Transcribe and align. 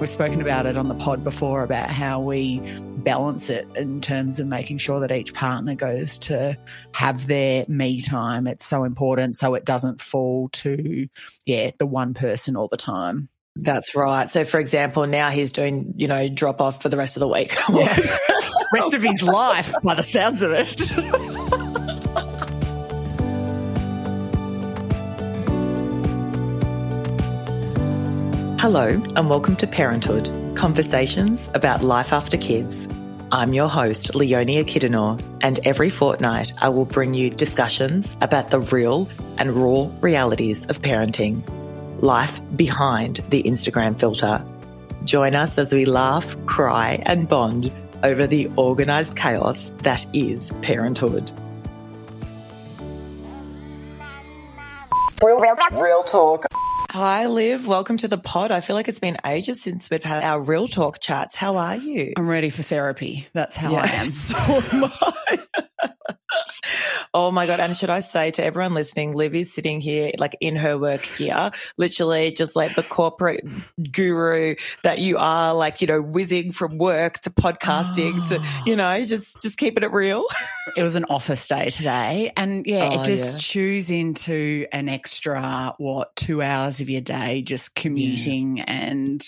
We've 0.00 0.08
spoken 0.08 0.40
about 0.40 0.66
it 0.66 0.78
on 0.78 0.86
the 0.86 0.94
pod 0.94 1.24
before 1.24 1.64
about 1.64 1.90
how 1.90 2.20
we 2.20 2.60
balance 2.98 3.50
it 3.50 3.66
in 3.74 4.00
terms 4.00 4.38
of 4.38 4.46
making 4.46 4.78
sure 4.78 5.00
that 5.00 5.10
each 5.10 5.34
partner 5.34 5.74
goes 5.74 6.18
to 6.18 6.56
have 6.92 7.26
their 7.26 7.64
me 7.66 8.00
time. 8.00 8.46
It's 8.46 8.64
so 8.64 8.84
important 8.84 9.34
so 9.34 9.54
it 9.54 9.64
doesn't 9.64 10.00
fall 10.00 10.50
to, 10.50 11.08
yeah, 11.46 11.72
the 11.80 11.86
one 11.86 12.14
person 12.14 12.56
all 12.56 12.68
the 12.68 12.76
time. 12.76 13.28
That's 13.56 13.96
right. 13.96 14.28
So, 14.28 14.44
for 14.44 14.60
example, 14.60 15.04
now 15.08 15.30
he's 15.30 15.50
doing, 15.50 15.94
you 15.96 16.06
know, 16.06 16.28
drop 16.28 16.60
off 16.60 16.80
for 16.80 16.88
the 16.88 16.96
rest 16.96 17.16
of 17.16 17.20
the 17.20 17.28
week. 17.28 17.56
Yeah. 17.68 18.18
rest 18.72 18.94
of 18.94 19.02
his 19.02 19.22
life, 19.24 19.74
by 19.82 19.94
the 19.94 20.04
sounds 20.04 20.42
of 20.42 20.52
it. 20.52 21.54
Hello, 28.60 28.88
and 28.88 29.30
welcome 29.30 29.54
to 29.54 29.68
Parenthood 29.68 30.28
Conversations 30.56 31.48
about 31.54 31.84
Life 31.84 32.12
After 32.12 32.36
Kids. 32.36 32.88
I'm 33.30 33.52
your 33.52 33.68
host, 33.68 34.16
Leonie 34.16 34.64
Kidanor, 34.64 35.22
and 35.40 35.60
every 35.64 35.90
fortnight 35.90 36.52
I 36.58 36.68
will 36.70 36.84
bring 36.84 37.14
you 37.14 37.30
discussions 37.30 38.16
about 38.20 38.50
the 38.50 38.58
real 38.58 39.08
and 39.38 39.54
raw 39.54 39.88
realities 40.00 40.66
of 40.66 40.82
parenting, 40.82 41.40
life 42.02 42.40
behind 42.56 43.20
the 43.28 43.44
Instagram 43.44 43.96
filter. 43.96 44.44
Join 45.04 45.36
us 45.36 45.56
as 45.56 45.72
we 45.72 45.84
laugh, 45.84 46.36
cry, 46.46 47.00
and 47.06 47.28
bond 47.28 47.70
over 48.02 48.26
the 48.26 48.48
organised 48.58 49.14
chaos 49.14 49.70
that 49.84 50.04
is 50.12 50.50
parenthood. 50.62 51.30
Real, 55.22 55.38
real, 55.38 55.56
real 55.80 56.02
talk. 56.02 56.44
Hi, 56.98 57.28
Liv. 57.28 57.68
Welcome 57.68 57.96
to 57.98 58.08
the 58.08 58.18
pod. 58.18 58.50
I 58.50 58.60
feel 58.60 58.74
like 58.74 58.88
it's 58.88 58.98
been 58.98 59.18
ages 59.24 59.62
since 59.62 59.88
we've 59.88 60.02
had 60.02 60.24
our 60.24 60.42
real 60.42 60.66
talk 60.66 60.98
chats. 60.98 61.36
How 61.36 61.56
are 61.56 61.76
you? 61.76 62.12
I'm 62.16 62.28
ready 62.28 62.50
for 62.50 62.64
therapy. 62.64 63.28
That's 63.32 63.54
how 63.54 63.72
I 63.76 63.86
am. 63.86 64.06
So 64.18 64.36
am 64.36 64.90
I. 65.00 65.37
oh 67.14 67.30
my 67.30 67.46
God. 67.46 67.60
And 67.60 67.76
should 67.76 67.90
I 67.90 68.00
say 68.00 68.30
to 68.32 68.44
everyone 68.44 68.74
listening, 68.74 69.12
Liv 69.12 69.34
is 69.34 69.52
sitting 69.52 69.80
here 69.80 70.12
like 70.18 70.36
in 70.40 70.56
her 70.56 70.78
work 70.78 71.08
gear, 71.16 71.50
literally 71.76 72.32
just 72.32 72.56
like 72.56 72.74
the 72.74 72.82
corporate 72.82 73.44
guru 73.92 74.56
that 74.82 74.98
you 74.98 75.18
are, 75.18 75.54
like, 75.54 75.80
you 75.80 75.86
know, 75.86 76.00
whizzing 76.00 76.52
from 76.52 76.78
work 76.78 77.18
to 77.20 77.30
podcasting 77.30 78.28
to, 78.28 78.38
ah. 78.40 78.62
you 78.66 78.76
know, 78.76 79.04
just, 79.04 79.40
just 79.42 79.58
keeping 79.58 79.84
it 79.84 79.92
real. 79.92 80.24
it 80.76 80.82
was 80.82 80.94
an 80.96 81.04
office 81.08 81.46
day 81.46 81.70
today. 81.70 82.32
And 82.36 82.66
yeah, 82.66 82.90
Oh, 82.92 83.00
it 83.00 83.04
just 83.04 83.32
yeah. 83.34 83.38
chews 83.38 83.90
into 83.90 84.66
an 84.72 84.88
extra, 84.88 85.74
what, 85.78 86.14
two 86.16 86.42
hours 86.42 86.80
of 86.80 86.88
your 86.90 87.00
day 87.00 87.42
just 87.42 87.74
commuting. 87.74 88.60
And 88.60 89.24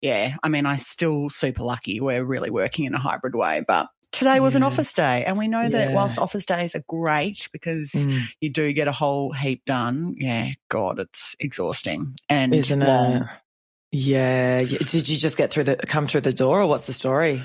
yeah, 0.00 0.34
I 0.42 0.48
mean, 0.48 0.66
I 0.66 0.76
still 0.76 1.30
super 1.30 1.62
lucky. 1.62 2.00
We're 2.00 2.24
really 2.24 2.50
working 2.50 2.84
in 2.86 2.94
a 2.94 2.98
hybrid 2.98 3.34
way, 3.34 3.62
but 3.66 3.88
today 4.12 4.38
was 4.40 4.54
an 4.54 4.62
office 4.62 4.92
day. 4.92 5.24
And 5.24 5.36
we 5.38 5.48
know 5.48 5.68
that 5.68 5.88
Yeah. 5.90 5.94
whilst 5.94 6.18
office 6.18 6.46
days 6.46 6.74
are 6.74 6.84
great 6.88 7.48
because 7.52 7.90
Mm. 7.92 8.20
you 8.40 8.50
do 8.50 8.72
get 8.72 8.86
a 8.88 8.92
whole 8.92 9.32
heap 9.32 9.64
done, 9.64 10.14
yeah, 10.18 10.50
God, 10.68 10.98
it's 11.00 11.34
exhausting 11.40 12.14
and 12.28 12.54
Isn't 12.54 12.80
long. 12.80 13.16
it? 13.16 13.22
Yeah. 13.90 14.60
yeah. 14.60 14.78
Did 14.78 15.08
you 15.08 15.16
just 15.18 15.36
get 15.36 15.50
through 15.52 15.64
the, 15.64 15.76
come 15.76 16.06
through 16.06 16.22
the 16.22 16.32
door 16.32 16.60
or 16.62 16.66
what's 16.66 16.86
the 16.86 16.92
story? 16.92 17.42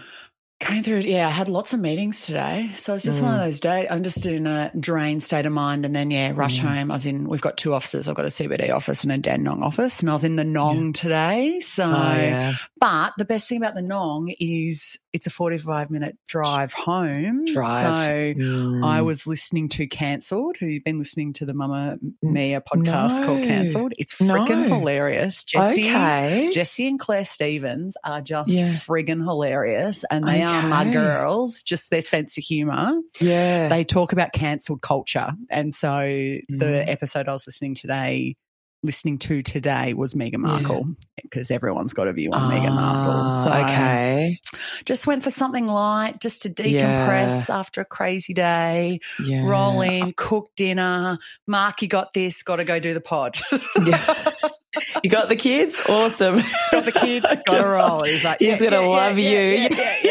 Going 0.59 0.81
through, 0.81 0.99
yeah, 1.01 1.27
I 1.27 1.31
had 1.31 1.49
lots 1.49 1.73
of 1.73 1.79
meetings 1.79 2.25
today. 2.25 2.71
So 2.77 2.95
it's 2.95 3.03
just 3.03 3.21
one 3.21 3.31
of 3.35 3.39
those 3.39 3.59
days. 3.59 3.85
I'm 3.91 4.01
just 4.01 4.25
in 4.25 4.47
a 4.47 4.71
drained 4.79 5.21
state 5.21 5.45
of 5.45 5.51
mind. 5.53 5.85
And 5.85 5.95
then, 5.95 6.09
yeah, 6.09 6.31
rush 6.33 6.57
home. 6.57 6.89
I 6.89 6.95
was 6.95 7.05
in, 7.05 7.29
we've 7.29 7.41
got 7.41 7.57
two 7.57 7.75
offices. 7.75 8.07
I've 8.07 8.15
got 8.15 8.25
a 8.25 8.29
CBD 8.29 8.73
office 8.73 9.03
and 9.03 9.11
a 9.11 9.19
Dandenong 9.19 9.61
office. 9.61 9.99
And 9.99 10.09
I 10.09 10.13
was 10.13 10.23
in 10.23 10.35
the 10.35 10.43
Nong 10.43 10.93
today. 10.93 11.59
So, 11.59 11.85
Oh, 11.85 11.91
yeah. 12.15 12.55
but 12.79 13.13
the 13.19 13.25
best 13.25 13.47
thing 13.47 13.59
about 13.59 13.75
the 13.75 13.83
Nong 13.83 14.33
is 14.39 14.97
it's 15.13 15.27
a 15.27 15.29
45 15.29 15.91
minute 15.91 16.17
drive 16.27 16.73
home. 16.73 17.45
Drive. 17.45 18.35
So 18.35 18.41
Mm. 18.41 18.83
I 18.83 19.01
was 19.03 19.27
listening 19.27 19.69
to 19.69 19.85
Cancelled, 19.85 20.57
who 20.59 20.65
you've 20.65 20.83
been 20.83 20.97
listening 20.99 21.33
to 21.33 21.45
the 21.45 21.53
Mama 21.53 21.97
Mia 22.23 22.61
podcast 22.61 23.25
called. 23.27 23.43
Cancelled. 23.43 23.93
It's 23.99 24.15
freaking 24.15 24.67
No. 24.69 24.79
hilarious. 24.79 25.43
Jessie, 25.43 25.87
okay. 25.89 26.49
Jessie 26.51 26.87
and 26.87 26.99
Clare 26.99 27.25
Stephens 27.25 27.95
are 28.03 28.21
just 28.21 28.49
Yeah. 28.49 28.69
friggin' 28.73 29.23
hilarious 29.23 30.03
and 30.09 30.27
they 30.27 30.46
are 30.47 30.67
my 30.67 30.91
girls, 30.91 31.61
just 31.63 31.89
their 31.89 32.01
sense 32.01 32.37
of 32.37 32.43
humor. 32.43 32.99
yeah. 33.19 33.67
They 33.69 33.83
talk 33.83 34.13
about 34.13 34.33
cancelled 34.33 34.81
culture. 34.81 35.31
And 35.49 35.73
so 35.73 35.87
Mm. 35.89 36.41
the 36.59 36.89
episode 36.89 37.27
I 37.27 37.33
was 37.33 37.45
listening 37.47 37.75
today, 37.75 38.35
listening 38.83 39.17
to 39.17 39.41
today 39.41 39.93
was 39.93 40.13
Meghan 40.13 40.37
Markle 40.37 40.87
because 41.21 41.49
everyone's 41.49 41.93
got 41.93 42.07
a 42.07 42.13
view 42.13 42.31
on 42.31 42.49
Meghan 42.51 42.73
Markle. 42.75 43.13
Ah, 43.13 43.43
So 43.43 43.51
okay. 43.63 44.39
just 44.85 45.07
went 45.07 45.23
for 45.23 45.31
something 45.31 45.65
light 45.65 46.21
just 46.21 46.43
to 46.43 46.49
decompress 46.49 47.49
after 47.49 47.81
a 47.81 47.85
crazy 47.85 48.33
day, 48.35 48.99
Yeah. 49.23 49.45
roll 49.47 49.81
in, 49.81 50.13
cook 50.15 50.49
dinner. 50.55 51.17
Marky 51.47 51.87
got 51.87 52.13
this, 52.13 52.43
got 52.43 52.57
to 52.57 52.65
go 52.65 52.79
do 52.79 52.93
the 52.93 53.01
pod. 53.01 53.37
Yeah. 53.83 54.31
you 55.03 55.09
got 55.09 55.27
the 55.29 55.35
kids? 55.35 55.79
Awesome. 55.89 56.43
got 56.71 56.85
the 56.85 56.91
kids, 56.91 57.25
got 57.47 57.57
to 57.57 57.65
roll. 57.67 58.03
He's 58.03 58.23
like, 58.23 58.39
He's 58.39 58.61
gonna 58.61 58.81
yeah, 58.81 58.87
love 58.87 59.17
yeah, 59.17 59.39
you. 59.41 59.69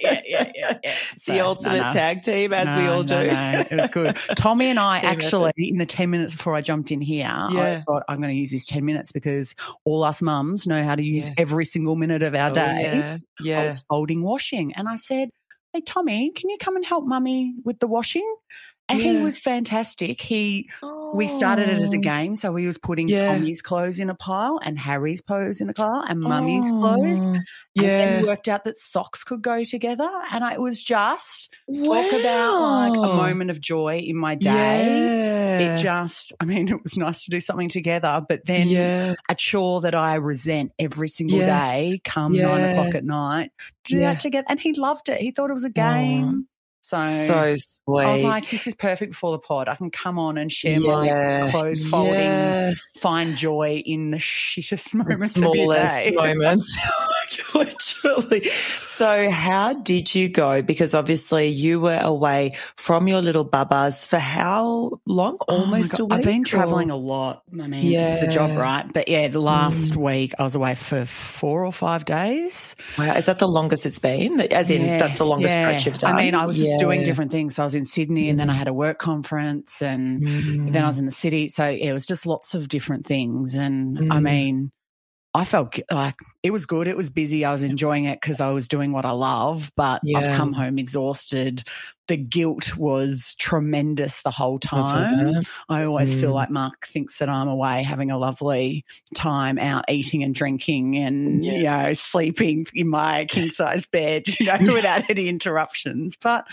Yeah, 0.00 0.10
yeah, 0.10 0.22
yeah, 0.22 0.22
yeah, 0.24 0.24
yeah, 0.24 0.52
yeah, 0.52 0.52
yeah, 0.54 0.78
yeah. 0.82 0.94
It's 1.14 1.24
the 1.26 1.40
ultimate 1.40 1.78
no, 1.78 1.86
no. 1.88 1.92
tag 1.92 2.22
team, 2.22 2.52
as 2.52 2.74
we 2.76 2.86
all 2.86 3.02
do. 3.02 3.14
It 3.16 3.70
was 3.80 3.90
good. 3.90 4.16
Tommy 4.36 4.66
and 4.66 4.78
I 4.78 4.98
actually, 4.98 5.52
in 5.56 5.78
the 5.78 5.86
10 5.86 6.10
minutes 6.10 6.34
before 6.34 6.54
I 6.54 6.60
jumped 6.60 6.90
in 6.90 7.00
here, 7.00 7.22
Yeah. 7.24 7.78
I 7.78 7.84
thought 7.86 8.02
I'm 8.08 8.18
going 8.20 8.34
to 8.34 8.40
use 8.40 8.50
these 8.50 8.66
10 8.66 8.84
minutes 8.84 9.12
because 9.12 9.54
all 9.84 10.04
us 10.04 10.22
mums 10.22 10.66
know 10.66 10.82
how 10.82 10.94
to 10.94 11.02
use 11.02 11.28
Yeah. 11.28 11.34
every 11.38 11.64
single 11.64 11.96
minute 11.96 12.22
of 12.22 12.34
our 12.34 12.50
Oh, 12.50 12.54
day. 12.54 13.18
yeah. 13.40 13.60
I 13.60 13.64
was 13.66 13.84
folding 13.88 14.22
washing 14.22 14.74
and 14.74 14.88
I 14.88 14.96
said, 14.96 15.30
Hey, 15.72 15.80
Tommy, 15.80 16.30
can 16.30 16.50
you 16.50 16.58
come 16.58 16.76
and 16.76 16.84
help 16.84 17.04
mummy 17.06 17.54
with 17.64 17.78
the 17.78 17.86
washing? 17.86 18.30
And 18.88 19.00
he 19.00 19.16
was 19.22 19.38
fantastic. 19.38 20.20
He 20.20 20.68
we 21.14 21.28
started 21.28 21.68
it 21.68 21.80
as 21.82 21.92
a 21.92 21.96
Oh. 21.98 22.00
game, 22.00 22.36
so 22.36 22.54
he 22.56 22.66
was 22.66 22.78
putting 22.78 23.08
Yeah. 23.08 23.26
Tommy's 23.26 23.62
clothes 23.62 23.98
in 23.98 24.10
a 24.10 24.14
pile 24.14 24.58
and 24.62 24.78
Harry's 24.78 25.20
clothes 25.20 25.60
in 25.60 25.68
a 25.68 25.72
pile 25.74 26.04
and 26.08 26.20
mummy's 26.20 26.70
clothes. 26.70 27.20
Oh, 27.26 27.32
And 27.34 27.44
Yeah. 27.74 27.96
then 27.96 28.26
worked 28.26 28.48
out 28.48 28.64
that 28.64 28.78
socks 28.78 29.24
could 29.24 29.42
go 29.42 29.62
together. 29.64 30.08
And 30.30 30.44
I, 30.44 30.54
it 30.54 30.60
was 30.60 30.82
just 30.82 31.54
talk 31.84 32.12
about 32.12 32.60
like 32.60 32.96
a 32.96 33.14
moment 33.16 33.50
of 33.50 33.60
joy 33.60 33.98
in 33.98 34.16
my 34.16 34.34
day. 34.34 34.48
Yeah. 34.86 35.58
It 35.78 35.82
just, 35.82 36.32
I 36.40 36.44
mean, 36.44 36.68
it 36.72 36.82
was 36.82 36.96
nice 36.96 37.24
to 37.24 37.30
do 37.30 37.40
something 37.40 37.68
together, 37.68 38.24
but 38.28 38.46
then 38.46 38.68
yeah. 38.68 39.14
a 39.28 39.34
chore 39.34 39.80
that 39.82 39.94
I 39.94 40.14
resent 40.14 40.72
every 40.78 41.08
single 41.08 41.38
Yes. 41.38 41.68
day 41.74 42.00
come 42.04 42.32
nine 42.36 42.70
o'clock 42.70 42.94
at 42.94 43.04
night, 43.04 43.52
do 43.84 44.00
that 44.00 44.20
together. 44.20 44.46
And 44.48 44.58
he 44.60 44.72
loved 44.74 45.08
it. 45.08 45.20
He 45.20 45.30
thought 45.30 45.50
it 45.50 45.54
was 45.54 45.64
a 45.64 45.70
game. 45.70 46.46
So, 46.82 47.06
So 47.06 47.54
sweet. 47.56 48.04
I 48.04 48.12
was 48.14 48.24
like, 48.24 48.50
this 48.50 48.66
is 48.66 48.74
perfect 48.74 49.12
before 49.12 49.30
the 49.32 49.38
pod. 49.38 49.68
I 49.68 49.76
can 49.76 49.90
come 49.90 50.18
on 50.18 50.36
and 50.36 50.50
share 50.50 50.80
my 50.80 51.48
clothes 51.50 51.88
folding, 51.88 52.14
Yes. 52.14 52.80
find 52.98 53.36
joy 53.36 53.82
in 53.86 54.10
the 54.10 54.18
shittest 54.18 54.90
the 54.92 54.98
moments 54.98 55.36
of 55.36 55.42
your 55.54 55.72
day. 55.72 56.12
moments. 56.14 56.76
Literally. 57.54 58.44
So, 58.44 59.30
how 59.30 59.74
did 59.74 60.14
you 60.14 60.28
go? 60.28 60.62
Because 60.62 60.94
obviously 60.94 61.48
you 61.48 61.80
were 61.80 61.98
away 61.98 62.56
from 62.76 63.08
your 63.08 63.22
little 63.22 63.44
bubbas 63.48 64.06
for 64.06 64.18
how 64.18 65.00
long? 65.06 65.38
Oh 65.48 65.60
Almost 65.62 65.94
a 65.94 65.96
God. 65.98 66.10
week. 66.10 66.18
I've 66.18 66.24
been 66.24 66.40
or- 66.42 66.44
traveling 66.44 66.90
a 66.90 66.96
lot. 66.96 67.42
I 67.52 67.66
mean, 67.68 67.92
it's 67.92 68.24
the 68.26 68.32
job, 68.32 68.56
right? 68.56 68.90
But 68.92 69.08
yeah, 69.08 69.28
the 69.28 69.40
last 69.40 69.92
Mm. 69.92 69.96
week 69.96 70.34
I 70.38 70.42
was 70.44 70.54
away 70.54 70.74
for 70.74 71.04
four 71.06 71.64
or 71.64 71.72
five 71.72 72.04
days. 72.04 72.74
Wow, 72.98 73.14
is 73.14 73.26
that 73.26 73.38
the 73.38 73.48
longest 73.48 73.86
it's 73.86 73.98
been? 73.98 74.40
As 74.40 74.70
in, 74.70 74.82
Yeah, 74.84 74.98
that's 74.98 75.18
the 75.18 75.26
longest 75.26 75.54
yeah. 75.54 75.68
stretch 75.70 75.86
you've 75.86 75.98
done. 75.98 76.14
I 76.14 76.22
mean, 76.22 76.34
I 76.34 76.46
was 76.46 76.56
just 76.56 76.78
doing 76.78 77.02
different 77.04 77.30
things. 77.30 77.56
So 77.56 77.62
I 77.62 77.66
was 77.66 77.74
in 77.74 77.84
Sydney 77.84 78.28
and 78.28 78.38
then 78.38 78.50
I 78.50 78.54
had 78.54 78.68
a 78.68 78.72
work 78.74 78.98
conference 78.98 79.82
and 79.82 80.22
then 80.72 80.84
I 80.84 80.86
was 80.88 80.98
in 80.98 81.06
the 81.06 81.12
city. 81.12 81.48
So 81.48 81.68
yeah, 81.68 81.90
it 81.90 81.92
was 81.92 82.06
just 82.06 82.26
lots 82.26 82.54
of 82.54 82.68
different 82.68 83.06
things. 83.06 83.54
And 83.54 83.98
I 84.12 84.18
Mm. 84.18 84.22
mean, 84.22 84.72
I 85.34 85.44
felt 85.46 85.78
like 85.90 86.16
it 86.42 86.50
was 86.50 86.66
good. 86.66 86.86
It 86.86 86.96
was 86.96 87.08
busy. 87.08 87.42
I 87.44 87.52
was 87.52 87.62
enjoying 87.62 88.04
it 88.04 88.20
because 88.20 88.38
I 88.40 88.50
was 88.50 88.68
doing 88.68 88.92
what 88.92 89.06
I 89.06 89.12
love, 89.12 89.72
but 89.76 90.00
Yeah. 90.04 90.18
I've 90.18 90.36
come 90.36 90.52
home 90.52 90.78
exhausted. 90.78 91.62
The 92.08 92.18
guilt 92.18 92.76
was 92.76 93.34
tremendous 93.38 94.20
the 94.22 94.30
whole 94.30 94.58
time. 94.58 95.40
I 95.70 95.84
always 95.84 96.12
feel 96.14 96.32
Mm. 96.32 96.34
like 96.34 96.50
Mark 96.50 96.86
thinks 96.86 97.16
that 97.18 97.30
I'm 97.30 97.48
away 97.48 97.82
having 97.82 98.10
a 98.10 98.18
lovely 98.18 98.84
time 99.14 99.58
out 99.58 99.86
eating 99.88 100.22
and 100.22 100.34
drinking 100.34 100.98
and, 100.98 101.42
you 101.42 101.62
know, 101.62 101.94
sleeping 101.94 102.66
in 102.74 102.88
my 102.88 103.24
king 103.24 103.48
size 103.50 103.86
bed, 103.86 104.24
you 104.38 104.46
know, 104.46 104.58
without 104.74 105.08
any 105.08 105.28
interruptions. 105.28 106.14
But 106.20 106.44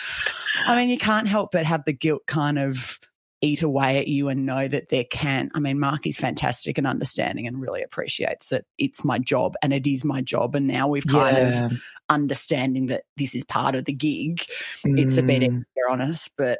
I 0.67 0.77
mean, 0.77 0.87
you 0.89 0.97
can't 0.97 1.27
help 1.27 1.51
but 1.51 1.65
have 1.65 1.83
the 1.83 1.91
guilt 1.93 2.25
kind 2.27 2.57
of 2.57 2.99
eat 3.41 3.61
away 3.61 3.99
at 3.99 4.07
you 4.07 4.27
and 4.29 4.45
know 4.45 4.67
that 4.67 4.89
there 4.89 5.05
can. 5.05 5.49
I 5.55 5.59
mean, 5.59 5.79
Mark 5.79 6.05
is 6.05 6.17
fantastic 6.17 6.77
and 6.77 6.85
understanding 6.85 7.47
and 7.47 7.61
really 7.61 7.83
appreciates 7.83 8.49
that 8.49 8.65
it's 8.77 9.03
my 9.05 9.19
job 9.19 9.55
and 9.61 9.73
it 9.73 9.87
is 9.87 10.03
my 10.03 10.21
job. 10.21 10.55
And 10.55 10.67
now 10.67 10.87
we've 10.87 11.05
kind 11.07 11.37
Yeah. 11.37 11.65
of 11.65 11.73
understanding 12.09 12.87
that 12.87 13.03
this 13.17 13.35
is 13.35 13.43
part 13.45 13.75
of 13.75 13.85
the 13.85 13.93
gig. 13.93 14.43
It's 14.83 15.17
a 15.17 15.23
bit 15.23 15.41
Mm. 15.41 15.45
easier 15.45 15.89
honest. 15.89 16.31
But 16.37 16.59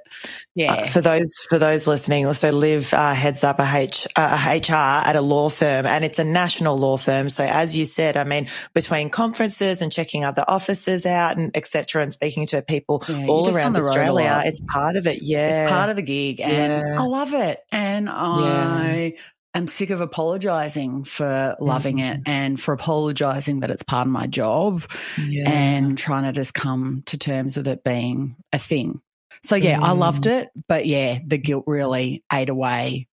yeah, 0.56 0.74
uh, 0.74 0.86
for 0.88 1.02
those 1.02 1.34
for 1.50 1.58
those 1.58 1.88
listening, 1.88 2.26
also 2.26 2.52
Liv 2.52 2.94
uh, 2.94 3.14
heads 3.14 3.44
up 3.44 3.60
a, 3.60 3.70
H, 3.72 4.08
uh, 4.16 4.38
a 4.48 4.58
HR 4.58 4.74
at 5.06 5.16
a 5.16 5.22
law 5.22 5.50
firm, 5.50 5.86
and 5.86 6.04
it's 6.04 6.20
a 6.20 6.24
national 6.24 6.78
law 6.78 6.98
firm. 6.98 7.30
So 7.30 7.44
as 7.46 7.76
you 7.76 7.86
said, 7.86 8.18
I 8.18 8.24
mean, 8.24 8.48
between 8.74 9.10
conferences 9.10 9.81
and 9.81 9.92
checking 9.92 10.24
other 10.24 10.46
offices 10.48 11.06
out 11.06 11.38
and 11.38 11.52
etc., 11.56 12.04
and 12.04 12.14
speaking 12.14 12.46
to 12.48 12.62
people 12.62 13.04
yeah, 13.08 13.26
all 13.28 13.50
around 13.56 13.78
Australia, 13.78 14.44
it's 14.46 14.62
part 14.62 14.96
of 14.96 15.08
it. 15.08 15.20
Yeah, 15.22 15.62
it's 15.64 15.72
part 15.72 15.90
of 15.90 15.96
the 15.96 16.02
gig, 16.02 16.42
and 16.42 16.54
yeah. 16.54 16.69
I 16.71 17.04
love 17.04 17.33
it. 17.33 17.60
And 17.71 18.10
I 18.10 19.16
am 19.54 19.68
sick 19.68 19.89
of 19.89 20.01
apologizing 20.01 21.04
for 21.04 21.56
loving 21.60 21.98
mm-hmm. 21.98 22.21
it 22.21 22.27
and 22.27 22.60
for 22.60 22.74
apologizing 22.74 23.62
that 23.62 23.71
it's 23.71 23.83
part 23.83 24.07
of 24.07 24.12
my 24.12 24.27
job 24.27 24.83
yeah. 25.18 25.50
and 25.50 25.98
trying 25.98 26.24
to 26.24 26.31
just 26.31 26.54
come 26.54 27.04
to 27.07 27.18
terms 27.18 27.57
with 27.57 27.68
it 27.68 27.83
being 27.83 28.36
a 28.54 28.60
thing. 28.60 29.01
So, 29.44 29.56
yeah, 29.56 29.80
mm. 29.80 29.83
I 29.83 29.92
loved 29.92 30.27
it. 30.27 30.50
But 30.68 30.86
yeah, 30.86 31.19
the 31.25 31.38
guilt 31.38 31.63
really 31.68 32.24
ate 32.31 32.50
away 32.50 33.07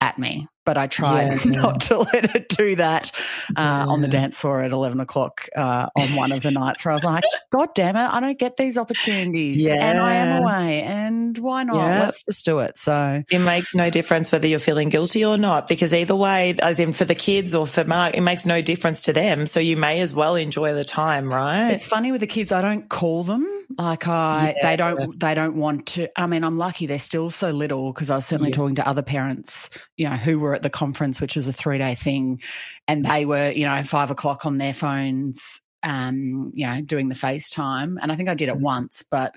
at 0.00 0.18
me 0.18 0.48
but 0.64 0.78
I 0.78 0.86
tried 0.86 1.44
yeah, 1.44 1.50
not 1.62 1.80
to 1.82 1.98
let 1.98 2.36
it 2.36 2.48
do 2.48 2.76
that 2.76 3.10
uh, 3.50 3.52
yeah. 3.56 3.84
on 3.86 4.00
the 4.00 4.08
dance 4.08 4.38
floor 4.38 4.62
at 4.62 4.72
11 4.72 5.00
o'clock 5.00 5.48
uh, 5.56 5.88
on 5.96 6.16
one 6.16 6.32
of 6.32 6.42
the 6.42 6.50
nights 6.50 6.84
where 6.84 6.92
I 6.92 6.94
was 6.94 7.04
like, 7.04 7.24
God 7.50 7.70
damn 7.74 7.96
it, 7.96 8.00
I 8.00 8.20
don't 8.20 8.38
get 8.38 8.56
these 8.56 8.78
opportunities. 8.78 9.56
Yeah. 9.56 9.74
And 9.74 9.98
I 9.98 10.14
am 10.14 10.42
away. 10.42 10.82
And 10.82 11.36
why 11.38 11.64
not? 11.64 11.76
Let's 11.76 12.24
just 12.24 12.44
do 12.44 12.60
it. 12.60 12.78
So 12.78 13.22
it 13.30 13.38
makes 13.38 13.74
no 13.74 13.90
difference 13.90 14.30
whether 14.30 14.46
you're 14.46 14.58
feeling 14.58 14.88
guilty 14.88 15.24
or 15.24 15.36
not, 15.36 15.68
because 15.68 15.92
either 15.92 16.16
way, 16.16 16.54
as 16.60 16.80
in 16.80 16.92
for 16.92 17.04
the 17.04 17.14
kids 17.14 17.54
or 17.54 17.66
for 17.66 17.84
Mark, 17.84 18.14
it 18.16 18.20
makes 18.20 18.46
no 18.46 18.60
difference 18.60 19.02
to 19.02 19.12
them. 19.12 19.46
So 19.46 19.60
you 19.60 19.76
may 19.76 20.00
as 20.00 20.14
well 20.14 20.36
enjoy 20.36 20.74
the 20.74 20.84
time, 20.84 21.32
right? 21.32 21.70
It's 21.70 21.86
funny 21.86 22.12
with 22.12 22.20
the 22.20 22.26
kids, 22.26 22.52
I 22.52 22.62
don't 22.62 22.88
call 22.88 23.24
them. 23.24 23.46
Like 23.78 24.06
I, 24.06 24.54
they 24.62 24.76
don't, 24.76 25.18
they 25.18 25.34
don't 25.34 25.56
want 25.56 25.86
to. 25.86 26.08
I 26.20 26.26
mean, 26.26 26.44
I'm 26.44 26.58
lucky 26.58 26.86
they're 26.86 26.98
still 26.98 27.30
so 27.30 27.50
little 27.50 27.92
because 27.92 28.10
I 28.10 28.16
was 28.16 28.26
certainly 28.26 28.52
talking 28.52 28.74
to 28.76 28.86
other 28.86 29.02
parents, 29.02 29.70
you 29.96 30.08
know, 30.08 30.16
who 30.16 30.38
were 30.38 30.51
at 30.54 30.62
the 30.62 30.70
conference, 30.70 31.20
which 31.20 31.36
was 31.36 31.48
a 31.48 31.52
three 31.52 31.78
day 31.78 31.94
thing, 31.94 32.42
and 32.86 33.04
they 33.04 33.24
were, 33.24 33.50
you 33.50 33.64
know, 33.64 33.82
five 33.82 34.10
o'clock 34.10 34.44
on 34.44 34.58
their 34.58 34.74
phones 34.74 35.61
um, 35.82 36.52
you 36.54 36.66
know, 36.66 36.80
doing 36.80 37.08
the 37.08 37.14
FaceTime. 37.14 37.96
And 38.00 38.12
I 38.12 38.14
think 38.14 38.28
I 38.28 38.34
did 38.34 38.48
it 38.48 38.56
mm. 38.56 38.60
once, 38.60 39.04
but, 39.08 39.36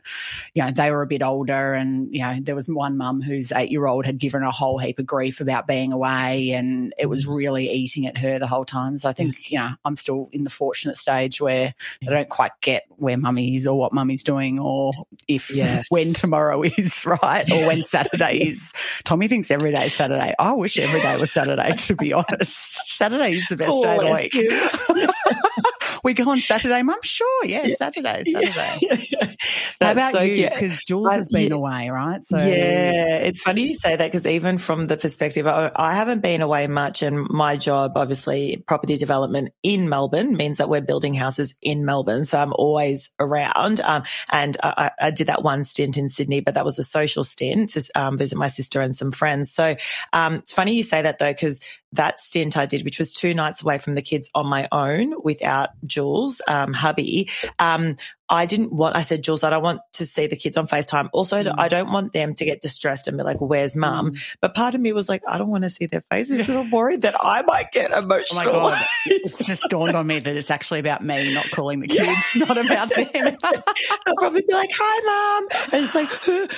you 0.53 0.63
know, 0.63 0.71
they 0.71 0.92
were 0.92 1.01
a 1.01 1.07
bit 1.07 1.24
older. 1.24 1.74
And, 1.74 2.13
you 2.13 2.21
know, 2.21 2.38
there 2.39 2.56
was 2.56 2.68
one 2.68 2.97
mum 2.97 3.21
whose 3.21 3.51
eight 3.51 3.71
year 3.71 3.88
old 3.88 4.06
had 4.06 4.18
given 4.18 4.44
a 4.44 4.51
whole 4.51 4.77
heap 4.77 5.00
of 5.00 5.06
grief 5.06 5.42
about 5.42 5.68
being 5.68 5.92
away 5.92 6.51
and 6.51 6.94
it 7.00 7.07
was 7.07 7.25
mm. 7.25 7.36
really 7.36 7.69
eating 7.69 8.06
at 8.07 8.18
her 8.18 8.39
the 8.39 8.47
whole 8.47 8.65
time. 8.65 8.97
So 8.97 9.09
I 9.09 9.13
think, 9.13 9.51
you 9.51 9.57
know, 9.57 9.71
I'm 9.86 9.97
still 9.97 10.30
in 10.31 10.44
the 10.44 10.50
fortunate 10.50 10.97
stage 10.97 11.42
where 11.42 11.74
I 12.01 12.06
don't 12.09 12.30
quite 12.30 12.51
get 12.62 12.86
where 12.89 13.18
mummy 13.18 13.57
is 13.57 13.68
or 13.68 13.77
what 13.77 13.94
mummy's 13.94 14.24
doing 14.24 14.59
or 14.59 14.94
if 15.27 15.50
yes. 15.56 15.86
when 15.89 16.13
tomorrow 16.13 16.62
is, 16.63 17.06
right? 17.24 17.50
Or 17.51 17.68
when 17.68 17.83
Saturday 17.83 18.50
is. 18.50 18.71
Tommy 19.03 19.27
thinks 19.27 19.51
every 19.51 19.71
day 19.71 19.88
is 19.88 19.94
Saturday. 19.94 20.33
I 20.38 20.53
wish 20.53 20.77
every 20.77 21.01
day 21.01 21.18
was 21.19 21.31
Saturday, 21.31 21.74
to 21.74 21.95
be 21.95 22.13
honest. 22.13 22.80
Saturday 22.88 23.31
is 23.31 23.48
the 23.48 23.56
best 23.56 23.81
day 23.81 23.98
of 23.98 24.01
the 24.01 24.12
week. 24.12 25.71
We 26.05 26.13
go 26.13 26.29
on 26.29 26.39
Saturday, 26.39 26.81
Mum? 26.83 26.99
Sure, 27.03 27.45
yeah, 27.45 27.67
Saturday, 27.75 28.23
Saturday. 28.31 28.77
Yeah. 29.09 29.33
How 29.81 29.91
about 29.91 30.11
so 30.13 30.21
you? 30.21 30.49
Because 30.49 30.79
Jules 30.87 31.11
has 31.11 31.27
been 31.27 31.49
yeah. 31.49 31.55
away, 31.55 31.89
right? 31.89 32.25
So 32.25 32.37
yeah, 32.37 33.17
it's 33.17 33.41
funny 33.41 33.63
you 33.63 33.73
say 33.73 33.95
that 33.95 34.05
because 34.05 34.25
even 34.25 34.57
from 34.57 34.87
the 34.87 34.95
perspective, 34.95 35.47
I, 35.47 35.71
I, 35.75 35.93
haven't 35.93 36.21
been 36.21 36.41
away 36.41 36.67
much, 36.67 37.01
and 37.01 37.27
my 37.29 37.57
job, 37.57 37.93
obviously, 37.97 38.63
property 38.67 38.95
development 38.95 39.49
in 39.63 39.89
Melbourne 39.89 40.37
means 40.37 40.59
that 40.59 40.69
we're 40.69 40.81
building 40.81 41.13
houses 41.13 41.55
in 41.61 41.85
Melbourne, 41.85 42.23
so 42.23 42.39
I'm 42.39 42.53
always 42.53 43.09
around. 43.19 43.81
Um, 43.81 44.03
and 44.31 44.55
I, 44.61 44.91
I, 44.99 45.11
did 45.11 45.27
that 45.27 45.43
one 45.43 45.63
stint 45.63 45.97
in 45.97 46.09
Sydney, 46.09 46.41
but 46.41 46.53
that 46.53 46.65
was 46.65 46.77
a 46.77 46.83
social 46.83 47.23
stint 47.23 47.69
to 47.71 47.83
um, 47.95 48.17
visit 48.17 48.37
my 48.37 48.47
sister 48.47 48.79
and 48.81 48.95
some 48.95 49.11
friends. 49.11 49.51
So 49.51 49.75
um, 50.13 50.35
it's 50.35 50.53
funny 50.53 50.75
you 50.75 50.83
say 50.83 51.01
that 51.01 51.17
though, 51.17 51.31
because 51.31 51.61
that 51.95 52.19
stint 52.19 52.57
I 52.57 52.65
did, 52.65 52.83
which 52.83 53.00
was 53.00 53.13
two 53.13 53.33
nights 53.33 53.62
away 53.62 53.77
from 53.77 53.95
the 53.95 54.01
kids 54.01 54.30
on 54.36 54.47
my 54.47 54.68
own 54.71 55.13
without 55.24 55.69
Jules, 55.86 56.42
um, 56.47 56.74
hubby, 56.74 57.30
um, 57.59 57.95
I 58.27 58.48
didn't 58.48 58.74
want, 58.74 58.95
I 58.95 59.04
said, 59.04 59.22
Jules, 59.22 59.44
I 59.44 59.51
don't 59.51 59.62
want 59.62 59.81
to 59.94 60.06
see 60.06 60.25
the 60.25 60.36
kids 60.36 60.57
on 60.57 60.68
FaceTime. 60.68 61.10
Also, 61.13 61.44
mm. 61.44 61.54
I 61.57 61.68
don't 61.68 61.92
want 61.92 62.12
them 62.12 62.33
to 62.36 62.45
get 62.45 62.60
distressed 62.60 63.07
and 63.07 63.18
be 63.18 63.24
like, 63.24 63.39
where's 63.39 63.75
mum? 63.75 64.13
Mm. 64.13 64.36
But 64.42 64.56
part 64.56 64.74
of 64.74 64.81
me 64.81 64.94
was 64.94 65.07
like, 65.07 65.22
I 65.27 65.38
don't 65.38 65.50
want 65.50 65.63
to 65.63 65.69
see 65.69 65.86
their 65.86 66.04
faces 66.10 66.39
because 66.39 66.56
I'm 66.56 66.72
worried 66.72 67.04
that 67.04 67.16
I 67.24 67.44
might 67.44 67.72
get 67.72 67.92
emotional. 67.92 68.42
Oh 68.42 68.45
my 68.45 68.51
God. 68.51 68.86
it's 69.06 69.45
just 69.45 69.63
dawned 69.69 69.95
on 69.95 70.07
me 70.07 70.19
that 70.19 70.36
it's 70.36 70.50
actually 70.50 70.80
about 70.80 71.04
me 71.04 71.36
not 71.36 71.51
calling 71.51 71.81
the 71.81 71.88
kids, 71.88 72.19
not 72.36 72.57
about 72.57 72.89
them. 72.89 73.38
I'll 73.44 74.16
probably 74.18 74.42
be 74.42 74.54
like, 74.54 74.72
hi, 74.74 75.39
mum. 75.39 75.48
And 75.72 75.86
it's 75.86 75.95
like, 75.95 76.10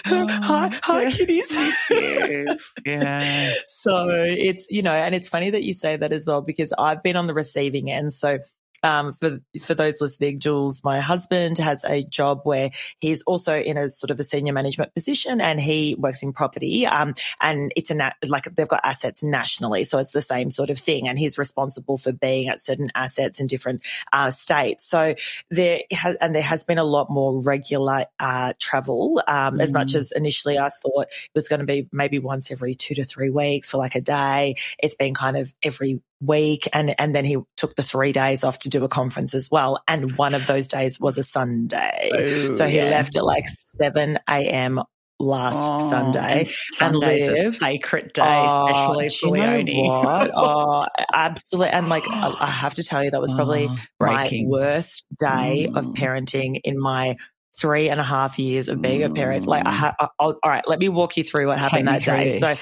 hi, 0.06 0.80
hi, 0.82 1.02
yeah. 1.04 1.10
kitties. 1.10 2.56
yeah. 2.86 3.54
So 3.68 4.10
it's, 4.10 4.70
you 4.70 4.82
know, 4.82 4.92
and 4.92 5.14
it's 5.14 5.28
funny 5.28 5.50
that 5.50 5.64
you 5.64 5.74
say 5.74 5.98
that 5.98 6.12
as 6.12 6.26
well 6.26 6.42
because 6.42 6.74
I've 6.78 7.04
been 7.04 7.16
on 7.16 7.28
the 7.28 7.34
receiving 7.34 7.92
end. 7.92 8.12
So 8.12 8.40
um, 8.84 9.14
for 9.20 9.40
for 9.62 9.74
those 9.74 10.02
listening, 10.02 10.40
Jules, 10.40 10.84
my 10.84 11.00
husband, 11.00 11.58
has 11.58 11.84
a 11.84 12.02
job 12.02 12.42
where 12.44 12.72
he's 13.00 13.22
also 13.24 13.58
in 13.58 13.78
a 13.78 13.90
sort 13.90 14.12
of 14.12 14.20
a 14.20 14.24
senior 14.24 14.54
management 14.54 14.94
position, 14.94 15.42
and 15.42 15.60
he 15.60 15.96
works 15.98 16.24
in 16.24 16.34
property. 16.34 16.86
Um, 16.86 17.16
and 17.42 17.72
it's 17.76 17.90
a 17.90 17.96
na- 17.96 18.12
like 18.26 18.46
they've 18.56 18.68
got 18.68 18.82
assets 18.84 19.24
nationally, 19.24 19.84
so 19.84 20.00
it's 20.00 20.12
the 20.12 20.22
same 20.22 20.52
sort 20.52 20.70
of 20.70 20.78
thing. 20.78 21.08
And 21.08 21.18
he's 21.18 21.38
responsible 21.38 21.98
for 21.98 22.12
being 22.12 22.48
at 22.48 22.60
certain 22.60 22.92
assets 22.96 23.40
in 23.40 23.48
different 23.48 23.82
uh, 24.14 24.32
states. 24.32 24.86
So 24.86 25.16
there 25.50 25.82
has, 25.92 26.16
and 26.22 26.34
there 26.36 26.42
has 26.42 26.64
been 26.64 26.78
a 26.78 26.84
lot 26.84 27.10
more 27.10 27.42
regular 27.42 28.06
uh, 28.20 28.54
travel. 28.60 29.22
Um, 29.28 29.58
mm. 29.58 29.64
As 29.64 29.74
much 29.74 29.94
mm. 29.94 29.96
as 29.96 30.12
initially 30.12 30.58
I 30.58 30.70
thought 30.70 31.08
it 31.10 31.32
was 31.36 31.48
going 31.48 31.60
to 31.60 31.66
be 31.66 31.88
maybe 31.92 32.20
once 32.20 32.52
every 32.52 32.74
two 32.74 32.96
to 32.96 33.06
three 33.06 33.30
weeks 33.30 33.70
for 33.70 33.78
like 33.78 33.96
a 33.96 34.02
day, 34.02 34.56
it's 34.80 34.96
been 34.96 35.14
kind 35.14 35.38
of 35.38 35.54
every 35.64 36.02
week 36.22 36.68
and 36.74 36.96
and 37.00 37.14
then 37.14 37.26
he 37.26 37.38
took 37.56 37.76
the 37.76 37.84
3 37.84 38.12
days 38.12 38.44
off 38.44 38.60
to 38.60 38.70
do 38.70 38.84
a 38.84 38.88
conference 38.88 39.34
as 39.34 39.50
well 39.52 39.80
and 39.88 40.18
one 40.18 40.34
of 40.34 40.48
those 40.48 40.68
days 40.68 41.00
was 41.00 41.18
a 41.18 41.24
Sunday. 41.24 42.12
Ooh, 42.18 42.52
so 42.52 42.68
he 42.68 42.78
yeah. 42.78 42.86
left 42.86 43.16
at 43.16 43.24
like 43.24 43.46
7 43.48 44.18
a.m. 44.28 44.82
last 45.20 45.64
oh, 45.64 45.90
Sunday 45.90 46.50
and, 46.80 46.96
and 46.96 46.96
Liv 46.98 47.58
sacred 47.58 48.14
day, 48.14 48.24
oh, 48.24 48.68
especially 48.68 49.10
for 49.10 49.38
Leonie. 49.38 49.88
what? 49.88 50.32
oh, 50.36 50.86
absolutely. 51.14 51.72
And 51.72 51.90
like, 51.90 52.08
I 52.10 52.48
have 52.48 52.76
to 52.76 52.84
tell 52.84 53.04
you, 53.04 53.12
that 53.12 53.22
was 53.22 53.32
probably 53.32 53.68
oh, 53.70 53.78
my 54.00 54.44
worst 54.46 55.06
day 55.20 55.68
mm. 55.70 55.78
of 55.78 55.86
parenting 55.94 56.62
in 56.64 56.80
my 56.80 57.16
three 57.58 57.90
and 57.90 58.00
a 58.00 58.04
half 58.04 58.38
years 58.38 58.68
of 58.68 58.82
being 58.82 59.04
a 59.04 59.10
parent. 59.10 59.48
Like, 59.48 59.66
I 59.66 59.72
ha- 59.72 60.10
all 60.20 60.38
right, 60.46 60.64
let 60.68 60.80
me 60.80 60.90
walk 60.90 61.18
you 61.18 61.24
through 61.24 61.48
what 61.48 61.60
happened 61.60 61.88
that 61.88 62.06
day. 62.06 62.40
So, 62.40 62.54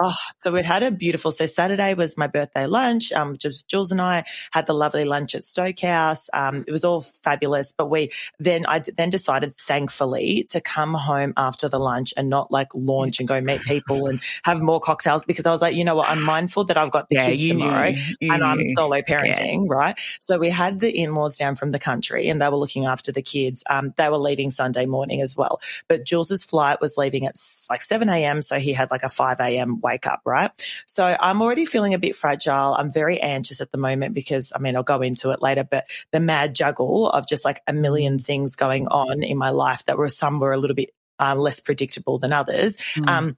oh, 0.00 0.14
so 0.38 0.52
we'd 0.52 0.64
had 0.64 0.82
a 0.82 0.90
beautiful. 0.90 1.32
So 1.32 1.46
Saturday 1.46 1.94
was 1.94 2.16
my 2.16 2.28
birthday 2.28 2.66
lunch. 2.66 3.12
Um, 3.12 3.36
just 3.36 3.68
Jules 3.68 3.90
and 3.90 4.00
I 4.00 4.24
had 4.52 4.66
the 4.66 4.74
lovely 4.74 5.04
lunch 5.04 5.34
at 5.34 5.42
Stokehouse. 5.42 6.30
Um, 6.32 6.64
it 6.66 6.70
was 6.70 6.84
all 6.84 7.00
fabulous. 7.00 7.74
But 7.76 7.90
we 7.90 8.10
then 8.38 8.64
I 8.66 8.78
then 8.78 9.10
decided, 9.10 9.54
thankfully, 9.54 10.46
to 10.50 10.60
come 10.60 10.94
home 10.94 11.32
after 11.36 11.68
the 11.68 11.78
lunch 11.78 12.14
and 12.16 12.28
not 12.28 12.52
like 12.52 12.68
launch 12.74 13.18
and 13.18 13.28
go 13.28 13.40
meet 13.40 13.62
people 13.62 14.06
and 14.06 14.20
have 14.44 14.60
more 14.60 14.80
cocktails 14.80 15.24
because 15.24 15.46
I 15.46 15.50
was 15.50 15.62
like, 15.62 15.74
you 15.74 15.84
know 15.84 15.96
what, 15.96 16.08
I'm 16.08 16.22
mindful 16.22 16.64
that 16.64 16.78
I've 16.78 16.90
got 16.90 17.08
the 17.08 17.16
yeah, 17.16 17.26
kids 17.26 17.48
tomorrow 17.48 17.90
knew, 17.90 18.32
and 18.32 18.44
I'm 18.44 18.64
solo 18.66 19.00
parenting, 19.02 19.66
yeah. 19.66 19.74
right? 19.74 19.98
So 20.20 20.38
we 20.38 20.50
had 20.50 20.80
the 20.80 20.90
in-laws 20.90 21.38
down 21.38 21.56
from 21.56 21.72
the 21.72 21.78
country 21.78 22.28
and 22.28 22.40
they 22.40 22.48
were 22.48 22.56
looking 22.56 22.86
after 22.86 23.10
the 23.10 23.22
kids. 23.22 23.64
Um, 23.68 23.92
they 23.96 24.08
were 24.08 24.18
leaving 24.18 24.43
leaving 24.44 24.50
Sunday 24.50 24.86
morning 24.86 25.22
as 25.22 25.36
well. 25.36 25.60
But 25.88 26.04
Jules's 26.04 26.44
flight 26.44 26.80
was 26.80 26.96
leaving 26.96 27.26
at 27.26 27.36
like 27.70 27.82
7 27.82 28.08
a.m. 28.08 28.42
So 28.42 28.58
he 28.58 28.72
had 28.72 28.90
like 28.90 29.02
a 29.02 29.08
5 29.08 29.40
a.m. 29.40 29.80
wake 29.80 30.06
up, 30.06 30.20
right? 30.24 30.50
So 30.86 31.16
I'm 31.18 31.40
already 31.42 31.64
feeling 31.64 31.94
a 31.94 31.98
bit 31.98 32.14
fragile. 32.14 32.74
I'm 32.74 32.92
very 32.92 33.20
anxious 33.20 33.60
at 33.60 33.72
the 33.72 33.78
moment 33.78 34.14
because 34.14 34.52
I 34.54 34.58
mean, 34.58 34.76
I'll 34.76 34.82
go 34.82 35.02
into 35.02 35.30
it 35.30 35.40
later, 35.40 35.64
but 35.64 35.86
the 36.12 36.20
mad 36.20 36.54
juggle 36.54 37.10
of 37.10 37.26
just 37.26 37.44
like 37.44 37.62
a 37.66 37.72
million 37.72 38.18
things 38.18 38.56
going 38.56 38.86
on 38.88 39.22
in 39.22 39.38
my 39.38 39.50
life 39.50 39.84
that 39.86 39.96
were 39.96 40.08
some 40.08 40.40
were 40.40 40.52
a 40.52 40.58
little 40.58 40.76
bit 40.76 40.90
um, 41.18 41.38
less 41.38 41.60
predictable 41.60 42.18
than 42.18 42.32
others. 42.32 42.76
Mm. 42.96 43.08
Um, 43.08 43.36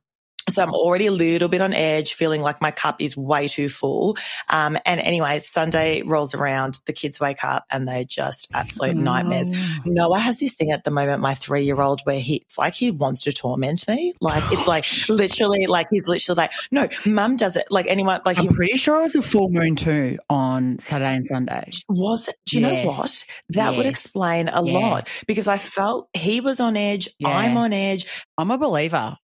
so 0.49 0.63
I'm 0.63 0.75
already 0.75 1.07
a 1.07 1.13
little 1.13 1.49
bit 1.49 1.61
on 1.61 1.73
edge, 1.73 2.15
feeling 2.15 2.41
like 2.41 2.61
my 2.61 2.71
cup 2.71 3.01
is 3.01 3.17
way 3.17 3.49
too 3.49 3.69
full. 3.69 4.17
Um, 4.49 4.79
and 4.87 5.01
anyway, 5.01 5.41
Sunday 5.41 6.03
rolls 6.03 6.35
around, 6.35 6.79
the 6.87 6.93
kids 6.93 7.19
wake 7.19 7.45
up 7.45 7.65
and 7.71 7.87
they're 7.87 8.05
just 8.05 8.49
absolute 8.55 8.97
nightmares. 8.97 9.51
Noah 9.85 10.19
has 10.19 10.39
this 10.39 10.55
thing 10.55 10.71
at 10.71 10.85
the 10.85 10.91
moment, 10.91 11.21
my 11.21 11.35
three 11.35 11.65
year 11.65 11.81
old, 11.81 12.01
where 12.05 12.21
he, 12.21 12.37
it's 12.37 12.57
like 12.57 12.75
he 12.75 12.91
wants 12.91 13.23
to 13.23 13.33
torment 13.33 13.87
me. 13.89 14.15
Like, 14.21 14.45
it's 14.53 14.67
like 14.67 14.87
literally, 15.09 15.67
like 15.67 15.89
he's 15.91 16.07
literally 16.07 16.37
like, 16.37 16.53
no, 16.71 16.89
mum 17.05 17.37
does 17.37 17.57
it. 17.57 17.67
Like 17.71 17.87
anyone, 17.87 18.21
like 18.25 18.39
I'm 18.39 18.45
he, 18.45 18.55
pretty 18.55 18.77
sure 18.77 19.01
it 19.01 19.03
was 19.03 19.17
a 19.17 19.23
full 19.23 19.51
moon 19.51 19.77
too 19.77 20.17
on 20.31 20.79
Saturday 20.79 21.17
and 21.17 21.27
Sunday. 21.27 21.71
Was 21.89 22.29
it? 22.29 22.37
Do 22.47 22.59
you 22.59 22.67
yes. 22.67 22.85
know 22.85 22.91
what? 22.91 23.41
That 23.51 23.71
yes. 23.71 23.77
would 23.77 23.87
explain 23.87 24.49
a 24.49 24.65
yeah. 24.65 24.79
lot 24.79 25.09
because 25.27 25.49
I 25.49 25.59
felt 25.59 26.09
he 26.15 26.41
was 26.41 26.61
on 26.61 26.77
edge. 26.77 27.09
Yeah. 27.19 27.37
I'm 27.37 27.57
on 27.57 27.73
edge. 27.73 28.25
I'm 28.39 28.51
a 28.51 28.59
believer. 28.59 29.17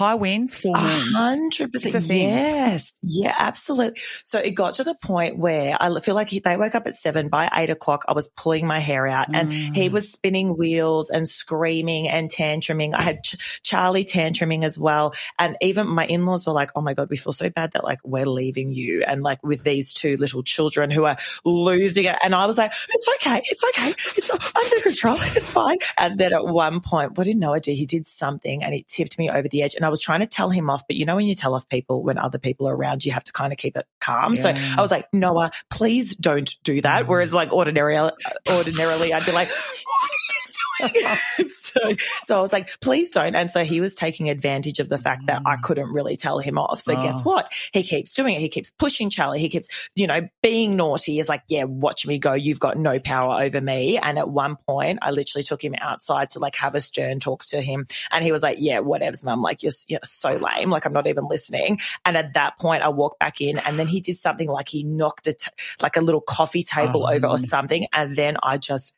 High 0.00 0.14
winds, 0.14 0.54
full 0.56 0.72
moons. 0.74 1.12
hundred 1.14 1.72
percent. 1.72 2.06
Yes. 2.06 2.92
Yeah, 3.02 3.34
absolutely. 3.38 4.00
So 4.24 4.38
it 4.38 4.52
got 4.52 4.74
to 4.76 4.84
the 4.84 4.94
point 4.94 5.36
where 5.38 5.76
I 5.78 6.00
feel 6.00 6.14
like 6.14 6.28
he, 6.28 6.38
they 6.40 6.56
woke 6.56 6.74
up 6.74 6.86
at 6.86 6.94
seven. 6.94 7.28
By 7.28 7.50
eight 7.54 7.68
o'clock, 7.68 8.06
I 8.08 8.14
was 8.14 8.28
pulling 8.30 8.66
my 8.66 8.78
hair 8.78 9.06
out 9.06 9.28
and 9.34 9.50
Mm. 9.52 9.76
he 9.76 9.88
was 9.90 10.10
spinning 10.10 10.56
wheels 10.56 11.10
and 11.10 11.28
screaming 11.28 12.08
and 12.08 12.30
tantruming. 12.30 12.94
I 12.94 13.02
had 13.02 13.22
Ch- 13.24 13.60
Charlie 13.62 14.04
tantruming 14.04 14.64
as 14.64 14.78
well. 14.78 15.12
And 15.38 15.56
even 15.60 15.86
my 15.86 16.06
in-laws 16.06 16.46
were 16.46 16.52
like, 16.54 16.70
Oh 16.74 16.80
my 16.80 16.94
God, 16.94 17.10
we 17.10 17.18
feel 17.18 17.32
so 17.34 17.50
bad 17.50 17.72
that 17.72 17.84
like 17.84 17.98
we're 18.02 18.24
leaving 18.26 18.72
you. 18.72 19.04
And 19.06 19.22
like 19.22 19.42
with 19.42 19.64
these 19.64 19.92
two 19.92 20.16
little 20.16 20.42
children 20.42 20.90
who 20.90 21.04
are 21.04 21.18
losing 21.44 22.04
it. 22.04 22.16
And 22.24 22.34
I 22.34 22.46
was 22.46 22.56
like, 22.56 22.72
it's 22.88 23.08
okay. 23.16 23.42
It's 23.50 23.62
okay. 23.64 23.90
It's 24.16 24.30
under 24.30 24.82
control. 24.82 25.18
It's 25.20 25.48
fine. 25.48 25.76
And 25.98 26.16
then 26.18 26.32
at 26.32 26.46
one 26.46 26.80
point, 26.80 27.18
what 27.18 27.24
did 27.24 27.36
Noah 27.36 27.60
do? 27.60 27.72
He 27.72 27.84
did 27.86 28.08
something 28.08 28.62
and 28.64 28.74
it 28.74 28.86
tipped 28.86 29.18
me 29.18 29.28
over 29.28 29.46
the 29.48 29.62
edge. 29.62 29.74
And 29.74 29.84
I 29.84 29.89
was 29.90 30.00
trying 30.00 30.20
to 30.20 30.26
tell 30.26 30.50
him 30.50 30.70
off. 30.70 30.84
But 30.86 30.96
you 30.96 31.04
know, 31.04 31.16
when 31.16 31.26
you 31.26 31.34
tell 31.34 31.54
off 31.54 31.68
people, 31.68 32.02
when 32.02 32.18
other 32.18 32.38
people 32.38 32.68
are 32.68 32.76
around, 32.76 33.04
you 33.04 33.12
have 33.12 33.24
to 33.24 33.32
kind 33.32 33.52
of 33.52 33.58
keep 33.58 33.76
it 33.76 33.86
calm. 34.00 34.36
So 34.36 34.50
I 34.50 34.80
was 34.80 34.90
like, 34.90 35.06
Noah, 35.12 35.50
please 35.70 36.14
don't 36.16 36.54
do 36.62 36.80
that. 36.80 37.04
Mm. 37.04 37.08
Whereas 37.08 37.34
like 37.34 37.52
ordinarily, 37.52 38.12
ordinarily, 38.48 39.12
I'd 39.12 39.26
be 39.26 39.32
like, 39.32 39.48
what 39.50 39.58
are 39.58 40.20
you 40.28 40.44
doing? 40.46 40.69
so, 41.48 41.80
so 42.22 42.36
I 42.36 42.40
was 42.40 42.52
like, 42.52 42.70
please 42.80 43.10
don't. 43.10 43.34
And 43.34 43.50
so 43.50 43.64
he 43.64 43.80
was 43.80 43.94
taking 43.94 44.30
advantage 44.30 44.78
of 44.80 44.88
the 44.88 44.98
fact 44.98 45.26
that 45.26 45.42
I 45.46 45.56
Mm. 45.56 45.62
couldn't 45.62 45.92
really 45.92 46.16
tell 46.16 46.38
him 46.38 46.58
off. 46.58 46.80
So 46.80 46.94
guess 47.00 47.20
Oh. 47.20 47.22
what? 47.24 47.52
He 47.72 47.82
keeps 47.82 48.12
doing 48.12 48.34
it. 48.36 48.40
He 48.40 48.48
keeps 48.48 48.70
pushing 48.70 49.10
Charlie. 49.10 49.40
He 49.40 49.48
keeps, 49.48 49.88
you 49.94 50.06
know, 50.06 50.28
being 50.42 50.76
naughty. 50.76 51.16
He's 51.16 51.28
like, 51.28 51.42
yeah, 51.48 51.64
watch 51.64 52.06
me 52.06 52.18
go. 52.18 52.32
You've 52.34 52.60
got 52.60 52.76
no 52.78 52.98
power 52.98 53.42
over 53.42 53.60
me. 53.60 53.98
And 53.98 54.18
at 54.18 54.28
one 54.28 54.56
point, 54.66 54.98
I 55.02 55.10
literally 55.10 55.42
took 55.42 55.62
him 55.62 55.74
outside 55.80 56.30
to 56.30 56.38
like 56.38 56.56
have 56.56 56.74
a 56.74 56.80
stern 56.80 57.20
talk 57.20 57.44
to 57.46 57.60
him. 57.60 57.86
And 58.10 58.24
he 58.24 58.32
was 58.32 58.42
like, 58.42 58.56
yeah, 58.60 58.78
whatever's 58.80 59.24
mum. 59.24 59.42
Like, 59.42 59.62
you're, 59.62 59.72
you're 59.88 60.00
so 60.04 60.36
lame. 60.36 60.70
Like, 60.70 60.84
I'm 60.86 60.92
not 60.92 61.06
even 61.06 61.26
listening. 61.28 61.78
And 62.04 62.16
at 62.16 62.34
that 62.34 62.58
point, 62.58 62.82
I 62.82 62.88
walked 62.88 63.18
back 63.18 63.40
in 63.40 63.58
and 63.58 63.78
then 63.78 63.86
he 63.88 64.00
did 64.00 64.16
something 64.16 64.48
like 64.48 64.68
he 64.68 64.82
knocked 64.84 65.26
a 65.26 65.32
t- 65.32 65.50
like 65.82 65.96
a 65.96 66.00
little 66.00 66.20
coffee 66.20 66.62
table 66.62 67.06
Oh. 67.06 67.12
over 67.12 67.26
or 67.26 67.38
something. 67.38 67.86
And 67.92 68.14
then 68.16 68.36
I 68.42 68.56
just 68.56 68.94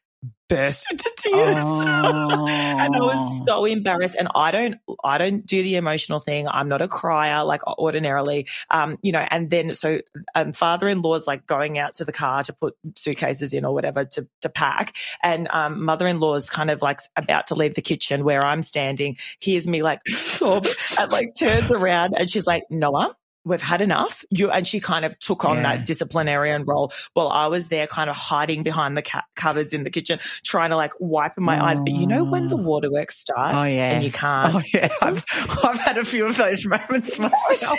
burst 0.48 0.86
into 0.90 1.10
tears. 1.16 1.56
and 1.64 2.94
I 2.94 3.00
was 3.00 3.44
so 3.44 3.64
embarrassed. 3.64 4.16
And 4.18 4.28
I 4.34 4.50
don't, 4.50 4.76
I 5.02 5.18
don't 5.18 5.46
do 5.46 5.62
the 5.62 5.76
emotional 5.76 6.20
thing. 6.20 6.46
I'm 6.46 6.68
not 6.68 6.82
a 6.82 6.88
crier 6.88 7.44
like 7.44 7.66
ordinarily. 7.66 8.48
Um, 8.70 8.98
you 9.02 9.12
know, 9.12 9.26
and 9.30 9.48
then 9.48 9.74
so 9.74 10.00
um, 10.34 10.52
father-in-law's 10.52 11.26
like 11.26 11.46
going 11.46 11.78
out 11.78 11.94
to 11.94 12.04
the 12.04 12.12
car 12.12 12.42
to 12.44 12.52
put 12.52 12.74
suitcases 12.96 13.54
in 13.54 13.64
or 13.64 13.72
whatever 13.72 14.04
to 14.04 14.28
to 14.42 14.48
pack, 14.48 14.94
and 15.22 15.48
um, 15.50 15.84
mother-in-law's 15.84 16.50
kind 16.50 16.70
of 16.70 16.82
like 16.82 17.00
about 17.16 17.48
to 17.48 17.54
leave 17.54 17.74
the 17.74 17.82
kitchen 17.82 18.24
where 18.24 18.44
I'm 18.44 18.62
standing. 18.62 19.16
Hears 19.40 19.66
me 19.66 19.82
like 19.82 20.00
sob 20.06 20.66
and 20.98 21.12
like 21.12 21.34
turns 21.34 21.72
around 21.72 22.14
and 22.16 22.30
she's 22.30 22.46
like, 22.46 22.64
Noah. 22.70 23.14
We've 23.44 23.60
had 23.60 23.80
enough. 23.80 24.24
You 24.30 24.50
and 24.50 24.64
she 24.66 24.78
kind 24.80 25.04
of 25.04 25.18
took 25.18 25.44
on 25.44 25.56
Yeah. 25.56 25.62
that 25.76 25.86
disciplinarian 25.86 26.64
role 26.64 26.92
while 27.14 27.28
I 27.28 27.48
was 27.48 27.68
there, 27.68 27.86
kind 27.86 28.08
of 28.08 28.14
hiding 28.16 28.62
behind 28.62 28.96
the 28.96 29.02
ca- 29.02 29.24
cupboards 29.34 29.72
in 29.72 29.82
the 29.82 29.90
kitchen, 29.90 30.20
trying 30.44 30.70
to 30.70 30.76
like 30.76 30.92
wipe 31.00 31.36
my 31.38 31.60
eyes. 31.62 31.80
But 31.80 31.92
you 31.92 32.06
know 32.06 32.22
when 32.24 32.48
the 32.48 32.56
Oh. 32.56 32.62
waterworks 32.62 33.18
start 33.18 33.54
Oh 33.56 33.64
yeah. 33.64 33.90
and 33.90 34.04
you 34.04 34.12
can't. 34.12 34.54
Oh 34.54 34.62
yeah. 34.72 34.88
I've, 35.00 35.24
I've 35.64 35.78
had 35.80 35.98
a 35.98 36.04
few 36.04 36.26
of 36.26 36.36
those 36.36 36.64
moments 36.64 37.18
myself. 37.18 37.78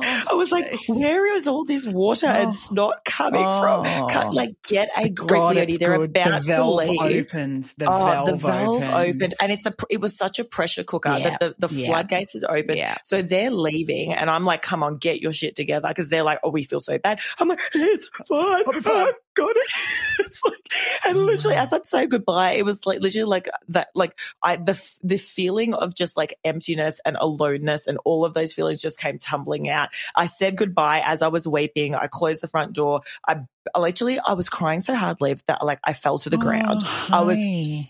Oh, 0.00 0.24
I 0.30 0.34
was 0.34 0.50
like, 0.50 0.74
where 0.88 1.34
is 1.36 1.46
all 1.46 1.64
this 1.64 1.86
water 1.86 2.26
Oh. 2.26 2.30
and 2.30 2.54
snot 2.54 3.04
coming 3.04 3.40
from? 3.42 3.86
Oh. 3.86 4.06
Cut, 4.10 4.34
like, 4.34 4.50
get 4.66 4.88
a 4.96 5.08
grip, 5.08 5.28
God. 5.28 5.56
They're 5.56 5.66
good. 5.66 6.16
about 6.16 6.40
the 6.42 6.46
valve 6.46 6.82
to 6.84 6.90
leave. 6.92 7.26
opens. 7.26 7.72
The 7.78 7.86
oh, 7.86 7.98
valve, 7.98 8.26
the 8.26 8.36
valve 8.36 8.82
opens. 8.82 9.14
opened, 9.16 9.34
and 9.40 9.52
it's 9.52 9.66
a. 9.66 9.74
It 9.90 10.00
was 10.00 10.16
such 10.16 10.38
a 10.38 10.44
pressure 10.44 10.84
cooker 10.84 11.16
Yeah, 11.18 11.36
that 11.38 11.56
the, 11.58 11.68
the 11.68 11.74
yeah. 11.74 11.86
floodgates 11.88 12.34
is 12.34 12.44
open. 12.44 12.76
Yeah. 12.76 12.96
So 13.02 13.22
they're 13.22 13.50
leaving, 13.50 14.12
and 14.12 14.28
I'm 14.30 14.44
like, 14.44 14.62
"Come 14.62 14.82
on, 14.82 14.96
get 14.98 15.20
your 15.20 15.32
shit 15.32 15.54
together," 15.56 15.88
because 15.88 16.08
they're 16.08 16.24
like, 16.24 16.40
"Oh, 16.42 16.50
we 16.50 16.64
feel 16.64 16.80
so 16.80 16.98
bad." 16.98 17.20
I'm 17.38 17.48
like, 17.48 17.60
"It's 17.74 18.08
fine, 18.28 18.62
I'll 18.66 18.72
be 18.72 18.80
fine. 18.80 19.12
Got 19.34 19.56
it." 19.56 19.70
it's 20.20 20.44
like, 20.44 20.68
and 21.06 21.18
oh 21.18 21.22
literally, 21.22 21.56
as 21.56 21.72
I'm 21.72 21.84
saying 21.84 22.08
goodbye, 22.08 22.52
it 22.52 22.64
was 22.64 22.86
like 22.86 23.00
literally 23.00 23.24
like 23.24 23.48
that, 23.68 23.88
like 23.94 24.18
I 24.42 24.56
the 24.56 24.80
the 25.02 25.18
feeling 25.18 25.74
of 25.74 25.94
just 25.94 26.16
like 26.16 26.34
emptiness 26.44 27.00
and 27.04 27.16
aloneness, 27.20 27.86
and 27.86 27.98
all 28.04 28.24
of 28.24 28.34
those 28.34 28.52
feelings 28.52 28.80
just 28.80 28.98
came 28.98 29.18
tumbling 29.18 29.68
out. 29.68 29.90
I 30.14 30.26
said 30.26 30.56
goodbye 30.56 31.02
as 31.04 31.22
I 31.22 31.28
was 31.28 31.46
weeping. 31.46 31.94
I 31.94 32.06
closed 32.06 32.40
the 32.40 32.48
front 32.48 32.72
door. 32.72 33.02
I 33.26 33.40
literally 33.76 34.18
I 34.18 34.34
was 34.34 34.48
crying 34.48 34.80
so 34.80 34.94
hard, 34.94 35.20
Liv, 35.20 35.42
that 35.46 35.64
like 35.64 35.78
I 35.84 35.92
fell 35.92 36.18
to 36.18 36.30
the 36.30 36.36
ground. 36.36 36.82
Oh, 36.84 37.08
I 37.12 37.20
was 37.22 37.40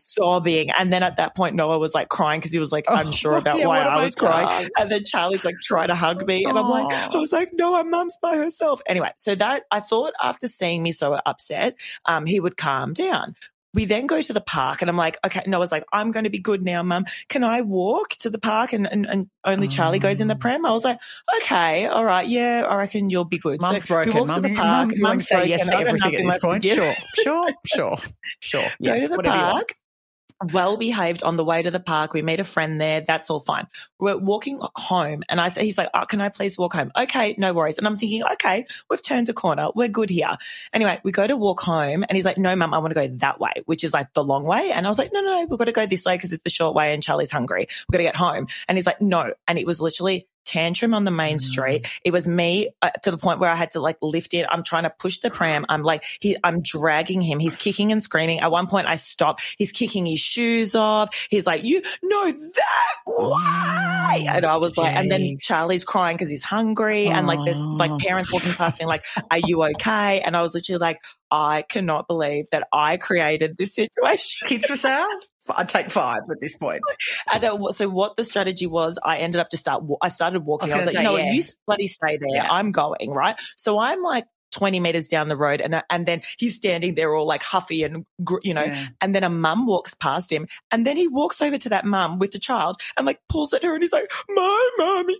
sobbing. 0.00 0.70
And 0.70 0.92
then 0.92 1.02
at 1.02 1.16
that 1.16 1.34
point, 1.34 1.56
Noah 1.56 1.78
was 1.78 1.94
like 1.94 2.08
crying 2.08 2.40
because 2.40 2.52
he 2.52 2.58
was 2.58 2.72
like 2.72 2.84
Oh, 2.88 2.96
unsure 2.96 3.34
about 3.36 3.58
yeah, 3.60 3.66
why 3.66 3.80
I 3.80 4.00
I 4.00 4.04
was 4.04 4.14
crying. 4.14 4.68
And 4.78 4.90
then 4.90 5.04
Charlie's 5.04 5.44
like 5.44 5.56
trying 5.62 5.88
to 5.88 5.94
hug 5.94 6.26
me. 6.26 6.44
And 6.44 6.58
I'm 6.58 6.68
like, 6.68 6.86
Oh. 7.12 7.18
I 7.18 7.20
was 7.20 7.32
like, 7.32 7.50
no, 7.52 7.74
our 7.74 7.84
mum's 7.84 8.18
by 8.20 8.36
herself. 8.36 8.80
Anyway, 8.86 9.10
so 9.16 9.34
that 9.34 9.64
I 9.70 9.80
thought 9.80 10.12
after 10.22 10.48
seeing 10.48 10.82
me 10.82 10.92
so 10.92 11.18
upset, 11.26 11.76
um, 12.04 12.26
he 12.26 12.40
would 12.40 12.56
calm 12.56 12.92
down. 12.92 13.34
We 13.74 13.84
then 13.84 14.06
go 14.06 14.22
to 14.22 14.32
the 14.32 14.40
park 14.40 14.80
and 14.80 14.88
I'm 14.88 14.96
like, 14.96 15.18
okay, 15.26 15.42
Noah's 15.46 15.70
like, 15.72 15.84
I'm 15.92 16.10
going 16.12 16.24
to 16.24 16.30
be 16.30 16.38
good 16.38 16.62
now, 16.62 16.82
mum. 16.82 17.04
Can 17.28 17.44
I 17.44 17.60
walk 17.60 18.10
to 18.20 18.30
the 18.30 18.38
park? 18.38 18.72
And, 18.72 18.86
and, 18.90 19.04
and 19.06 19.28
only 19.44 19.68
Charlie 19.68 19.98
goes 19.98 20.20
in 20.20 20.28
the 20.28 20.34
Oh. 20.34 20.38
pram. 20.38 20.64
I 20.64 20.70
was 20.70 20.84
like, 20.84 20.98
okay, 21.42 21.86
all 21.86 22.04
right. 22.04 22.26
Yeah, 22.26 22.64
I 22.68 22.76
reckon 22.76 23.10
you'll 23.10 23.24
be 23.24 23.38
good. 23.38 23.60
Mum's 23.60 23.84
so 23.84 23.94
broken. 23.94 24.14
we 24.14 24.20
walk 24.20 24.34
to 24.36 24.40
the 24.48 24.54
park. 24.54 24.90
Mum's 24.98 25.22
to 25.26 25.34
say 25.34 25.46
yes 25.46 25.66
to 25.66 25.76
everything 25.76 26.14
at 26.14 26.22
this 26.22 26.38
point. 26.38 26.64
Sure, 26.64 26.94
sure, 27.22 27.48
sure, 27.66 27.98
sure. 28.40 28.62
Go 28.62 28.68
Yes, 28.80 29.02
to 29.02 29.08
the 29.08 29.16
whatever 29.16 29.36
you 29.36 29.42
want. 29.42 29.54
park. 29.68 29.76
Well 30.52 30.76
behaved 30.76 31.22
on 31.22 31.36
the 31.36 31.44
way 31.44 31.62
to 31.62 31.70
the 31.70 31.80
park. 31.80 32.12
We 32.12 32.22
meet 32.22 32.40
a 32.40 32.44
friend 32.44 32.80
there. 32.80 33.00
That's 33.00 33.30
all 33.30 33.40
fine. 33.40 33.66
We're 33.98 34.16
walking 34.16 34.60
home 34.76 35.22
and 35.28 35.40
I 35.40 35.48
say, 35.48 35.64
he's 35.64 35.78
like, 35.78 35.90
oh, 35.94 36.04
can 36.04 36.20
I 36.20 36.28
please 36.28 36.58
walk 36.58 36.74
home? 36.74 36.92
Okay, 36.96 37.34
no 37.38 37.52
worries. 37.52 37.78
And 37.78 37.86
I'm 37.86 37.96
thinking, 37.96 38.22
okay, 38.24 38.66
we've 38.90 39.02
turned 39.02 39.28
a 39.28 39.32
corner. 39.32 39.68
We're 39.74 39.88
good 39.88 40.10
here. 40.10 40.36
Anyway, 40.72 41.00
we 41.04 41.12
go 41.12 41.26
to 41.26 41.36
walk 41.36 41.60
home 41.60 42.04
and 42.08 42.16
he's 42.16 42.24
like, 42.24 42.38
no, 42.38 42.54
mum, 42.54 42.74
I 42.74 42.78
want 42.78 42.94
to 42.94 43.08
go 43.08 43.14
that 43.18 43.40
way, 43.40 43.52
which 43.66 43.84
is 43.84 43.92
like 43.92 44.12
the 44.14 44.24
long 44.24 44.44
way. 44.44 44.70
And 44.72 44.86
I 44.86 44.88
was 44.88 44.98
like, 44.98 45.10
no, 45.12 45.20
no, 45.20 45.26
no, 45.26 45.46
we've 45.48 45.58
got 45.58 45.66
to 45.66 45.72
go 45.72 45.86
this 45.86 46.04
way 46.04 46.16
because 46.16 46.32
it's 46.32 46.44
the 46.44 46.50
short 46.50 46.74
way 46.74 46.92
and 46.92 47.02
Charlie's 47.02 47.30
hungry. 47.30 47.66
We've 47.68 47.92
got 47.92 47.98
to 47.98 48.04
get 48.04 48.16
home. 48.16 48.48
And 48.68 48.78
he's 48.78 48.86
like, 48.86 49.00
no. 49.00 49.32
And 49.46 49.58
it 49.58 49.66
was 49.66 49.80
literally 49.80 50.26
tantrum 50.44 50.94
on 50.94 51.04
the 51.04 51.10
main 51.10 51.36
Mm. 51.36 51.40
street. 51.40 51.86
It 52.04 52.12
was 52.12 52.28
me 52.28 52.70
uh, 52.82 52.90
to 53.02 53.10
the 53.10 53.18
point 53.18 53.40
where 53.40 53.50
I 53.50 53.54
had 53.54 53.70
to 53.72 53.80
like 53.80 53.96
lift 54.02 54.34
it. 54.34 54.46
I'm 54.50 54.62
trying 54.62 54.84
to 54.84 54.90
push 54.90 55.18
the 55.18 55.30
pram. 55.30 55.64
I'm 55.68 55.82
like, 55.82 56.04
he, 56.20 56.36
I'm 56.44 56.60
dragging 56.60 57.20
him. 57.20 57.38
He's 57.38 57.56
kicking 57.56 57.92
and 57.92 58.02
screaming. 58.02 58.40
At 58.40 58.50
one 58.50 58.66
point 58.66 58.86
I 58.86 58.96
stop. 58.96 59.40
He's 59.58 59.72
kicking 59.72 60.06
his 60.06 60.20
shoes 60.20 60.74
off. 60.74 61.14
He's 61.30 61.46
like, 61.46 61.64
you 61.64 61.82
know 62.02 62.30
that 62.32 62.96
why? 63.04 64.24
And 64.28 64.44
I 64.46 64.56
was 64.56 64.76
like, 64.76 64.94
and 64.94 65.10
then 65.10 65.36
Charlie's 65.40 65.84
crying 65.84 66.16
because 66.16 66.30
he's 66.30 66.42
hungry. 66.42 67.06
And 67.06 67.26
like 67.26 67.40
there's 67.44 67.60
like 67.60 67.90
Oh. 67.90 67.98
parents 67.98 68.32
walking 68.32 68.52
past 68.52 68.78
me 68.80 68.86
like, 68.86 69.04
are 69.30 69.38
you 69.38 69.62
okay? 69.64 70.20
And 70.20 70.36
I 70.36 70.42
was 70.42 70.54
literally 70.54 70.78
like, 70.78 71.00
I 71.34 71.62
cannot 71.62 72.06
believe 72.06 72.46
that 72.52 72.68
I 72.72 72.96
created 72.96 73.56
this 73.58 73.74
situation. 73.74 74.48
Kids 74.48 74.66
for 74.66 74.76
sale? 74.76 75.08
I'd 75.56 75.68
take 75.68 75.90
five 75.90 76.20
at 76.30 76.40
this 76.40 76.56
point. 76.56 76.80
And 77.30 77.44
uh, 77.44 77.72
so 77.72 77.88
what 77.88 78.16
the 78.16 78.22
strategy 78.22 78.66
was, 78.66 79.00
I 79.02 79.18
ended 79.18 79.40
up 79.40 79.48
to 79.48 79.56
start, 79.56 79.82
I 80.00 80.10
started 80.10 80.44
walking. 80.44 80.72
I 80.72 80.76
was, 80.76 80.86
gonna 80.86 80.86
like, 80.86 80.96
say, 80.96 81.02
no, 81.02 81.16
yeah. 81.16 81.32
you 81.32 81.42
bloody 81.66 81.88
stay 81.88 82.18
there. 82.18 82.28
Yeah. 82.30 82.48
I'm 82.48 82.70
going, 82.70 83.10
right? 83.10 83.38
So 83.56 83.80
I'm 83.80 84.00
like 84.00 84.26
20 84.54 84.80
meters 84.80 85.06
down 85.08 85.28
the 85.28 85.36
road 85.36 85.60
and, 85.60 85.74
uh, 85.74 85.82
and 85.90 86.06
then 86.06 86.22
he's 86.38 86.54
standing 86.56 86.94
there 86.94 87.14
all 87.14 87.26
like 87.26 87.42
huffy 87.42 87.82
and, 87.82 88.06
you 88.42 88.54
know, 88.54 88.62
Yeah. 88.64 88.86
and 89.00 89.14
then 89.14 89.24
a 89.24 89.28
mum 89.28 89.66
walks 89.66 89.94
past 89.94 90.32
him 90.32 90.46
and 90.70 90.86
then 90.86 90.96
he 90.96 91.08
walks 91.08 91.42
over 91.42 91.58
to 91.58 91.68
that 91.70 91.84
mum 91.84 92.18
with 92.18 92.30
the 92.32 92.38
child 92.38 92.80
and 92.96 93.04
like 93.06 93.18
pulls 93.28 93.52
at 93.52 93.62
her 93.62 93.74
and 93.74 93.82
he's 93.82 93.92
like, 93.92 94.10
my 94.28 94.70
mommy, 94.78 95.16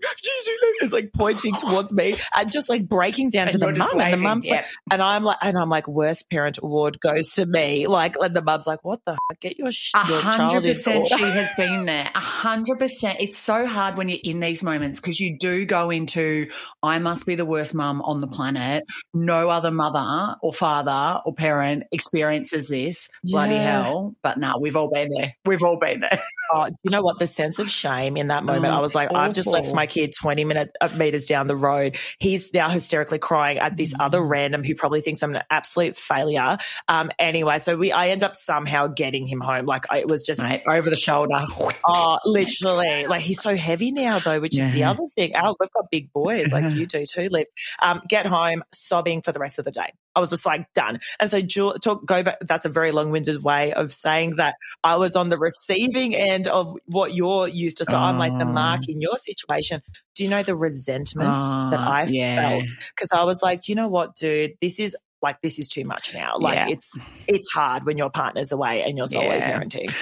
is 0.83 0.93
like 0.93 1.13
pointing 1.13 1.55
towards 1.57 1.93
me 1.93 2.17
and 2.35 2.51
just 2.51 2.69
like 2.69 2.89
breaking 2.89 3.31
down 3.31 3.49
to 3.49 3.59
the 3.59 3.73
mum 3.73 4.01
and 4.01 4.13
the 4.15 4.17
mum's 4.19 4.47
like, 4.47 4.65
and 4.91 5.03
I'm 5.03 5.25
like, 5.25 5.39
and 5.43 5.57
I'm 5.59 5.69
like, 5.69 5.89
worst 5.89 6.31
parent 6.31 6.59
award 6.63 7.01
goes 7.01 7.33
to 7.33 7.47
me. 7.47 7.87
Like, 7.87 8.17
and 8.21 8.35
the 8.35 8.43
mum's 8.43 8.67
like, 8.67 8.85
what 8.85 9.01
the 9.05 9.13
heck? 9.13 9.41
Get 9.41 9.59
your, 9.59 9.73
sh- 9.73 9.93
your 10.09 10.21
child 10.23 10.65
in 10.65 10.71
order. 10.97 11.07
she 11.17 11.23
has 11.23 11.51
been 11.57 11.85
there. 11.87 12.11
A 12.15 12.21
hundred 12.21 12.79
percent. 12.79 13.19
It's 13.21 13.37
so 13.39 13.67
hard 13.67 13.97
when 13.97 14.09
you're 14.09 14.19
in 14.23 14.41
these 14.41 14.63
moments 14.63 15.01
because 15.01 15.19
you 15.21 15.39
do 15.39 15.65
go 15.67 15.91
into 15.91 16.49
I 16.83 16.99
must 16.99 17.27
be 17.27 17.35
the 17.35 17.45
worst 17.45 17.75
mum 17.75 18.03
on 18.03 18.21
the 18.21 18.27
planet. 18.29 18.85
No 19.13 19.24
other 19.33 19.71
mother 19.71 20.37
or 20.43 20.53
father 20.53 21.21
or 21.25 21.35
parent 21.35 21.85
experiences 21.93 22.69
this. 22.69 23.09
Bloody 23.25 23.55
Yeah. 23.55 23.83
hell. 23.83 24.15
But 24.23 24.39
no, 24.39 24.59
we've 24.61 24.77
all 24.77 24.91
been 24.91 25.09
there. 25.11 25.35
We've 25.45 25.63
all 25.63 25.79
been 25.79 26.01
there. 26.01 26.23
Oh, 26.53 26.67
you 26.83 26.91
know 26.91 27.01
what? 27.01 27.19
The 27.19 27.27
sense 27.27 27.59
of 27.59 27.71
shame 27.71 28.19
in 28.19 28.29
that 28.29 28.45
moment, 28.45 28.67
Oh, 28.75 28.77
I 28.77 28.81
was 28.81 28.95
like, 28.95 29.09
it's 29.09 29.17
I've 29.19 29.33
just 29.33 29.49
left 29.49 29.73
my 29.73 29.87
kid 29.87 30.13
20 30.21 30.45
minute, 30.45 30.77
uh, 30.79 30.91
meters 30.95 31.25
down 31.27 31.47
the 31.47 31.57
road. 31.57 31.97
He's 32.19 32.53
now 32.53 32.69
hysterically 32.69 33.19
crying 33.19 33.57
at 33.59 33.79
this 33.79 33.95
other 33.99 34.21
Mm. 34.21 34.29
random 34.31 34.63
who 34.63 34.75
probably 34.75 35.01
thinks 35.01 35.23
I'm 35.23 35.35
an 35.35 35.43
absolute 35.51 35.97
failure. 35.97 36.59
Um, 36.87 37.11
anyway, 37.19 37.59
so 37.61 37.77
we, 37.79 37.93
I 37.93 38.09
end 38.09 38.23
up 38.23 38.37
somehow 38.37 38.89
getting 38.89 39.25
him 39.27 39.41
home. 39.41 39.65
Like 39.65 39.87
I, 39.91 40.01
it 40.01 40.07
was 40.07 40.23
just, 40.23 40.43
Mate, 40.43 40.63
over 40.69 40.91
the 40.91 40.97
shoulder. 40.97 41.47
oh, 41.87 42.19
literally, 42.27 43.07
like 43.07 43.23
he's 43.23 43.41
so 43.41 43.57
heavy 43.57 43.91
now 43.91 44.19
though, 44.19 44.39
which 44.39 44.57
is 44.59 44.71
the 44.75 44.85
other 44.85 45.03
thing. 45.17 45.33
Oh, 45.35 45.57
we've 45.59 45.73
got 45.73 45.91
big 45.91 46.13
boys 46.13 46.53
like 46.53 46.75
you 46.75 46.87
do 46.87 47.07
too, 47.07 47.29
Liv. 47.31 47.47
Um, 47.81 48.03
get 48.07 48.27
home, 48.27 48.63
sobbing 48.71 49.14
for 49.23 49.33
the 49.33 49.39
rest 49.39 49.59
of 49.59 49.65
the 49.65 49.71
day. 49.71 49.93
I 50.15 50.21
was 50.21 50.31
just 50.31 50.47
like 50.47 50.73
done. 50.73 51.01
And 51.21 51.31
so 51.31 51.41
talk, 51.41 52.05
go 52.05 52.23
back. 52.23 52.39
That's 52.41 52.65
a 52.65 52.69
very 52.69 52.93
long 52.93 53.11
winded 53.11 53.43
way 53.43 53.73
of 53.73 53.93
saying 53.93 54.37
that 54.37 54.55
I 54.83 54.97
was 54.97 55.17
on 55.17 55.29
the 55.29 55.39
receiving 55.39 56.15
end 56.15 56.49
of 56.49 56.77
what 56.87 57.15
you're 57.15 57.49
used 57.49 57.79
to. 57.79 57.85
So 57.85 57.97
I'm 57.97 58.19
like 58.19 58.37
the 58.39 58.45
Mark 58.45 58.81
oh. 58.89 58.93
in 58.93 59.01
your 59.01 59.17
situation. 59.17 59.83
Do 60.15 60.23
you 60.23 60.31
know 60.31 60.43
the 60.43 60.57
resentment 60.57 61.43
that 61.43 61.81
ah, 61.81 61.93
I 61.93 62.05
yeah. 62.05 62.49
felt? 62.49 62.69
Because 62.95 63.13
I 63.13 63.25
was 63.25 63.43
like, 63.43 63.69
you 63.69 63.75
know 63.75 63.89
what, 63.89 64.15
dude, 64.17 64.53
this 64.61 64.79
is 64.79 64.97
like 65.23 65.41
this 65.41 65.59
is 65.59 65.69
too 65.69 65.85
much 65.85 66.15
now. 66.15 66.37
Like 66.39 66.55
yeah. 66.55 66.69
it's 66.69 66.97
it's 67.27 67.51
hard 67.51 67.85
when 67.85 67.99
your 67.99 68.11
partner's 68.11 68.53
away 68.53 68.83
and 68.83 68.97
you're 68.97 69.09
solo 69.09 69.35
yeah. 69.35 69.59
parenting. 69.59 69.93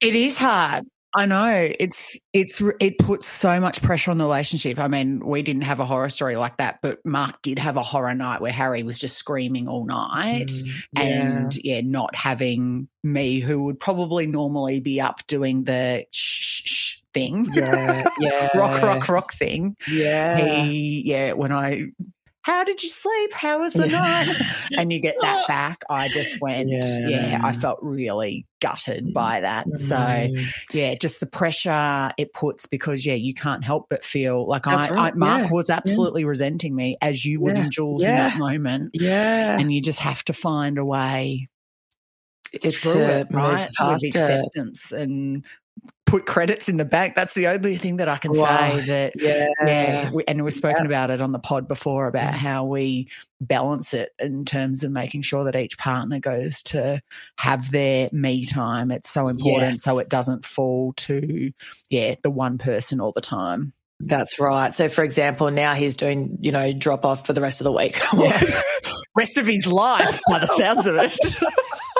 It 0.00 0.16
is 0.16 0.36
hard. 0.38 0.84
I 1.14 1.26
know 1.26 1.70
it's 1.78 2.18
it's 2.32 2.62
it 2.80 2.98
puts 2.98 3.28
so 3.28 3.60
much 3.60 3.82
pressure 3.82 4.10
on 4.10 4.18
the 4.18 4.24
relationship. 4.24 4.78
I 4.78 4.88
mean, 4.88 5.20
we 5.24 5.42
didn't 5.42 5.62
have 5.62 5.78
a 5.78 5.84
horror 5.84 6.08
story 6.08 6.36
like 6.36 6.56
that, 6.56 6.80
but 6.82 7.04
Mark 7.04 7.42
did 7.42 7.58
have 7.58 7.76
a 7.76 7.82
horror 7.82 8.14
night 8.14 8.40
where 8.40 8.52
Harry 8.52 8.82
was 8.82 8.98
just 8.98 9.16
screaming 9.16 9.68
all 9.68 9.84
night, 9.84 10.48
mm, 10.48 10.68
yeah. 10.92 11.02
and 11.02 11.56
yeah, 11.64 11.80
not 11.82 12.14
having 12.14 12.88
me, 13.02 13.40
who 13.40 13.64
would 13.64 13.78
probably 13.78 14.26
normally 14.26 14.80
be 14.80 15.00
up 15.00 15.26
doing 15.26 15.64
the 15.64 16.06
shh, 16.12 16.62
shh 16.64 16.98
thing, 17.12 17.46
yeah, 17.52 18.08
yeah, 18.18 18.48
rock, 18.54 18.80
rock, 18.82 19.08
rock 19.08 19.34
thing. 19.34 19.76
Yeah, 19.88 20.38
he, 20.38 21.02
yeah. 21.04 21.32
When 21.32 21.52
I 21.52 21.88
how 22.42 22.64
did 22.64 22.82
you 22.82 22.88
sleep? 22.88 23.32
How 23.32 23.60
was 23.60 23.72
the 23.72 23.88
yeah. 23.88 24.24
night? 24.24 24.36
And 24.76 24.92
you 24.92 25.00
get 25.00 25.16
that 25.20 25.46
back. 25.48 25.82
I 25.90 26.08
just 26.08 26.40
went, 26.40 26.68
yeah, 26.68 26.98
yeah 27.06 27.40
I 27.42 27.52
felt 27.52 27.78
really 27.82 28.46
gutted 28.60 29.06
mm. 29.06 29.12
by 29.12 29.40
that. 29.40 29.66
So, 29.76 30.28
yeah, 30.72 30.94
just 30.94 31.20
the 31.20 31.26
pressure 31.26 32.10
it 32.16 32.32
puts 32.32 32.66
because, 32.66 33.04
yeah, 33.04 33.14
you 33.14 33.34
can't 33.34 33.62
help 33.62 33.86
but 33.90 34.04
feel 34.04 34.46
like 34.46 34.66
I, 34.66 34.88
right. 34.88 35.12
I, 35.12 35.16
Mark 35.16 35.44
yeah. 35.44 35.50
was 35.50 35.70
absolutely 35.70 36.24
resenting 36.24 36.74
me 36.74 36.96
as 37.02 37.24
you 37.24 37.40
would 37.40 37.56
in 37.56 37.70
Jules 37.70 38.02
in 38.02 38.08
that 38.08 38.38
moment. 38.38 38.90
Yeah. 38.94 39.58
And 39.58 39.72
you 39.72 39.80
just 39.80 40.00
have 40.00 40.24
to 40.24 40.32
find 40.32 40.78
a 40.78 40.84
way 40.84 41.48
it's 42.52 42.78
through 42.78 43.00
it, 43.00 43.26
right? 43.30 43.68
With 43.80 44.04
acceptance 44.04 44.92
and 44.92 45.44
put 46.12 46.26
credits 46.26 46.68
in 46.68 46.76
the 46.76 46.84
bank. 46.84 47.14
That's 47.14 47.32
the 47.32 47.46
only 47.46 47.78
thing 47.78 47.96
that 47.96 48.08
I 48.08 48.18
can 48.18 48.32
wow. 48.32 48.44
say 48.44 48.80
that, 48.86 49.12
yeah. 49.16 49.48
yeah 49.64 50.10
we, 50.10 50.24
and 50.28 50.44
we've 50.44 50.52
spoken 50.52 50.84
yeah. 50.84 50.88
about 50.88 51.10
it 51.10 51.22
on 51.22 51.32
the 51.32 51.38
pod 51.38 51.66
before 51.66 52.06
about 52.06 52.34
mm. 52.34 52.36
how 52.36 52.66
we 52.66 53.08
balance 53.40 53.94
it 53.94 54.10
in 54.18 54.44
terms 54.44 54.84
of 54.84 54.92
making 54.92 55.22
sure 55.22 55.44
that 55.44 55.56
each 55.56 55.78
partner 55.78 56.20
goes 56.20 56.62
to 56.64 57.00
have 57.36 57.70
their 57.70 58.10
me 58.12 58.44
time. 58.44 58.90
It's 58.90 59.08
so 59.08 59.28
important 59.28 59.72
yes. 59.72 59.82
so 59.82 59.98
it 60.00 60.10
doesn't 60.10 60.44
fall 60.44 60.92
to, 60.98 61.50
yeah, 61.88 62.16
the 62.22 62.30
one 62.30 62.58
person 62.58 63.00
all 63.00 63.12
the 63.12 63.22
time. 63.22 63.72
That's 64.00 64.38
right. 64.38 64.70
So, 64.70 64.88
for 64.88 65.04
example, 65.04 65.50
now 65.50 65.74
he's 65.74 65.96
doing, 65.96 66.36
you 66.40 66.52
know, 66.52 66.72
drop 66.72 67.06
off 67.06 67.26
for 67.26 67.32
the 67.32 67.40
rest 67.40 67.60
of 67.60 67.64
the 67.64 67.72
week. 67.72 67.98
yeah. 68.12 68.60
rest 69.16 69.38
of 69.38 69.46
his 69.46 69.66
life, 69.66 70.20
by 70.28 70.40
the 70.40 70.54
sounds 70.58 70.86
of 70.86 70.96
it. 70.96 71.16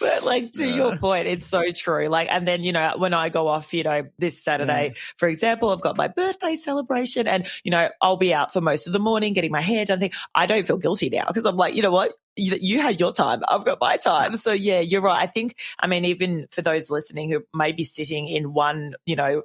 but 0.00 0.24
like 0.24 0.52
to 0.52 0.66
your 0.66 0.96
point, 0.96 1.26
it's 1.26 1.46
so 1.46 1.70
true. 1.72 2.08
Like, 2.08 2.28
and 2.30 2.46
then, 2.46 2.62
you 2.62 2.72
know, 2.72 2.94
when 2.96 3.14
I 3.14 3.28
go 3.28 3.48
off, 3.48 3.72
you 3.74 3.82
know, 3.82 4.08
this 4.18 4.42
Saturday, 4.42 4.88
yeah. 4.88 5.00
for 5.16 5.28
example, 5.28 5.70
I've 5.70 5.80
got 5.80 5.96
my 5.96 6.08
birthday 6.08 6.56
celebration 6.56 7.26
and, 7.28 7.46
you 7.64 7.70
know, 7.70 7.88
I'll 8.00 8.16
be 8.16 8.32
out 8.34 8.52
for 8.52 8.60
most 8.60 8.86
of 8.86 8.92
the 8.92 8.98
morning 8.98 9.32
getting 9.32 9.52
my 9.52 9.60
hair 9.60 9.84
done. 9.84 10.08
I 10.34 10.46
don't 10.46 10.66
feel 10.66 10.78
guilty 10.78 11.10
now 11.10 11.26
because 11.26 11.46
I'm 11.46 11.56
like, 11.56 11.74
you 11.74 11.82
know 11.82 11.90
what? 11.90 12.14
You, 12.36 12.56
you 12.60 12.80
had 12.80 13.00
your 13.00 13.12
time. 13.12 13.42
I've 13.48 13.64
got 13.64 13.80
my 13.80 13.96
time. 13.96 14.34
So 14.36 14.52
yeah, 14.52 14.80
you're 14.80 15.02
right. 15.02 15.22
I 15.22 15.26
think, 15.26 15.56
I 15.78 15.86
mean, 15.86 16.04
even 16.04 16.46
for 16.50 16.62
those 16.62 16.90
listening 16.90 17.30
who 17.30 17.42
may 17.52 17.72
be 17.72 17.84
sitting 17.84 18.28
in 18.28 18.52
one, 18.52 18.94
you 19.06 19.16
know, 19.16 19.42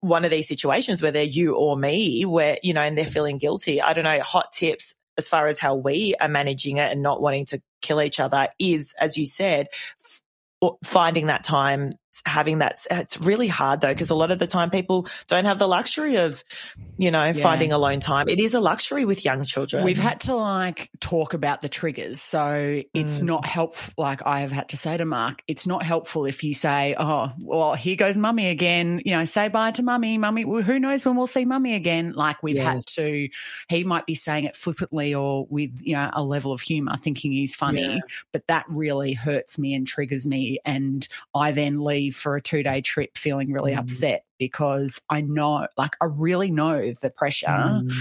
one 0.00 0.24
of 0.24 0.32
these 0.32 0.48
situations 0.48 1.00
where 1.00 1.12
they're 1.12 1.22
you 1.22 1.54
or 1.54 1.76
me, 1.76 2.24
where, 2.24 2.58
you 2.62 2.74
know, 2.74 2.80
and 2.80 2.98
they're 2.98 3.06
feeling 3.06 3.38
guilty. 3.38 3.80
I 3.80 3.92
don't 3.92 4.04
know, 4.04 4.20
hot 4.20 4.50
tips 4.50 4.96
as 5.16 5.28
far 5.28 5.46
as 5.46 5.58
how 5.58 5.76
we 5.76 6.14
are 6.20 6.28
managing 6.28 6.78
it 6.78 6.90
and 6.90 7.02
not 7.02 7.20
wanting 7.20 7.44
to 7.46 7.62
kill 7.82 8.00
each 8.00 8.20
other 8.20 8.48
is, 8.58 8.94
as 8.98 9.16
you 9.16 9.26
said, 9.26 9.66
finding 10.84 11.26
that 11.26 11.44
time 11.44 11.92
having 12.26 12.58
that 12.58 12.78
it's 12.90 13.18
really 13.20 13.48
hard 13.48 13.80
though 13.80 13.88
because 13.88 14.10
a 14.10 14.14
lot 14.14 14.30
of 14.30 14.38
the 14.38 14.46
time 14.46 14.70
people 14.70 15.06
don't 15.28 15.46
have 15.46 15.58
the 15.58 15.66
luxury 15.66 16.16
of 16.16 16.44
you 16.98 17.10
know 17.10 17.24
yeah. 17.24 17.32
finding 17.32 17.72
alone 17.72 18.00
time 18.00 18.28
it 18.28 18.38
is 18.38 18.52
a 18.54 18.60
luxury 18.60 19.04
with 19.04 19.24
young 19.24 19.44
children 19.44 19.82
we've 19.82 19.96
had 19.96 20.20
to 20.20 20.34
like 20.34 20.90
talk 21.00 21.32
about 21.32 21.62
the 21.62 21.68
triggers 21.68 22.20
so 22.20 22.82
it's 22.92 23.20
mm. 23.20 23.22
not 23.22 23.46
helpful 23.46 23.94
like 23.96 24.24
i 24.26 24.40
have 24.40 24.52
had 24.52 24.68
to 24.68 24.76
say 24.76 24.96
to 24.96 25.06
mark 25.06 25.42
it's 25.48 25.66
not 25.66 25.82
helpful 25.82 26.26
if 26.26 26.44
you 26.44 26.54
say 26.54 26.94
oh 26.98 27.32
well 27.40 27.74
here 27.74 27.96
goes 27.96 28.18
mummy 28.18 28.48
again 28.48 29.00
you 29.04 29.12
know 29.12 29.24
say 29.24 29.48
bye 29.48 29.70
to 29.70 29.82
mummy 29.82 30.18
mummy 30.18 30.44
well, 30.44 30.62
who 30.62 30.78
knows 30.78 31.06
when 31.06 31.16
we'll 31.16 31.26
see 31.26 31.46
mummy 31.46 31.74
again 31.74 32.12
like 32.12 32.42
we've 32.42 32.56
yes. 32.56 32.66
had 32.66 32.86
to 32.86 33.28
he 33.68 33.84
might 33.84 34.04
be 34.04 34.14
saying 34.14 34.44
it 34.44 34.54
flippantly 34.54 35.14
or 35.14 35.46
with 35.48 35.70
you 35.80 35.94
know 35.94 36.10
a 36.12 36.22
level 36.22 36.52
of 36.52 36.60
humor 36.60 36.96
thinking 36.98 37.32
he's 37.32 37.54
funny 37.54 37.80
yeah. 37.80 37.98
but 38.32 38.46
that 38.48 38.66
really 38.68 39.14
hurts 39.14 39.58
me 39.58 39.74
and 39.74 39.86
triggers 39.86 40.26
me 40.26 40.58
and 40.66 41.08
i 41.34 41.52
then 41.52 41.80
leave 41.80 42.01
leave 42.02 42.16
for 42.16 42.36
a 42.36 42.42
two 42.42 42.62
day 42.62 42.80
trip 42.80 43.16
feeling 43.16 43.52
really 43.52 43.72
mm. 43.72 43.78
upset 43.78 44.24
because 44.38 45.00
I 45.08 45.20
know, 45.20 45.66
like, 45.76 45.96
I 46.00 46.06
really 46.06 46.50
know 46.50 46.92
the 47.00 47.10
pressure. 47.10 47.46
Mm. 47.46 47.92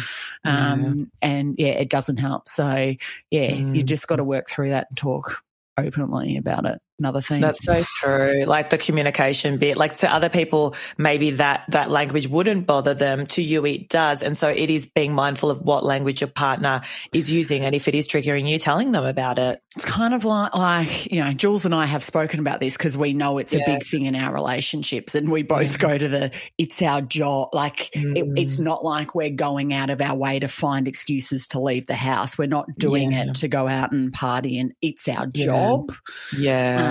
Um, 0.44 0.84
yeah. 0.84 1.06
And 1.22 1.56
yeah, 1.58 1.74
it 1.74 1.90
doesn't 1.90 2.18
help. 2.18 2.48
So 2.48 2.94
yeah, 3.30 3.52
mm. 3.52 3.76
you 3.76 3.84
just 3.84 4.08
got 4.08 4.18
to 4.18 4.24
work 4.24 4.50
through 4.50 4.70
that 4.70 4.88
and 4.90 4.98
talk 4.98 5.44
openly 5.78 6.38
about 6.38 6.66
it 6.66 6.82
another 7.02 7.22
thing. 7.22 7.42
That's 7.42 7.66
so 7.66 7.84
true. 7.84 8.46
Like 8.46 8.70
the 8.70 8.78
communication 8.78 9.58
bit, 9.58 9.76
like 9.76 9.98
to 9.98 10.14
other 10.14 10.30
people, 10.30 10.76
maybe 10.98 11.32
that, 11.32 11.66
that 11.70 11.90
language 11.90 12.28
wouldn't 12.28 12.68
bother 12.68 12.94
them. 12.94 13.26
To 13.28 13.42
you, 13.42 13.66
it 13.66 13.90
does. 13.90 14.22
And 14.22 14.38
so 14.38 14.50
it 14.50 14.70
is 14.70 14.86
being 14.86 15.14
mindful 15.14 15.50
of 15.50 15.62
what 15.62 15.84
language 15.84 16.22
your 16.22 16.30
partner 16.30 16.82
is 17.12 17.30
using. 17.30 17.66
And 17.66 17.74
if 17.74 17.88
it 17.88 17.96
is 17.96 18.08
triggering 18.08 18.48
you, 18.48 18.60
telling 18.60 18.92
them 18.92 19.04
about 19.04 19.40
it. 19.40 19.62
It's 19.76 19.86
kind 19.86 20.14
of 20.14 20.26
like, 20.26 20.54
like, 20.54 21.12
you 21.12 21.24
know, 21.24 21.34
Jules 21.34 21.66
and 21.66 21.74
I 21.74 21.86
have 21.86 22.04
spoken 22.04 22.40
about 22.40 22.60
this 22.60 22.78
because 22.78 22.96
we 22.96 23.14
know 23.14 23.40
it's 23.40 23.54
yeah. 23.54 23.62
a 23.62 23.66
big 23.66 23.84
thing 23.86 24.06
in 24.06 24.16
our 24.16 24.34
relationships 24.34 25.16
and 25.16 25.32
we 25.32 25.42
both 25.44 25.80
go 25.80 25.98
to 25.98 26.08
the, 26.08 26.32
it's 26.58 26.82
our 26.82 27.02
job. 27.02 27.50
Like 27.54 27.90
mm. 27.96 28.16
it, 28.16 28.40
it's 28.40 28.60
not 28.60 28.86
like 28.86 29.16
we're 29.16 29.30
going 29.32 29.74
out 29.74 29.90
of 29.90 30.02
our 30.02 30.16
way 30.16 30.40
to 30.40 30.48
find 30.48 30.88
excuses 30.88 31.48
to 31.50 31.60
leave 31.60 31.88
the 31.88 31.96
house. 31.96 32.38
We're 32.38 32.48
not 32.48 32.68
doing 32.78 33.14
yeah. 33.14 33.24
it 33.24 33.36
to 33.36 33.48
go 33.48 33.68
out 33.68 33.92
and 33.92 34.14
party 34.14 34.60
and 34.60 34.74
it's 34.82 35.08
our 35.08 35.26
job. 35.26 35.92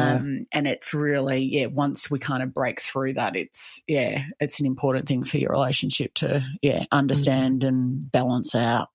Yeah. 0.00 0.14
Um, 0.14 0.46
and 0.52 0.66
it's 0.66 0.94
really, 0.94 1.40
yeah, 1.40 1.66
once 1.66 2.10
we 2.10 2.18
kind 2.18 2.42
of 2.42 2.54
break 2.54 2.80
through 2.80 3.14
that, 3.14 3.36
it's, 3.36 3.82
yeah, 3.86 4.24
it's 4.40 4.60
an 4.60 4.66
important 4.66 5.06
thing 5.06 5.24
for 5.24 5.38
your 5.38 5.50
relationship 5.50 6.14
to, 6.14 6.42
yeah, 6.62 6.84
understand 6.92 7.62
mm. 7.62 7.68
and 7.68 8.12
balance 8.12 8.54
out. 8.54 8.88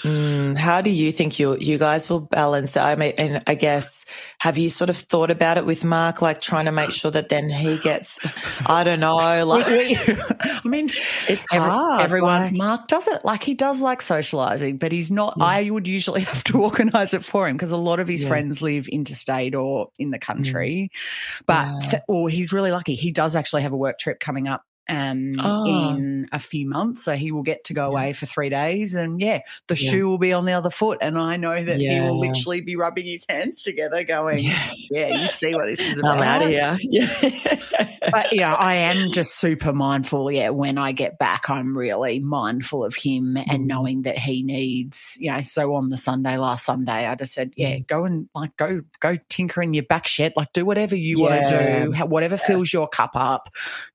Mm, 0.00 0.56
how 0.56 0.80
do 0.80 0.90
you 0.90 1.12
think 1.12 1.38
you 1.38 1.56
you 1.58 1.76
guys 1.76 2.08
will 2.08 2.20
balance 2.20 2.76
it? 2.76 2.80
I 2.80 2.96
mean, 2.96 3.12
and 3.18 3.42
I 3.46 3.54
guess 3.54 4.04
have 4.38 4.56
you 4.56 4.70
sort 4.70 4.90
of 4.90 4.96
thought 4.96 5.30
about 5.30 5.58
it 5.58 5.66
with 5.66 5.84
Mark, 5.84 6.22
like 6.22 6.40
trying 6.40 6.64
to 6.64 6.72
make 6.72 6.92
sure 6.92 7.10
that 7.10 7.28
then 7.28 7.50
he 7.50 7.78
gets, 7.78 8.18
I 8.66 8.84
don't 8.84 9.00
know, 9.00 9.16
like 9.46 9.66
I 9.66 10.60
mean, 10.64 10.88
it's 11.28 11.42
every, 11.52 11.68
hard, 11.68 12.02
everyone. 12.02 12.42
Like, 12.42 12.52
Mark 12.54 12.88
does 12.88 13.06
it 13.06 13.24
like 13.24 13.42
he 13.42 13.54
does 13.54 13.80
like 13.80 14.00
socializing, 14.00 14.78
but 14.78 14.92
he's 14.92 15.10
not. 15.10 15.34
Yeah. 15.36 15.44
I 15.44 15.70
would 15.70 15.86
usually 15.86 16.20
have 16.32 16.42
to 16.44 16.62
organize 16.62 17.12
it 17.12 17.24
for 17.24 17.46
him 17.46 17.56
because 17.56 17.72
a 17.72 17.76
lot 17.76 18.00
of 18.00 18.08
his 18.08 18.22
yeah. 18.22 18.28
friends 18.28 18.62
live 18.62 18.88
interstate 18.88 19.54
or 19.54 19.88
in 19.98 20.10
the 20.10 20.18
country. 20.18 20.90
Mm. 20.92 21.46
But 21.46 21.92
yeah. 21.92 22.00
or 22.08 22.28
he's 22.30 22.52
really 22.52 22.70
lucky. 22.70 22.94
He 22.94 23.12
does 23.12 23.36
actually 23.36 23.62
have 23.62 23.72
a 23.72 23.76
work 23.76 23.98
trip 23.98 24.20
coming 24.20 24.48
up 24.48 24.64
um, 24.88 25.34
oh. 25.38 25.94
in 25.94 26.28
a 26.32 26.38
few 26.38 26.68
months. 26.68 27.04
So 27.04 27.14
he 27.14 27.32
will 27.32 27.42
get 27.42 27.64
to 27.64 27.74
go 27.74 27.82
yeah. 27.82 27.88
away 27.88 28.12
for 28.12 28.26
three 28.26 28.48
days. 28.48 28.94
And 28.94 29.20
yeah, 29.20 29.40
the 29.68 29.76
yeah. 29.76 29.90
shoe 29.90 30.08
will 30.08 30.18
be 30.18 30.32
on 30.32 30.44
the 30.44 30.52
other 30.52 30.70
foot. 30.70 30.98
And 31.00 31.18
I 31.18 31.36
know 31.36 31.62
that 31.62 31.80
yeah. 31.80 31.94
he 31.94 32.00
will 32.00 32.18
literally 32.18 32.60
be 32.60 32.76
rubbing 32.76 33.06
his 33.06 33.24
hands 33.28 33.62
together 33.62 34.04
going, 34.04 34.44
yeah, 34.90 35.22
you 35.22 35.28
see 35.28 35.54
what 35.54 35.66
this 35.66 35.80
is 35.80 35.98
about. 35.98 36.18
I'm 36.18 36.22
out 36.22 36.42
of 36.42 36.48
here. 36.48 36.78
Yeah. 36.92 38.01
But, 38.10 38.32
you 38.32 38.40
know, 38.40 38.54
I 38.54 38.74
am 38.74 39.12
just 39.12 39.38
super 39.38 39.72
mindful. 39.72 40.30
Yeah. 40.30 40.50
When 40.50 40.78
I 40.78 40.92
get 40.92 41.18
back, 41.18 41.48
I'm 41.48 41.76
really 41.76 42.20
mindful 42.20 42.84
of 42.84 42.94
him 42.94 43.34
mm. 43.34 43.44
and 43.48 43.66
knowing 43.66 44.02
that 44.02 44.18
he 44.18 44.42
needs, 44.42 45.16
you 45.18 45.30
know, 45.30 45.40
so 45.40 45.74
on 45.74 45.90
the 45.90 45.96
Sunday, 45.96 46.36
last 46.36 46.64
Sunday, 46.64 47.06
I 47.06 47.14
just 47.14 47.34
said, 47.34 47.52
yeah, 47.56 47.76
mm. 47.76 47.86
go 47.86 48.04
and 48.04 48.28
like 48.34 48.56
go, 48.56 48.82
go 49.00 49.16
tinker 49.28 49.62
in 49.62 49.74
your 49.74 49.84
back 49.84 50.06
shed. 50.06 50.32
Like 50.36 50.52
do 50.52 50.64
whatever 50.64 50.96
you 50.96 51.20
want 51.20 51.48
to 51.48 51.92
do, 51.92 52.04
whatever 52.06 52.36
yes. 52.36 52.46
fills 52.46 52.72
your 52.72 52.88
cup 52.88 53.12
up, 53.14 53.48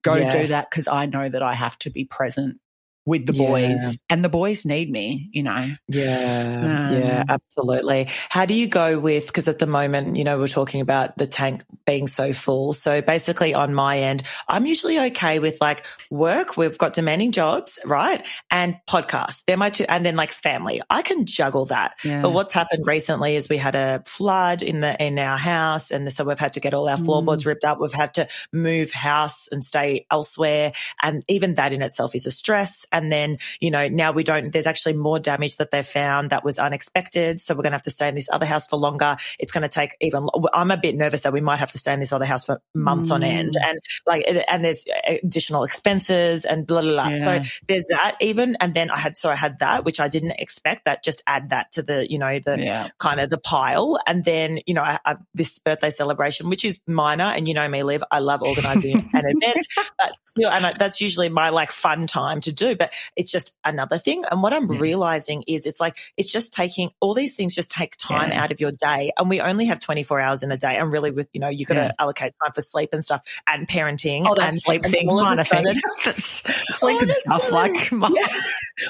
go 0.03 0.15
yes. 0.15 0.33
do 0.33 0.47
that 0.47 0.65
because 0.69 0.87
I 0.87 1.05
know 1.05 1.27
that 1.27 1.43
I 1.43 1.53
have 1.53 1.77
to 1.79 1.89
be 1.89 2.05
present 2.05 2.59
with 3.07 3.25
the 3.25 3.31
boys 3.31 3.77
yeah. 3.79 3.93
and 4.09 4.23
the 4.23 4.27
boys 4.27 4.65
need 4.65 4.91
me, 4.91 5.29
you 5.31 5.41
know. 5.41 5.71
Yeah. 5.87 6.87
Um, 6.89 7.01
yeah, 7.01 7.23
absolutely. 7.29 8.09
How 8.27 8.45
do 8.45 8.53
you 8.53 8.67
go 8.67 8.99
with 8.99 9.27
because 9.27 9.47
at 9.47 9.59
the 9.59 9.65
moment, 9.65 10.17
you 10.17 10.25
know, 10.25 10.37
we're 10.37 10.49
talking 10.49 10.81
about 10.81 11.17
the 11.17 11.25
tank 11.25 11.63
being 11.85 12.07
so 12.07 12.33
full. 12.33 12.73
So 12.73 13.01
basically 13.01 13.53
on 13.53 13.73
my 13.73 13.99
end, 13.99 14.23
I'm 14.49 14.65
usually 14.65 14.99
okay 14.99 15.39
with 15.39 15.61
like 15.61 15.85
work, 16.11 16.57
we've 16.57 16.77
got 16.77 16.93
demanding 16.93 17.31
jobs, 17.31 17.79
right? 17.85 18.27
And 18.51 18.75
podcasts. 18.89 19.41
They're 19.47 19.55
my 19.55 19.69
two 19.69 19.85
and 19.87 20.05
then 20.05 20.17
like 20.17 20.31
family. 20.31 20.81
I 20.89 21.01
can 21.01 21.25
juggle 21.25 21.67
that. 21.67 21.97
Yeah. 22.03 22.21
But 22.21 22.31
what's 22.31 22.51
happened 22.51 22.85
recently 22.85 23.37
is 23.37 23.47
we 23.47 23.57
had 23.57 23.75
a 23.75 24.03
flood 24.05 24.61
in 24.63 24.81
the 24.81 25.01
in 25.01 25.17
our 25.17 25.37
house 25.37 25.91
and 25.91 26.11
so 26.11 26.25
we've 26.25 26.37
had 26.37 26.53
to 26.53 26.59
get 26.59 26.73
all 26.73 26.89
our 26.89 26.97
floorboards 26.97 27.43
mm. 27.43 27.47
ripped 27.47 27.63
up. 27.63 27.79
We've 27.79 27.93
had 27.93 28.15
to 28.15 28.27
move 28.51 28.91
house 28.91 29.47
and 29.49 29.63
stay 29.63 30.05
elsewhere 30.11 30.73
and 31.01 31.23
even 31.29 31.53
that 31.53 31.71
in 31.71 31.81
itself 31.81 32.13
is 32.13 32.25
a 32.25 32.31
stress 32.31 32.85
And 32.97 33.12
then, 33.12 33.38
you 33.60 33.71
know, 33.71 33.88
now 33.88 34.12
we 34.12 34.23
don't, 34.23 34.51
there's 34.51 34.67
actually 34.67 34.93
more 34.93 35.19
damage 35.19 35.57
that 35.57 35.71
they've 35.71 35.86
found 35.86 36.31
that 36.31 36.43
was 36.43 36.60
unexpected. 36.60 37.41
So 37.41 37.53
we're 37.53 37.63
going 37.63 37.71
to 37.71 37.75
have 37.75 37.83
to 37.83 37.91
stay 37.91 38.10
in 38.10 38.15
this 38.15 38.29
other 38.31 38.45
house 38.45 38.67
for 38.67 38.77
longer. 38.77 39.17
It's 39.39 39.51
going 39.51 39.62
to 39.62 39.69
take 39.69 39.95
even, 40.01 40.27
I'm 40.53 40.71
a 40.71 40.77
bit 40.77 40.95
nervous 40.95 41.21
that 41.21 41.33
we 41.33 41.41
might 41.41 41.57
have 41.57 41.71
to 41.71 41.77
stay 41.77 41.93
in 41.93 41.99
this 41.99 42.12
other 42.12 42.25
house 42.25 42.45
for 42.45 42.62
months 42.73 43.10
mm. 43.10 43.15
on 43.15 43.23
end. 43.23 43.53
Mm. 43.55 43.69
And 43.69 43.79
like, 44.05 44.25
and 44.47 44.65
there's 44.65 44.86
additional 45.07 45.63
expenses 45.63 46.45
and 46.45 46.65
blah, 46.65 46.81
blah, 46.81 46.91
blah. 46.91 47.10
Yeah. 47.10 47.43
So 47.43 47.57
there's 47.67 47.88
that 47.88 48.17
even. 48.19 48.57
And 48.60 48.73
then 48.73 48.89
I 48.89 48.97
had, 48.97 49.15
so 49.15 49.29
I 49.29 49.36
had 49.36 49.60
that, 49.60 49.86
which 49.86 49.99
I 49.99 50.07
didn't 50.07 50.31
expect 50.39 50.86
that 50.86 51.03
just 51.03 51.21
add 51.27 51.51
that 51.51 51.71
to 51.73 51.83
the, 51.83 52.10
you 52.10 52.17
know, 52.17 52.39
the 52.39 52.57
yeah. 52.60 52.89
kind 52.97 53.19
of 53.19 53.29
the 53.29 53.38
pile. 53.38 53.99
And 54.07 54.23
then, 54.23 54.60
you 54.65 54.73
know, 54.73 54.81
I, 54.81 54.99
I, 55.05 55.15
this 55.33 55.60
birthday 55.60 55.89
celebration, 55.89 56.49
which 56.49 56.65
is 56.65 56.79
minor. 56.88 57.25
And 57.25 57.47
you 57.47 57.53
know 57.53 57.67
me, 57.67 57.83
Liv, 57.83 58.03
I 58.10 58.19
love 58.19 58.41
organizing 58.41 59.10
an 59.13 59.23
event, 59.41 59.67
but 59.97 60.13
still, 60.25 60.49
and 60.49 60.65
I, 60.65 60.73
that's 60.73 61.01
usually 61.01 61.29
my 61.29 61.49
like 61.49 61.71
fun 61.71 62.07
time 62.07 62.41
to 62.41 62.51
do, 62.51 62.75
but 62.75 62.87
it's 63.15 63.32
just 63.32 63.56
another 63.63 63.97
thing. 63.97 64.23
And 64.30 64.41
what 64.41 64.54
I'm 64.54 64.71
yeah. 64.71 64.80
realizing 64.80 65.43
is 65.47 65.65
it's 65.65 65.80
like, 65.80 65.97
it's 66.17 66.32
just 66.32 66.54
taking 66.54 66.89
all 67.00 67.13
these 67.13 67.36
things 67.36 67.56
just 67.56 67.71
take 67.71 67.95
time 67.97 68.32
yeah. 68.32 68.43
out 68.43 68.52
of 68.52 68.60
your 68.60 68.71
day. 68.71 69.12
And 69.17 69.30
we 69.30 69.41
only 69.41 69.65
have 69.65 69.80
24 69.80 70.19
hours 70.19 70.43
in 70.43 70.52
a 70.52 70.58
day. 70.58 70.78
And 70.78 70.91
really 70.91 71.12
with, 71.12 71.30
you 71.34 71.39
know, 71.39 71.50
you 71.50 71.65
got 71.65 71.76
to 71.76 71.93
allocate 72.00 72.34
time 72.43 72.52
for 72.54 72.62
sleep 72.62 72.89
and 72.93 73.04
stuff 73.04 73.21
and 73.47 73.67
parenting. 73.67 74.26
Oh, 74.28 74.36
and 74.36 74.56
sleep 74.56 74.84
and 74.84 74.93
thing, 74.93 75.08
minor 75.08 75.43
thing. 75.43 75.65
sleep 76.15 77.02
and 77.02 77.12
stuff 77.12 77.52
like, 77.52 77.91
my, 77.91 78.12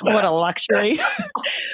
what 0.02 0.26
a 0.26 0.32
luxury. 0.32 1.00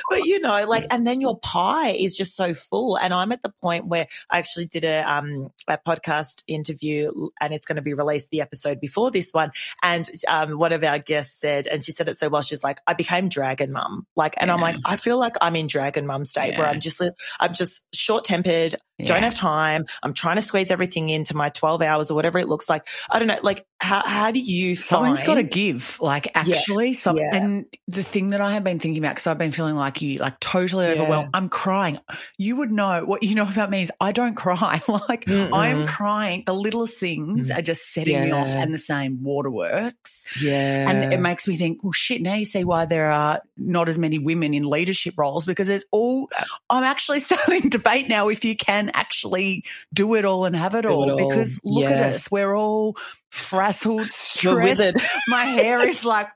but 0.09 0.25
you 0.25 0.39
know, 0.39 0.65
like, 0.65 0.85
and 0.91 1.05
then 1.05 1.21
your 1.21 1.37
pie 1.39 1.91
is 1.91 2.15
just 2.15 2.35
so 2.35 2.53
full. 2.53 2.97
And 2.97 3.13
I'm 3.13 3.31
at 3.31 3.41
the 3.41 3.53
point 3.61 3.87
where 3.87 4.07
I 4.29 4.37
actually 4.39 4.65
did 4.65 4.85
a, 4.85 4.99
um, 4.99 5.51
a 5.67 5.77
podcast 5.77 6.43
interview 6.47 7.29
and 7.41 7.53
it's 7.53 7.65
going 7.65 7.77
to 7.77 7.81
be 7.81 7.93
released 7.93 8.29
the 8.29 8.41
episode 8.41 8.79
before 8.79 9.11
this 9.11 9.31
one. 9.31 9.51
And, 9.81 10.09
um, 10.27 10.57
one 10.57 10.73
of 10.73 10.83
our 10.83 10.99
guests 10.99 11.39
said, 11.39 11.67
and 11.67 11.83
she 11.83 11.91
said 11.91 12.07
it 12.13 12.17
so 12.17 12.29
well, 12.29 12.41
she's 12.41 12.63
like, 12.63 12.79
I 12.87 12.93
became 12.93 13.29
dragon 13.29 13.71
mum. 13.71 14.07
Like, 14.15 14.35
and 14.37 14.47
yeah. 14.47 14.53
I'm 14.53 14.61
like, 14.61 14.77
I 14.85 14.95
feel 14.95 15.19
like 15.19 15.35
I'm 15.41 15.55
in 15.55 15.67
dragon 15.67 16.07
mum 16.07 16.25
state 16.25 16.53
yeah. 16.53 16.59
where 16.59 16.67
I'm 16.67 16.79
just, 16.79 17.01
I'm 17.39 17.53
just 17.53 17.81
short 17.93 18.23
tempered. 18.23 18.75
Yeah. 19.03 19.15
Don't 19.15 19.23
have 19.23 19.35
time. 19.35 19.85
I'm 20.01 20.13
trying 20.13 20.35
to 20.37 20.41
squeeze 20.41 20.71
everything 20.71 21.09
into 21.09 21.35
my 21.35 21.49
12 21.49 21.81
hours 21.81 22.11
or 22.11 22.15
whatever 22.15 22.39
it 22.39 22.47
looks 22.47 22.69
like. 22.69 22.87
I 23.09 23.19
don't 23.19 23.27
know. 23.27 23.39
Like, 23.41 23.65
how, 23.79 24.01
how 24.05 24.31
do 24.31 24.39
you 24.39 24.75
Someone's 24.75 25.19
find... 25.19 25.27
got 25.27 25.35
to 25.35 25.43
give. 25.43 25.97
Like, 25.99 26.31
actually, 26.35 26.89
yeah. 26.89 26.97
Some, 26.97 27.17
yeah. 27.17 27.35
and 27.35 27.65
the 27.87 28.03
thing 28.03 28.29
that 28.29 28.41
I 28.41 28.53
have 28.53 28.63
been 28.63 28.79
thinking 28.79 29.03
about, 29.03 29.15
because 29.15 29.27
I've 29.27 29.37
been 29.37 29.51
feeling 29.51 29.75
like 29.75 30.01
you, 30.01 30.19
like 30.19 30.39
totally 30.39 30.87
overwhelmed. 30.87 31.29
I'm 31.33 31.49
crying. 31.49 31.99
You 32.37 32.55
would 32.57 32.71
know 32.71 33.03
what 33.05 33.23
you 33.23 33.35
know 33.35 33.47
about 33.47 33.69
me 33.69 33.83
is 33.83 33.91
I 33.99 34.11
don't 34.11 34.35
cry. 34.43 34.81
like, 34.87 35.25
Mm-mm. 35.25 35.49
I'm 35.53 35.87
crying. 35.87 36.43
The 36.45 36.53
littlest 36.53 36.99
things 36.99 37.49
mm. 37.49 37.57
are 37.57 37.61
just 37.61 37.93
setting 37.93 38.19
me 38.21 38.31
off, 38.31 38.47
and 38.47 38.73
the 38.73 38.79
same 38.79 39.23
waterworks. 39.23 40.25
Yeah. 40.41 40.89
And 40.89 41.13
it 41.13 41.19
makes 41.19 41.47
me 41.47 41.57
think, 41.57 41.83
well, 41.83 41.91
shit, 41.91 42.21
now 42.21 42.35
you 42.35 42.45
see 42.45 42.63
why 42.63 42.85
there 42.85 43.11
are 43.11 43.41
not 43.57 43.89
as 43.89 43.97
many 43.97 44.19
women 44.19 44.53
in 44.53 44.63
leadership 44.63 45.15
roles 45.17 45.45
because 45.45 45.69
it's 45.69 45.85
all, 45.91 46.29
I'm 46.69 46.83
actually 46.83 47.19
starting 47.21 47.63
to 47.63 47.69
debate 47.69 48.09
now 48.09 48.29
if 48.29 48.45
you 48.45 48.55
can 48.55 48.91
actually 48.93 49.63
do 49.93 50.15
it 50.15 50.25
all 50.25 50.45
and 50.45 50.55
have 50.55 50.75
it, 50.75 50.85
all, 50.85 51.09
it 51.09 51.11
all, 51.11 51.29
because 51.29 51.59
look 51.63 51.83
yes. 51.83 51.91
at 51.91 51.99
us. 51.99 52.31
We're 52.31 52.55
all 52.55 52.97
frazzled, 53.29 54.07
stressed. 54.09 54.91
My 55.27 55.45
hair 55.45 55.87
is 55.87 56.05
like, 56.05 56.29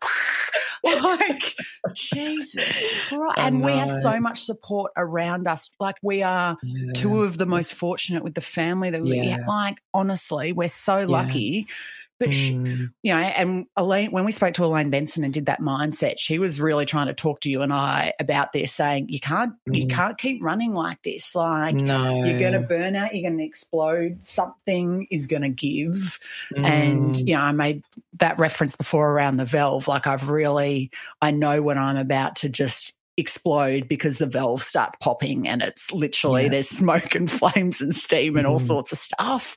like 0.83 1.55
Jesus 1.93 2.91
Christ. 3.07 3.37
And 3.37 3.63
we 3.63 3.73
have 3.73 3.91
so 3.91 4.19
much 4.19 4.43
support 4.43 4.91
around 4.97 5.47
us. 5.47 5.71
Like 5.79 5.95
we 6.01 6.23
are 6.23 6.57
yeah. 6.63 6.93
two 6.93 7.23
of 7.23 7.37
the 7.37 7.45
most 7.45 7.73
fortunate 7.73 8.23
with 8.23 8.33
the 8.33 8.41
family 8.41 8.89
that 8.89 9.01
we 9.01 9.21
yeah. 9.21 9.45
like. 9.47 9.81
Honestly, 9.93 10.53
we're 10.53 10.69
so 10.69 11.05
lucky. 11.05 11.67
But, 12.19 12.30
mm. 12.30 12.34
she, 12.34 12.53
you 13.03 13.13
know, 13.13 13.17
and 13.17 13.65
Elaine, 13.75 14.12
when 14.12 14.25
we 14.25 14.32
spoke 14.32 14.53
to 14.56 14.65
Elaine 14.65 14.89
Benson 14.89 15.23
and 15.23 15.34
did 15.34 15.45
that 15.45 15.62
mindset, 15.62 16.15
she 16.17 16.39
was 16.39 16.60
really 16.60 16.86
trying 16.86 17.08
to 17.08 17.13
talk 17.13 17.41
to 17.41 17.49
you 17.49 17.62
and 17.62 17.71
I 17.71 18.13
about 18.19 18.53
this, 18.53 18.73
saying 18.73 19.10
you 19.10 19.19
can't, 19.19 19.53
mm. 19.69 19.75
you 19.77 19.88
can't 19.88 20.17
keep 20.17 20.41
running 20.41 20.73
like 20.73 21.03
this. 21.03 21.36
Like 21.36 21.75
no. 21.75 22.23
you're 22.23 22.39
going 22.39 22.53
to 22.53 22.60
burn 22.60 22.95
out, 22.95 23.13
you're 23.13 23.30
going 23.30 23.38
to 23.38 23.45
explode. 23.45 24.25
Something 24.25 25.08
is 25.12 25.27
going 25.27 25.43
to 25.43 25.49
give. 25.49 26.19
Mm. 26.56 26.65
And 26.65 27.17
you 27.17 27.36
know, 27.36 27.41
I 27.41 27.51
made 27.51 27.84
that 28.19 28.39
reference 28.39 28.75
before 28.75 29.12
around 29.12 29.38
the 29.38 29.45
valve. 29.45 29.88
Like 29.88 30.08
I've 30.08 30.30
really, 30.30 30.89
I 31.21 31.32
know 31.32 31.62
when 31.62 31.77
I'm 31.77 31.97
about 31.97 32.38
to 32.38 32.49
just 32.49 32.96
explode 33.17 33.88
because 33.88 34.19
the 34.19 34.27
valve 34.27 34.63
starts 34.63 34.95
popping 35.01 35.47
and 35.47 35.62
it's 35.62 35.91
literally 35.91 36.43
yeah. 36.43 36.49
there's 36.49 36.69
smoke 36.69 37.15
and 37.15 37.30
flames 37.32 37.82
and 37.82 37.95
steam 37.95 38.38
and 38.38 38.45
mm. 38.45 38.51
all 38.51 38.60
sorts 38.60 38.91
of 38.91 38.97
stuff. 38.97 39.56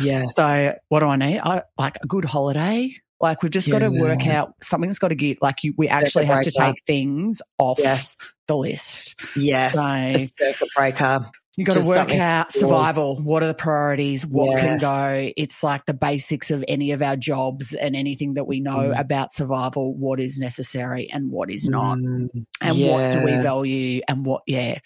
Yeah. 0.00 0.28
So 0.28 0.74
what 0.88 1.00
do 1.00 1.06
I 1.06 1.16
need? 1.16 1.40
I 1.40 1.62
like 1.76 1.98
a 2.02 2.06
good 2.06 2.24
holiday. 2.24 2.94
Like 3.20 3.42
we've 3.42 3.52
just 3.52 3.66
yeah. 3.66 3.78
got 3.78 3.90
to 3.90 4.00
work 4.00 4.26
out 4.26 4.54
something's 4.62 4.98
got 4.98 5.08
to 5.08 5.14
get 5.14 5.42
like 5.42 5.62
you. 5.62 5.74
We 5.76 5.88
Circuit 5.88 6.06
actually 6.06 6.24
have 6.26 6.42
to 6.42 6.50
take 6.50 6.82
things 6.86 7.42
off 7.58 7.78
yes. 7.78 8.16
the 8.46 8.56
list. 8.56 9.20
Yes, 9.36 9.74
so, 9.74 9.82
a 9.82 10.18
circuit 10.18 10.68
breaker. 10.74 11.30
You 11.56 11.64
got 11.64 11.74
to 11.74 11.86
work 11.86 12.12
out 12.12 12.52
survival. 12.52 13.16
What 13.16 13.42
are 13.42 13.48
the 13.48 13.54
priorities? 13.54 14.24
What 14.24 14.50
yes. 14.50 14.60
can 14.60 14.78
go? 14.78 15.32
It's 15.36 15.62
like 15.62 15.84
the 15.84 15.94
basics 15.94 16.50
of 16.50 16.64
any 16.68 16.92
of 16.92 17.02
our 17.02 17.16
jobs 17.16 17.74
and 17.74 17.96
anything 17.96 18.34
that 18.34 18.44
we 18.44 18.60
know 18.60 18.78
mm. 18.78 18.98
about 18.98 19.34
survival. 19.34 19.96
What 19.96 20.20
is 20.20 20.38
necessary 20.38 21.10
and 21.10 21.30
what 21.30 21.50
is 21.50 21.66
not, 21.66 21.98
mm. 21.98 22.28
and 22.60 22.76
yeah. 22.76 22.90
what 22.92 23.12
do 23.12 23.24
we 23.24 23.32
value 23.32 24.00
and 24.06 24.24
what? 24.24 24.42
Yeah, 24.46 24.78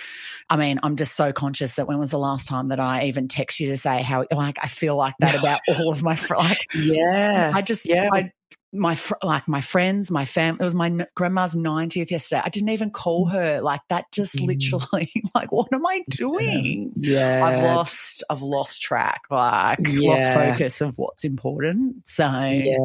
I 0.49 0.57
mean, 0.57 0.81
I'm 0.83 0.97
just 0.97 1.15
so 1.15 1.33
conscious 1.33 1.77
that 1.77 1.87
when 1.87 1.99
was 1.99 2.13
the 2.13 2.19
last 2.19 2.49
time 2.49 2.69
that 2.69 2.81
I 2.81 3.05
even 3.05 3.29
text 3.29 3.61
you 3.61 3.69
to 3.69 3.77
say 3.77 4.03
how 4.03 4.25
like 4.33 4.57
I 4.63 4.69
feel 4.69 4.97
like 4.97 5.15
that 5.19 5.35
about 5.35 5.61
all 5.69 5.93
of 5.93 6.03
my 6.03 6.19
like 6.35 6.67
yeah. 6.75 7.53
I 7.55 7.61
just 7.61 7.85
yeah. 7.87 8.09
I 8.11 8.33
my 8.75 8.95
fr- 8.95 9.15
like 9.23 9.47
my 9.49 9.61
friends, 9.61 10.11
my 10.11 10.25
family. 10.25 10.59
It 10.61 10.65
was 10.65 10.75
my 10.75 10.87
n- 10.87 11.07
grandma's 11.15 11.55
ninetieth 11.55 12.11
yesterday. 12.11 12.43
I 12.45 12.49
didn't 12.49 12.71
even 12.71 12.91
call 12.91 13.27
mm. 13.27 13.33
her. 13.33 13.61
Like 13.61 13.81
that, 13.89 14.11
just 14.13 14.37
mm. 14.37 14.47
literally. 14.47 15.13
Like, 15.35 15.51
what 15.51 15.73
am 15.73 15.85
I 15.85 16.05
doing? 16.11 16.93
Yeah, 16.97 17.45
I've 17.45 17.65
lost. 17.65 18.23
I've 18.31 18.43
lost 18.43 18.81
track. 18.81 19.23
Like, 19.31 19.81
yeah. 19.83 20.11
lost 20.11 20.33
focus 20.33 20.81
of 20.81 20.97
what's 20.97 21.25
important. 21.25 22.07
So, 22.07 22.25
yeah. 22.25 22.77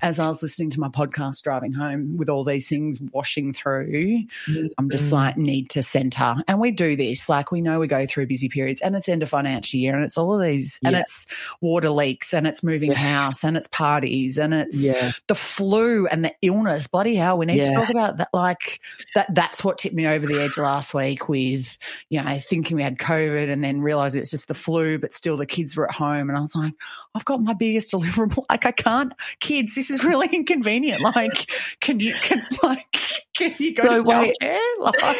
as 0.00 0.20
I 0.20 0.28
was 0.28 0.40
listening 0.40 0.70
to 0.70 0.80
my 0.80 0.88
podcast 0.88 1.42
driving 1.42 1.72
home 1.72 2.16
with 2.16 2.28
all 2.28 2.44
these 2.44 2.68
things 2.68 3.00
washing 3.12 3.52
through, 3.52 3.88
mm-hmm. 3.88 4.66
I'm 4.78 4.90
just 4.90 5.08
mm. 5.08 5.12
like 5.12 5.36
need 5.36 5.70
to 5.70 5.82
center. 5.82 6.36
And 6.46 6.60
we 6.60 6.70
do 6.70 6.94
this. 6.94 7.28
Like, 7.28 7.50
we 7.50 7.62
know 7.62 7.80
we 7.80 7.88
go 7.88 8.06
through 8.06 8.28
busy 8.28 8.48
periods, 8.48 8.80
and 8.80 8.94
it's 8.94 9.08
end 9.08 9.24
of 9.24 9.30
financial 9.30 9.80
year, 9.80 9.96
and 9.96 10.04
it's 10.04 10.16
all 10.16 10.32
of 10.32 10.40
these, 10.40 10.78
and 10.84 10.94
it's 10.94 11.26
water 11.60 11.90
leaks, 11.90 12.32
and 12.32 12.46
it's 12.46 12.62
moving 12.62 12.92
house, 12.92 13.42
and 13.42 13.56
it's 13.56 13.68
parties, 13.68 14.38
and 14.38 14.54
it's 14.54 14.78
yeah 14.78 15.12
the 15.28 15.34
flu 15.34 16.06
and 16.06 16.24
the 16.24 16.34
illness. 16.42 16.86
Bloody 16.86 17.14
hell, 17.14 17.38
we 17.38 17.46
need 17.46 17.58
yeah. 17.58 17.68
to 17.68 17.74
talk 17.74 17.90
about 17.90 18.16
that. 18.16 18.30
Like 18.32 18.80
that. 19.14 19.32
That's 19.34 19.62
what 19.62 19.78
tipped 19.78 19.94
me 19.94 20.06
over 20.06 20.26
the 20.26 20.40
edge 20.40 20.58
last 20.58 20.94
week 20.94 21.28
with 21.28 21.78
you 22.08 22.22
know 22.22 22.38
thinking 22.38 22.76
we 22.76 22.82
had 22.82 22.98
COVID 22.98 23.50
and 23.50 23.62
then 23.62 23.80
realizing 23.80 24.20
it's 24.20 24.30
just 24.30 24.48
the 24.48 24.54
flu, 24.54 24.98
but 24.98 25.14
still 25.14 25.36
the 25.36 25.46
kids 25.46 25.76
were 25.76 25.88
at 25.88 25.94
home, 25.94 26.28
and 26.28 26.36
I 26.36 26.40
was 26.40 26.54
like, 26.54 26.72
I've 27.14 27.24
got 27.24 27.42
my 27.42 27.54
biggest 27.54 27.92
deliverable. 27.92 28.44
Like 28.50 28.66
I 28.66 28.72
can't, 28.72 29.12
kids. 29.40 29.74
This 29.74 29.90
is 29.90 30.02
really 30.02 30.28
inconvenient. 30.32 31.02
Like, 31.02 31.50
can 31.80 32.00
you 32.00 32.14
can 32.14 32.44
like 32.62 32.96
can 33.38 33.52
you 33.58 33.74
go 33.74 33.82
so 33.84 34.02
to 34.02 34.10
childcare? 34.10 34.60
Like, 34.80 35.00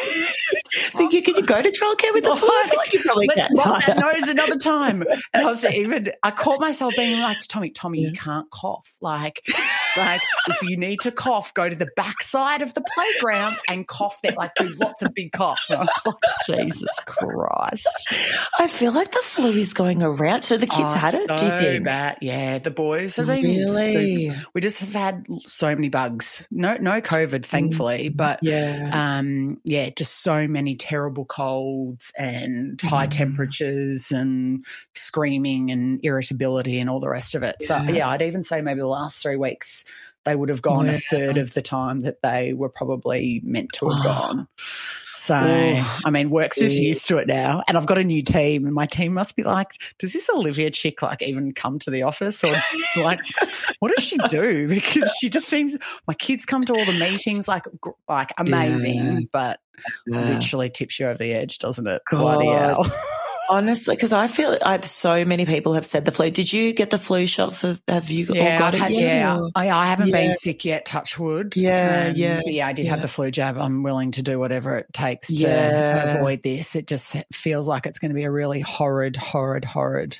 so 0.91 1.09
you, 1.09 1.21
can 1.21 1.35
you 1.35 1.43
go 1.43 1.61
to 1.61 1.69
childcare 1.69 2.13
with 2.13 2.23
the 2.25 2.35
flu? 2.35 2.49
I 2.49 2.67
feel 2.69 2.77
like 2.77 2.93
you 2.93 2.99
probably 3.01 3.27
Let's 3.27 3.47
can. 3.47 3.55
that 3.55 3.97
nose 3.97 4.27
another 4.27 4.57
time. 4.57 5.03
And 5.33 5.45
I 5.45 5.49
was 5.49 5.63
even 5.63 6.11
I 6.23 6.31
caught 6.31 6.59
myself 6.59 6.93
being 6.97 7.21
like 7.21 7.39
to 7.39 7.47
Tommy, 7.47 7.69
Tommy, 7.69 8.01
yeah. 8.01 8.09
you 8.09 8.13
can't 8.13 8.49
cough. 8.49 8.93
Like 8.99 9.41
like 9.97 10.21
if 10.47 10.61
you 10.63 10.77
need 10.77 11.01
to 11.01 11.11
cough, 11.11 11.53
go 11.53 11.67
to 11.67 11.75
the 11.75 11.89
backside 11.95 12.61
of 12.61 12.73
the 12.73 12.83
playground 12.95 13.57
and 13.67 13.87
cough 13.87 14.21
there. 14.21 14.33
Like 14.37 14.51
do 14.55 14.69
lots 14.69 15.01
of 15.01 15.13
big 15.13 15.31
coughs. 15.31 15.65
And 15.69 15.79
I 15.79 15.83
was 15.83 16.05
like, 16.05 16.15
Jesus 16.47 16.87
Christ. 17.05 17.87
I 18.57 18.67
feel 18.67 18.91
like 18.91 19.11
the 19.11 19.21
flu 19.23 19.51
is 19.51 19.73
going 19.73 20.03
around. 20.03 20.43
So 20.43 20.57
the 20.57 20.67
kids 20.67 20.91
oh, 20.93 20.97
had 20.97 21.13
it, 21.13 21.27
so 21.27 21.37
do 21.37 21.45
you 21.45 21.51
think? 21.51 21.83
Bad. 21.85 22.17
Yeah, 22.21 22.59
the 22.59 22.71
boys 22.71 23.15
have 23.15 23.27
been 23.27 23.43
really. 23.43 24.31
we 24.53 24.61
just 24.61 24.79
have 24.79 24.93
had 24.93 25.25
so 25.41 25.73
many 25.73 25.89
bugs. 25.89 26.45
No, 26.51 26.77
no 26.77 27.01
COVID, 27.01 27.45
thankfully, 27.45 28.09
mm, 28.09 28.17
but 28.17 28.39
yeah, 28.41 28.91
um, 28.93 29.59
yeah, 29.63 29.89
just 29.89 30.21
so 30.21 30.47
many 30.47 30.75
terrible 30.75 31.25
colds 31.25 32.11
and 32.17 32.79
high 32.81 33.07
mm. 33.07 33.11
temperatures 33.11 34.11
and 34.11 34.65
screaming 34.95 35.71
and 35.71 35.99
irritability 36.03 36.79
and 36.79 36.89
all 36.89 36.99
the 36.99 37.09
rest 37.09 37.35
of 37.35 37.43
it. 37.43 37.55
So 37.61 37.77
yeah, 37.83 38.09
I'd 38.09 38.21
even 38.21 38.43
say 38.43 38.61
maybe 38.61 38.79
the 38.79 38.87
last 38.87 39.21
three 39.21 39.35
weeks 39.35 39.78
they 40.25 40.35
would 40.35 40.49
have 40.49 40.61
gone 40.61 40.85
yeah. 40.85 40.93
a 40.93 40.99
third 40.99 41.37
of 41.37 41.53
the 41.53 41.61
time 41.61 42.01
that 42.01 42.21
they 42.21 42.53
were 42.53 42.69
probably 42.69 43.41
meant 43.43 43.71
to 43.73 43.89
have 43.89 43.99
oh. 43.99 44.03
gone. 44.03 44.47
So, 45.15 45.35
oh, 45.35 45.99
I 46.05 46.09
mean, 46.09 46.29
work's 46.29 46.57
just 46.57 46.75
used 46.75 47.07
to 47.09 47.17
it 47.17 47.27
now. 47.27 47.61
And 47.67 47.77
I've 47.77 47.85
got 47.85 47.97
a 47.97 48.03
new 48.03 48.23
team, 48.23 48.65
and 48.65 48.73
my 48.73 48.85
team 48.85 49.13
must 49.13 49.35
be 49.35 49.43
like, 49.43 49.73
does 49.97 50.13
this 50.13 50.29
Olivia 50.29 50.71
chick 50.71 51.01
like 51.01 51.21
even 51.21 51.53
come 51.53 51.77
to 51.79 51.91
the 51.91 52.03
office? 52.03 52.43
Or 52.43 52.55
like, 52.95 53.19
what 53.79 53.93
does 53.95 54.05
she 54.05 54.17
do? 54.29 54.67
Because 54.67 55.11
she 55.19 55.29
just 55.29 55.47
seems, 55.47 55.77
my 56.07 56.13
kids 56.13 56.45
come 56.45 56.63
to 56.65 56.73
all 56.73 56.85
the 56.85 56.97
meetings, 56.99 57.47
like, 57.47 57.65
like 58.07 58.31
amazing, 58.37 58.95
yeah. 58.95 59.19
but 59.31 59.59
yeah. 60.07 60.21
literally 60.21 60.69
tips 60.69 60.99
you 60.99 61.07
over 61.07 61.17
the 61.17 61.33
edge, 61.33 61.59
doesn't 61.59 61.85
it? 61.85 62.01
God. 62.09 62.19
Bloody 62.19 62.47
hell. 62.47 62.85
Honestly, 63.49 63.95
because 63.95 64.13
I 64.13 64.27
feel 64.27 64.57
I, 64.63 64.79
so 64.81 65.25
many 65.25 65.45
people 65.45 65.73
have 65.73 65.85
said 65.85 66.05
the 66.05 66.11
flu. 66.11 66.29
Did 66.29 66.53
you 66.53 66.71
get 66.71 66.91
the 66.91 66.99
flu 66.99 67.25
shot 67.25 67.55
for? 67.55 67.77
Have 67.87 68.09
you 68.11 68.27
yeah, 68.31 68.59
got 68.59 68.75
I've 68.75 68.81
it 68.81 68.83
had- 68.83 68.91
yeah. 68.91 69.39
I, 69.55 69.69
I 69.71 69.87
haven't 69.87 70.09
Yeah. 70.09 70.15
been 70.17 70.33
sick 70.35 70.63
yet. 70.65 70.85
Touch 70.85 71.17
wood. 71.17 71.55
Yeah, 71.57 72.07
Um, 72.09 72.15
yeah, 72.15 72.41
yeah. 72.45 72.67
I 72.67 72.73
did 72.73 72.85
have 72.85 73.01
the 73.01 73.07
flu 73.07 73.31
jab. 73.31 73.57
I'm 73.57 73.81
willing 73.83 74.11
to 74.11 74.21
do 74.21 74.37
whatever 74.39 74.77
it 74.77 74.85
takes 74.93 75.27
to 75.29 75.33
Yeah. 75.33 76.17
avoid 76.19 76.43
this. 76.43 76.75
It 76.75 76.85
just 76.87 77.15
feels 77.33 77.67
like 77.67 77.85
it's 77.87 77.97
going 77.99 78.11
to 78.11 78.15
be 78.15 78.23
a 78.23 78.31
really 78.31 78.61
horrid, 78.61 79.15
horrid, 79.17 79.65
horrid, 79.65 80.17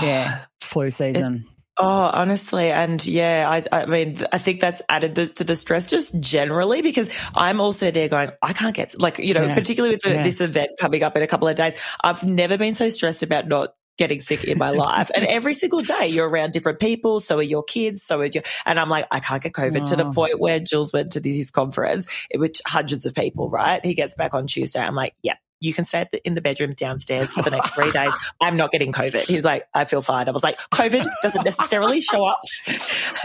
yeah, 0.00 0.44
flu 0.60 0.90
season. 0.90 1.46
Oh, 1.80 2.10
honestly, 2.12 2.72
and 2.72 3.04
yeah, 3.06 3.48
I, 3.48 3.82
I 3.82 3.86
mean, 3.86 4.18
I 4.32 4.38
think 4.38 4.60
that's 4.60 4.82
added 4.88 5.14
the, 5.14 5.28
to 5.28 5.44
the 5.44 5.54
stress 5.54 5.86
just 5.86 6.18
generally 6.18 6.82
because 6.82 7.08
I'm 7.36 7.60
also 7.60 7.92
there 7.92 8.08
going, 8.08 8.32
I 8.42 8.52
can't 8.52 8.74
get 8.74 9.00
like 9.00 9.18
you 9.18 9.32
know, 9.32 9.44
Yeah. 9.44 9.54
particularly 9.54 9.94
with 9.94 10.02
the, 10.02 10.10
Yeah. 10.14 10.22
this 10.24 10.40
event 10.40 10.70
coming 10.80 11.04
up 11.04 11.16
in 11.16 11.22
a 11.22 11.28
couple 11.28 11.46
of 11.46 11.54
days. 11.54 11.74
I've 12.02 12.24
never 12.24 12.58
been 12.58 12.74
so 12.74 12.88
stressed 12.90 13.22
about 13.22 13.46
not 13.46 13.74
getting 13.96 14.20
sick 14.20 14.42
in 14.42 14.58
my 14.58 14.70
life, 14.86 15.10
and 15.14 15.24
every 15.24 15.54
single 15.54 15.80
day 15.82 16.08
you're 16.08 16.28
around 16.28 16.52
different 16.52 16.80
people. 16.80 17.20
So 17.20 17.38
are 17.38 17.42
your 17.42 17.62
kids. 17.62 18.02
So 18.02 18.18
are 18.20 18.24
you, 18.26 18.40
and 18.66 18.80
I'm 18.80 18.88
like, 18.88 19.06
I 19.12 19.20
can't 19.20 19.40
get 19.42 19.52
COVID 19.52 19.88
to 19.90 19.96
the 19.96 20.10
point 20.12 20.40
where 20.40 20.58
Jules 20.58 20.92
went 20.92 21.12
to 21.12 21.20
his 21.22 21.52
conference, 21.52 22.06
eh, 22.34 22.38
which 22.38 22.60
hundreds 22.66 23.06
of 23.06 23.14
people, 23.14 23.50
right? 23.50 23.84
He 23.84 23.94
gets 23.94 24.16
back 24.16 24.34
on 24.34 24.48
Tuesday. 24.48 24.80
I'm 24.80 24.96
like, 24.96 25.14
yeah. 25.22 25.34
You 25.60 25.74
can 25.74 25.84
stay 25.84 26.00
at 26.00 26.12
the, 26.12 26.24
in 26.26 26.34
the 26.34 26.40
bedroom 26.40 26.70
downstairs 26.70 27.32
for 27.32 27.42
the 27.42 27.50
next 27.50 27.74
three 27.74 27.90
days. 27.90 28.12
I'm 28.40 28.56
not 28.56 28.70
getting 28.70 28.92
COVID. 28.92 29.22
He's 29.22 29.44
like, 29.44 29.66
I 29.74 29.84
feel 29.84 30.02
fine. 30.02 30.28
I 30.28 30.32
was 30.32 30.42
like, 30.42 30.58
COVID 30.70 31.06
doesn't 31.22 31.44
necessarily 31.44 32.00
show 32.00 32.24
up 32.24 32.40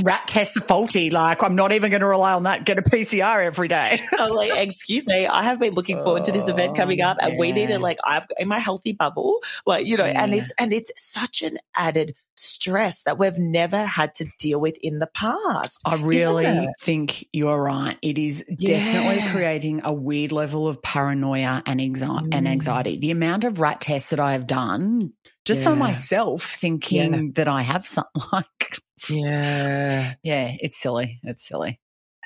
RAT 0.04 0.28
test 0.28 0.62
faulty. 0.64 1.10
Like 1.10 1.44
I'm 1.44 1.56
not 1.56 1.72
even 1.72 1.92
going 1.92 2.02
to 2.02 2.08
rely 2.08 2.34
on 2.34 2.44
that. 2.44 2.66
Get 2.66 2.78
a 2.78 2.82
PCR 2.82 3.44
every 3.44 3.68
day. 3.68 4.00
I 4.18 4.26
was 4.26 4.34
like, 4.34 4.52
excuse 4.56 5.08
me, 5.08 5.28
I 5.28 5.44
have 5.44 5.60
been 5.60 5.74
looking 5.74 6.02
forward 6.04 6.26
to 6.26 6.32
this 6.32 6.48
event 6.48 6.76
coming 6.76 7.02
oh, 7.02 7.10
up 7.10 7.18
and 7.20 7.38
we 7.38 7.52
need 7.52 7.70
yeah. 7.70 7.78
to 7.78 7.80
like 7.80 7.98
I've 8.04 8.26
in 8.38 8.48
my 8.48 8.60
healthy 8.60 8.94
bubble, 8.94 9.40
like, 9.66 9.86
you 9.86 9.98
know, 9.98 10.06
and 10.06 10.34
it's 10.34 10.52
and 10.58 10.74
it's 10.74 10.92
such 10.96 11.42
an 11.42 11.58
added 11.76 12.16
stress 12.36 13.02
that 13.04 13.18
we've 13.18 13.38
never 13.38 13.86
had 13.86 14.14
to 14.16 14.26
deal 14.40 14.60
with 14.60 14.78
in 14.82 15.00
the 15.00 15.08
past. 15.08 15.80
I 15.86 15.96
really 15.96 16.68
think 16.82 17.26
you're 17.32 17.62
right. 17.62 17.98
It 18.02 18.18
is 18.18 18.44
definitely 18.44 19.18
Yeah. 19.18 19.32
creating 19.32 19.82
a 19.84 19.94
weird 19.94 20.32
level 20.32 20.68
of 20.68 20.82
paranoia 20.82 21.62
and, 21.66 21.80
anxi- 21.80 22.02
and 22.34 22.48
Mm. 22.48 22.50
anxiety. 22.50 22.98
The 22.98 23.12
amount 23.12 23.44
of 23.44 23.60
RAT 23.60 23.82
tests 23.82 24.10
that 24.10 24.20
I 24.20 24.34
have 24.34 24.48
done 24.48 25.14
just 25.46 25.64
for 25.64 25.76
myself, 25.76 26.44
thinking 26.60 27.34
that 27.34 27.48
I 27.48 27.62
have 27.62 27.86
something 27.86 28.22
like, 28.34 28.80
Yeah. 29.10 30.14
yeah, 30.24 30.56
it's 30.60 30.80
silly. 30.80 31.20
It's 31.24 31.48
silly. 31.48 31.80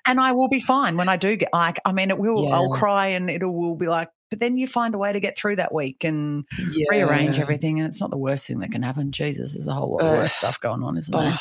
And 0.06 0.22
I 0.22 0.32
will 0.32 0.48
be 0.48 0.62
fine 0.62 0.96
when 0.96 1.10
I 1.10 1.18
do 1.18 1.36
get 1.36 1.50
like, 1.52 1.80
I 1.84 1.92
mean, 1.92 2.12
it 2.12 2.18
will, 2.18 2.52
I'll 2.54 2.70
cry 2.74 3.08
and 3.08 3.30
it 3.30 3.44
will 3.44 3.76
be 3.76 3.88
like, 3.88 4.10
but 4.30 4.40
then 4.40 4.58
you 4.58 4.68
find 4.68 4.96
a 4.96 4.98
way 4.98 5.14
to 5.14 5.20
get 5.20 5.38
through 5.38 5.58
that 5.58 5.74
week 5.74 6.04
and 6.04 6.46
yeah. 6.72 6.86
rearrange 6.90 7.40
everything. 7.40 7.80
And 7.80 7.88
it's 7.90 8.02
not 8.02 8.10
the 8.10 8.18
worst 8.18 8.48
thing 8.48 8.60
that 8.60 8.72
can 8.72 8.84
happen. 8.84 9.12
Jesus, 9.12 9.54
there's 9.54 9.68
a 9.68 9.74
whole 9.74 9.94
lot 9.94 10.02
of 10.02 10.12
worse 10.18 10.34
stuff 10.34 10.60
going 10.60 10.84
on, 10.84 10.98
isn't 10.98 11.12
there? 11.12 11.40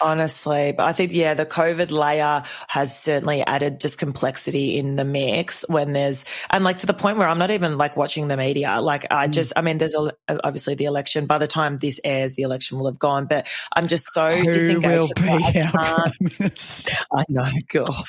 honestly, 0.00 0.72
but 0.72 0.84
I 0.84 0.92
think 0.92 1.12
yeah, 1.12 1.34
the 1.34 1.46
COVID 1.46 1.90
layer 1.90 2.42
has 2.68 2.98
certainly 2.98 3.44
added 3.44 3.80
just 3.80 3.98
complexity 3.98 4.76
in 4.78 4.96
the 4.96 5.04
mix 5.04 5.64
when 5.68 5.92
there's 5.92 6.24
and 6.50 6.64
like 6.64 6.78
to 6.78 6.86
the 6.86 6.94
point 6.94 7.18
where 7.18 7.28
I'm 7.28 7.38
not 7.38 7.50
even 7.50 7.78
like 7.78 7.96
watching 7.96 8.28
the 8.28 8.36
media. 8.36 8.80
Like 8.80 9.06
I 9.10 9.28
Mm. 9.28 9.32
just, 9.32 9.52
I 9.56 9.62
mean, 9.62 9.78
there's 9.78 9.94
a, 9.94 10.12
obviously 10.28 10.74
the 10.74 10.84
election. 10.84 11.26
By 11.26 11.38
the 11.38 11.46
time 11.46 11.78
this 11.78 12.00
airs, 12.04 12.34
the 12.34 12.42
election 12.42 12.78
will 12.78 12.86
have 12.86 12.98
gone. 12.98 13.26
But 13.26 13.46
I'm 13.74 13.86
just 13.86 14.12
so 14.12 14.30
Who 14.30 14.52
disengaged. 14.52 15.18
will 15.20 15.44
I 15.44 15.52
be 15.52 15.60
our 15.60 15.70
prime 15.70 16.12
minister? 16.38 16.96
I 17.12 17.24
know, 17.28 17.50
God. 17.68 18.04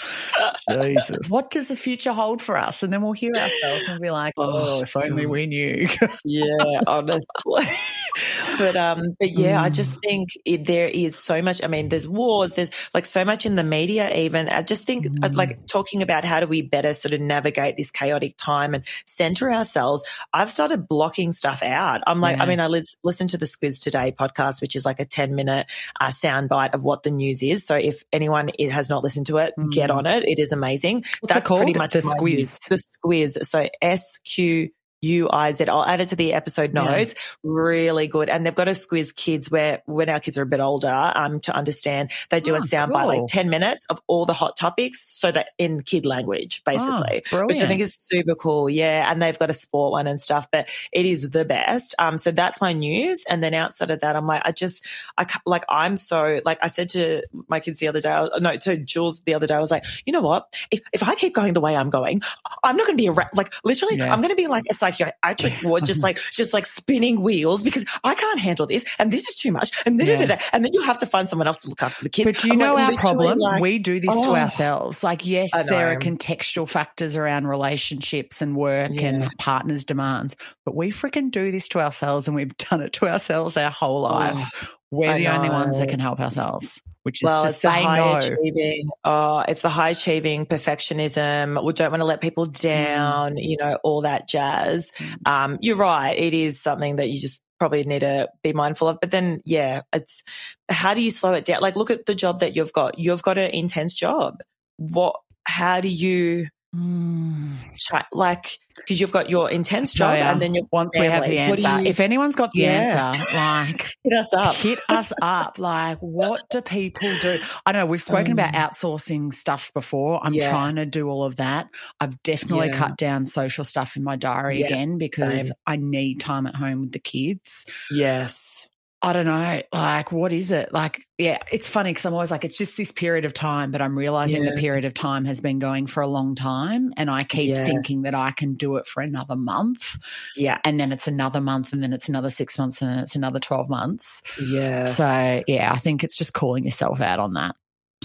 Jesus. 0.70 1.30
What 1.36 1.52
does 1.52 1.68
the 1.68 1.76
future 1.76 2.14
hold 2.14 2.42
for 2.42 2.58
us? 2.58 2.84
And 2.84 2.92
then 2.92 3.02
we'll 3.02 3.14
hear 3.14 3.34
ourselves 3.34 3.88
and 3.88 4.02
be 4.02 4.10
like, 4.10 4.15
oh, 4.16 4.32
Oh, 4.78 4.82
if 4.82 4.96
only 4.98 5.26
we 5.26 5.46
knew. 5.48 5.88
yeah, 6.26 6.82
honestly. 6.88 7.70
but 8.58 8.76
um, 8.76 9.16
but 9.20 9.30
yeah, 9.30 9.62
I 9.62 9.70
Mm. 9.70 9.74
just 9.74 10.00
think 10.02 10.30
it, 10.46 10.66
there 10.66 10.88
is 10.88 11.18
so 11.18 11.42
much. 11.42 11.64
I 11.64 11.68
mean, 11.68 11.90
there's 11.90 12.08
wars. 12.08 12.54
There's 12.54 12.70
like 12.94 13.06
so 13.06 13.26
much 13.26 13.46
in 13.46 13.56
the 13.56 13.64
media. 13.64 14.14
Even 14.16 14.48
I 14.50 14.62
just 14.62 14.84
think 14.86 15.06
Mm. 15.06 15.36
like 15.36 15.68
talking 15.68 16.02
about 16.02 16.24
how 16.24 16.40
do 16.40 16.48
we 16.48 16.62
better 16.62 16.94
sort 16.94 17.14
of 17.14 17.22
navigate 17.22 17.76
this 17.78 17.92
chaotic 17.92 18.36
time 18.38 18.74
and 18.74 18.84
center 19.06 19.52
ourselves. 19.52 20.04
I've 20.34 20.50
started 20.50 20.88
blocking 20.88 21.32
stuff 21.32 21.62
out. 21.64 22.02
I'm 22.08 22.22
like, 22.22 22.40
I 22.40 22.46
mean, 22.46 22.60
I 22.60 22.68
lis- 22.68 22.96
listened 23.04 23.32
to 23.32 23.38
the 23.38 23.46
Squiz 23.46 23.82
Today 23.82 24.14
podcast, 24.18 24.62
which 24.62 24.76
is 24.76 24.86
like 24.86 25.00
a 25.00 25.06
10 25.06 25.36
minute 25.36 25.68
uh, 26.00 26.08
soundbite 26.08 26.74
of 26.74 26.84
what 26.84 27.04
the 27.04 27.12
news 27.12 27.44
is. 27.44 27.66
So 27.66 27.76
if 27.76 28.04
anyone 28.14 28.50
i- 28.60 28.64
has 28.72 28.90
not 28.90 29.04
listened 29.04 29.26
to 29.28 29.38
it, 29.40 29.54
get 29.72 29.90
Mm. 29.90 29.96
on 29.98 30.06
it. 30.06 30.24
It 30.26 30.40
is 30.40 30.52
amazing. 30.52 31.04
What's 31.20 31.32
it 31.32 31.34
That's 31.34 31.50
pretty 31.50 31.74
much 31.74 31.94
The 31.94 32.02
Squiz. 32.02 32.38
news. 32.38 32.60
The 32.70 32.76
Squiz. 32.76 33.46
So 33.46 33.68
S 33.82 34.05
Q 34.24 34.72
U 35.02 35.30
I 35.32 35.52
Z. 35.52 35.66
I'll 35.68 35.86
add 35.86 36.02
it 36.02 36.10
to 36.10 36.16
the 36.16 36.34
episode 36.34 36.72
Yeah. 36.74 36.84
notes. 36.86 37.16
Really 37.44 38.08
good. 38.08 38.30
And 38.30 38.46
they've 38.46 38.56
got 38.56 38.68
a 38.68 38.72
Squiz 38.72 39.16
kids 39.16 39.52
where 39.52 39.82
when 39.86 40.10
our 40.10 40.20
kids 40.20 40.38
are 40.38 40.42
a 40.44 40.46
bit 40.48 40.60
older, 40.60 41.12
um, 41.16 41.40
to 41.42 41.56
understand, 41.56 42.12
they 42.30 42.40
do 42.40 42.54
Oh, 42.54 42.58
a 42.58 42.62
sound 42.62 42.92
cool. 42.94 43.06
like 43.08 43.22
10 43.28 43.50
minutes 43.50 43.86
of 43.90 44.00
all 44.08 44.26
the 44.26 44.34
hot 44.34 44.58
topics. 44.58 45.04
So 45.08 45.32
that 45.32 45.50
in 45.58 45.82
kid 45.82 46.06
language, 46.06 46.64
basically, 46.66 47.24
Oh, 47.32 47.46
which 47.46 47.60
I 47.60 47.68
think 47.68 47.82
is 47.82 47.96
super 48.00 48.36
cool. 48.36 48.70
Yeah. 48.70 49.10
And 49.12 49.22
they've 49.22 49.38
got 49.38 49.50
a 49.50 49.54
sport 49.54 49.92
one 49.92 50.08
and 50.08 50.20
stuff, 50.22 50.48
but 50.52 50.70
it 50.92 51.06
is 51.06 51.30
the 51.30 51.46
best. 51.46 51.94
Um, 52.00 52.18
so 52.18 52.32
that's 52.32 52.62
my 52.62 52.74
news. 52.74 53.24
And 53.30 53.44
then 53.44 53.54
outside 53.54 53.92
of 53.92 54.02
that, 54.02 54.16
I'm 54.16 54.26
like, 54.28 54.42
I 54.46 54.52
just, 54.52 54.86
I 55.18 55.26
like, 55.46 55.64
I'm 55.70 55.98
so, 55.98 56.42
like 56.46 56.60
I 56.62 56.68
said 56.68 56.90
to 56.90 57.22
my 57.48 57.60
kids 57.60 57.80
the 57.80 57.88
other 57.88 58.00
day, 58.02 58.10
I- 58.10 58.30
no, 58.40 58.56
to 58.58 58.78
Jules 58.78 59.22
the 59.22 59.34
other 59.34 59.48
day, 59.48 59.56
I 59.56 59.60
was 59.60 59.72
like, 59.72 59.84
you 60.06 60.14
know 60.14 60.22
what? 60.22 60.54
If, 60.72 60.82
if 60.94 61.04
I 61.04 61.16
keep 61.16 61.34
going 61.34 61.54
the 61.54 61.62
way 61.62 61.76
I'm 61.76 61.90
going, 61.90 62.22
I'm 62.64 62.78
not 62.78 62.86
going 62.88 62.98
to 62.98 63.02
be 63.02 63.08
a 63.08 63.12
rat. 63.12 63.32
Like 63.36 63.54
literally, 63.64 63.98
Yeah. 63.98 64.12
I'm 64.14 64.20
going 64.22 64.30
to 64.30 64.36
be 64.36 64.48
like 64.48 64.64
a 64.70 64.74
psychiatric 64.92 65.64
ward, 65.64 65.86
just 65.86 66.00
mm-hmm. 66.00 66.06
like, 66.06 66.20
just 66.32 66.54
like 66.54 66.66
spinning 66.66 67.22
wheels 67.22 67.64
because 67.64 67.86
I 68.04 68.16
can't 68.16 68.40
handle 68.40 68.68
this 68.68 68.86
and 69.00 69.12
this 69.12 69.28
is 69.28 69.36
too 69.36 69.52
much. 69.52 69.72
And 69.86 70.00
then, 70.00 70.40
and 70.52 70.64
then 70.64 70.72
you'll 70.74 70.84
have 70.86 71.00
to 71.00 71.06
find 71.06 71.28
someone 71.28 71.48
else 71.48 71.58
to 71.60 71.70
look 71.70 71.84
after 71.84 72.04
the 72.04 72.10
kids. 72.10 72.32
But 72.32 72.42
do 72.42 72.48
you 72.48 72.54
I'm 72.54 72.60
know 72.60 72.76
like, 72.76 72.94
our 72.94 72.98
problem? 72.98 73.40
like- 73.40 73.62
we 73.62 73.80
do 73.80 74.00
this 74.00 74.14
to 74.14 74.30
Oh. 74.30 74.36
ourselves. 74.36 75.04
Like, 75.04 75.26
yes, 75.26 75.52
there 75.52 75.90
are 75.90 75.98
contextual 75.98 76.68
factors 76.68 77.16
around 77.16 77.48
relationships 77.48 78.42
and 78.42 78.56
work 78.56 78.92
Yeah. 78.94 79.08
and 79.08 79.32
partners' 79.38 79.84
demands, 79.84 80.36
but 80.66 80.76
we 80.76 80.92
freaking 80.92 81.32
do 81.32 81.52
this 81.52 81.68
to 81.70 81.80
ourselves 81.80 82.28
and 82.28 82.36
we've 82.36 82.56
done 82.58 82.82
it 82.82 82.94
to 82.94 83.08
ourselves 83.08 83.58
our 83.58 83.72
whole 83.72 84.06
oh. 84.06 84.10
life. 84.10 84.75
We're 84.92 85.12
I 85.12 85.18
the 85.18 85.28
only 85.28 85.50
ones 85.50 85.78
that 85.80 85.90
can 85.90 86.00
help 86.00 86.20
ourselves, 86.20 86.82
which 87.04 87.22
is 87.22 87.26
Well, 87.26 87.44
to 87.44 87.50
it's 87.50 87.62
the 87.62 87.72
high 87.72 87.98
no. 87.98 88.18
achieving. 88.18 88.88
Oh, 89.04 89.40
it's 89.48 89.62
the 89.62 89.70
high 89.70 89.90
achieving 89.90 90.46
perfectionism. 90.46 91.64
We 91.64 91.74
don't 91.74 91.92
want 91.92 92.02
to 92.02 92.06
let 92.06 92.22
people 92.22 92.46
down. 92.46 93.38
You 93.38 93.58
know, 93.58 93.78
all 93.84 94.02
that 94.02 94.28
jazz. 94.30 94.92
Mm. 94.98 95.28
Um, 95.28 95.58
you're 95.62 95.76
right. 95.76 96.18
It 96.18 96.34
is 96.34 96.62
something 96.62 96.98
that 96.98 97.10
you 97.10 97.20
just 97.20 97.42
probably 97.60 97.84
need 97.84 98.00
to 98.02 98.28
be 98.44 98.54
mindful 98.54 98.88
of. 98.88 98.98
But 99.02 99.12
then, 99.12 99.42
yeah, 99.46 99.82
it's 99.94 100.24
how 100.70 100.94
do 100.94 101.02
you 101.02 101.12
slow 101.12 101.34
it 101.34 101.46
down? 101.46 101.62
Like, 101.62 101.76
look 101.76 101.90
at 101.90 102.06
the 102.06 102.16
job 102.16 102.40
that 102.40 102.56
you've 102.56 102.74
got. 102.74 103.00
You've 103.00 103.24
got 103.24 103.38
an 103.38 103.52
intense 103.52 103.94
job. 103.94 104.40
What? 104.78 105.16
How 105.48 105.82
do 105.82 105.88
you 105.88 106.48
Mm. 106.76 107.56
try? 107.80 108.04
Like, 108.12 108.58
because 108.76 109.00
you've 109.00 109.12
got 109.12 109.30
your 109.30 109.50
intense 109.50 109.94
job, 109.94 110.16
Joya, 110.16 110.24
and 110.26 110.42
then 110.42 110.54
you've 110.54 110.68
once 110.72 110.98
we 110.98 111.06
have 111.06 111.26
the 111.26 111.36
family. 111.38 111.64
Answer, 111.66 111.84
you- 111.84 111.90
if 111.90 112.00
anyone's 112.00 112.36
got 112.36 112.52
the 112.52 112.62
Yeah. 112.62 113.14
answer, 113.14 113.36
like 113.36 113.96
hit 114.04 114.14
us 114.14 114.34
up. 114.34 114.56
hit 114.56 114.80
us 114.90 115.14
up. 115.22 115.58
Like, 115.60 115.98
what 116.00 116.42
do 116.50 116.62
people 116.62 117.10
do? 117.22 117.40
I 117.66 117.72
don't 117.72 117.82
know. 117.82 117.86
We've 117.86 118.02
spoken 118.02 118.32
about 118.34 118.56
Um, 118.56 118.62
outsourcing 118.70 119.34
stuff 119.34 119.72
before. 119.74 120.20
I'm 120.24 120.34
yes. 120.34 120.50
trying 120.50 120.76
to 120.76 120.86
do 120.86 121.08
all 121.08 121.24
of 121.24 121.38
that. 121.38 121.68
I've 122.00 122.22
definitely 122.24 122.68
Yeah. 122.68 122.78
cut 122.78 122.98
down 122.98 123.26
social 123.26 123.64
stuff 123.64 123.96
in 123.96 124.04
my 124.04 124.16
diary 124.16 124.60
Yeah, 124.60 124.66
again 124.68 124.98
because 124.98 125.48
same. 125.48 125.54
I 125.66 125.78
need 125.78 126.20
time 126.20 126.46
at 126.48 126.56
home 126.56 126.82
with 126.82 126.92
the 126.92 127.00
kids. 127.00 127.66
Yes. 127.92 128.68
I 129.06 129.14
don't 129.14 129.28
know. 129.28 129.62
Like, 129.72 130.12
what 130.12 130.34
is 130.34 130.50
it? 130.50 130.74
Like, 130.74 131.06
yeah, 131.20 131.38
it's 131.52 131.70
funny 131.70 131.92
because 131.92 132.06
I'm 132.06 132.14
always 132.14 132.32
like, 132.32 132.44
it's 132.44 132.58
just 132.58 132.76
this 132.76 132.92
period 132.92 133.24
of 133.24 133.34
time, 133.36 133.70
but 133.70 133.80
I'm 133.80 133.96
realizing 133.96 134.44
Yeah. 134.44 134.56
the 134.56 134.58
period 134.60 134.84
of 134.84 134.96
time 134.96 135.26
has 135.26 135.40
been 135.40 135.60
going 135.60 135.86
for 135.86 136.02
a 136.02 136.08
long 136.08 136.34
time. 136.34 136.92
And 136.98 137.08
I 137.08 137.24
keep 137.24 137.50
Yes. 137.50 137.68
thinking 137.68 138.02
that 138.02 138.16
I 138.16 138.32
can 138.32 138.56
do 138.56 138.78
it 138.78 138.88
for 138.88 139.02
another 139.02 139.36
month. 139.36 140.00
Yeah. 140.36 140.58
And 140.64 140.80
then 140.80 140.92
it's 140.92 141.08
another 141.08 141.40
month, 141.40 141.72
and 141.72 141.84
then 141.84 141.94
it's 141.94 142.10
another 142.10 142.32
six 142.32 142.58
months, 142.58 142.82
and 142.82 142.90
then 142.90 142.98
it's 142.98 143.16
another 143.16 143.40
12 143.40 143.70
months. 143.70 144.24
Yeah. 144.42 144.88
So 144.88 145.44
yeah, 145.48 145.72
I 145.72 145.78
think 145.78 146.04
it's 146.04 146.18
just 146.18 146.34
calling 146.34 146.66
yourself 146.66 147.00
out 147.00 147.20
on 147.20 147.36
that. 147.36 147.56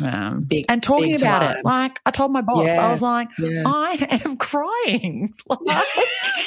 Um, 0.03 0.43
Big- 0.45 0.67
and 0.69 0.83
talking 0.83 1.13
big 1.13 1.23
about 1.23 1.41
time. 1.41 1.57
it. 1.59 1.65
Like 1.65 1.99
I 2.07 2.11
told 2.11 2.33
my 2.33 2.41
boss, 2.43 2.71
I 2.71 2.91
was 2.93 3.03
like, 3.03 3.29
Yeah. 3.39 3.63
I 3.67 4.21
am 4.25 4.37
crying. 4.39 5.35
Like- 5.47 5.87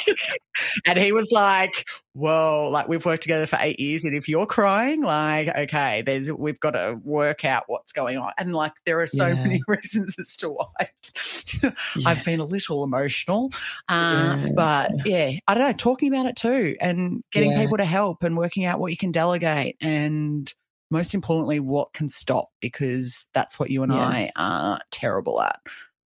and 0.86 0.98
he 0.98 1.12
was 1.12 1.30
like, 1.32 1.86
Whoa, 2.12 2.68
like 2.70 2.86
we've 2.88 3.04
worked 3.04 3.22
together 3.22 3.46
for 3.46 3.58
eight 3.60 3.80
years. 3.80 4.04
And 4.04 4.14
if 4.14 4.28
you're 4.28 4.46
crying, 4.46 5.02
like, 5.02 5.48
okay, 5.48 6.02
there's 6.02 6.32
we've 6.32 6.60
got 6.60 6.72
to 6.72 6.96
work 7.02 7.44
out 7.44 7.64
what's 7.66 7.92
going 7.92 8.18
on. 8.18 8.32
And 8.38 8.54
like 8.54 8.72
there 8.86 9.00
are 9.00 9.06
so 9.06 9.26
Yeah. 9.28 9.34
many 9.34 9.62
reasons 9.66 10.14
as 10.18 10.36
to 10.36 10.50
why 10.50 10.66
Yeah. 11.62 11.70
I've 12.06 12.24
been 12.24 12.40
a 12.40 12.44
little 12.44 12.84
emotional. 12.84 13.50
Yeah. 13.90 14.48
But 14.54 14.92
yeah, 15.06 15.32
I 15.48 15.54
don't 15.54 15.64
know, 15.66 15.72
talking 15.72 16.12
about 16.12 16.26
it 16.26 16.36
too 16.36 16.76
and 16.80 17.22
getting 17.32 17.50
Yeah. 17.52 17.62
people 17.62 17.78
to 17.78 17.84
help 17.84 18.22
and 18.22 18.36
working 18.36 18.64
out 18.64 18.78
what 18.78 18.90
you 18.92 18.96
can 18.96 19.10
delegate 19.10 19.76
and 19.80 20.52
most 20.94 21.12
importantly, 21.12 21.58
what 21.58 21.92
can 21.92 22.08
stop 22.08 22.50
because 22.60 23.26
that's 23.34 23.58
what 23.58 23.68
you 23.68 23.82
and 23.82 23.92
I 23.92 24.28
are 24.38 24.78
terrible 24.92 25.42
at. 25.42 25.60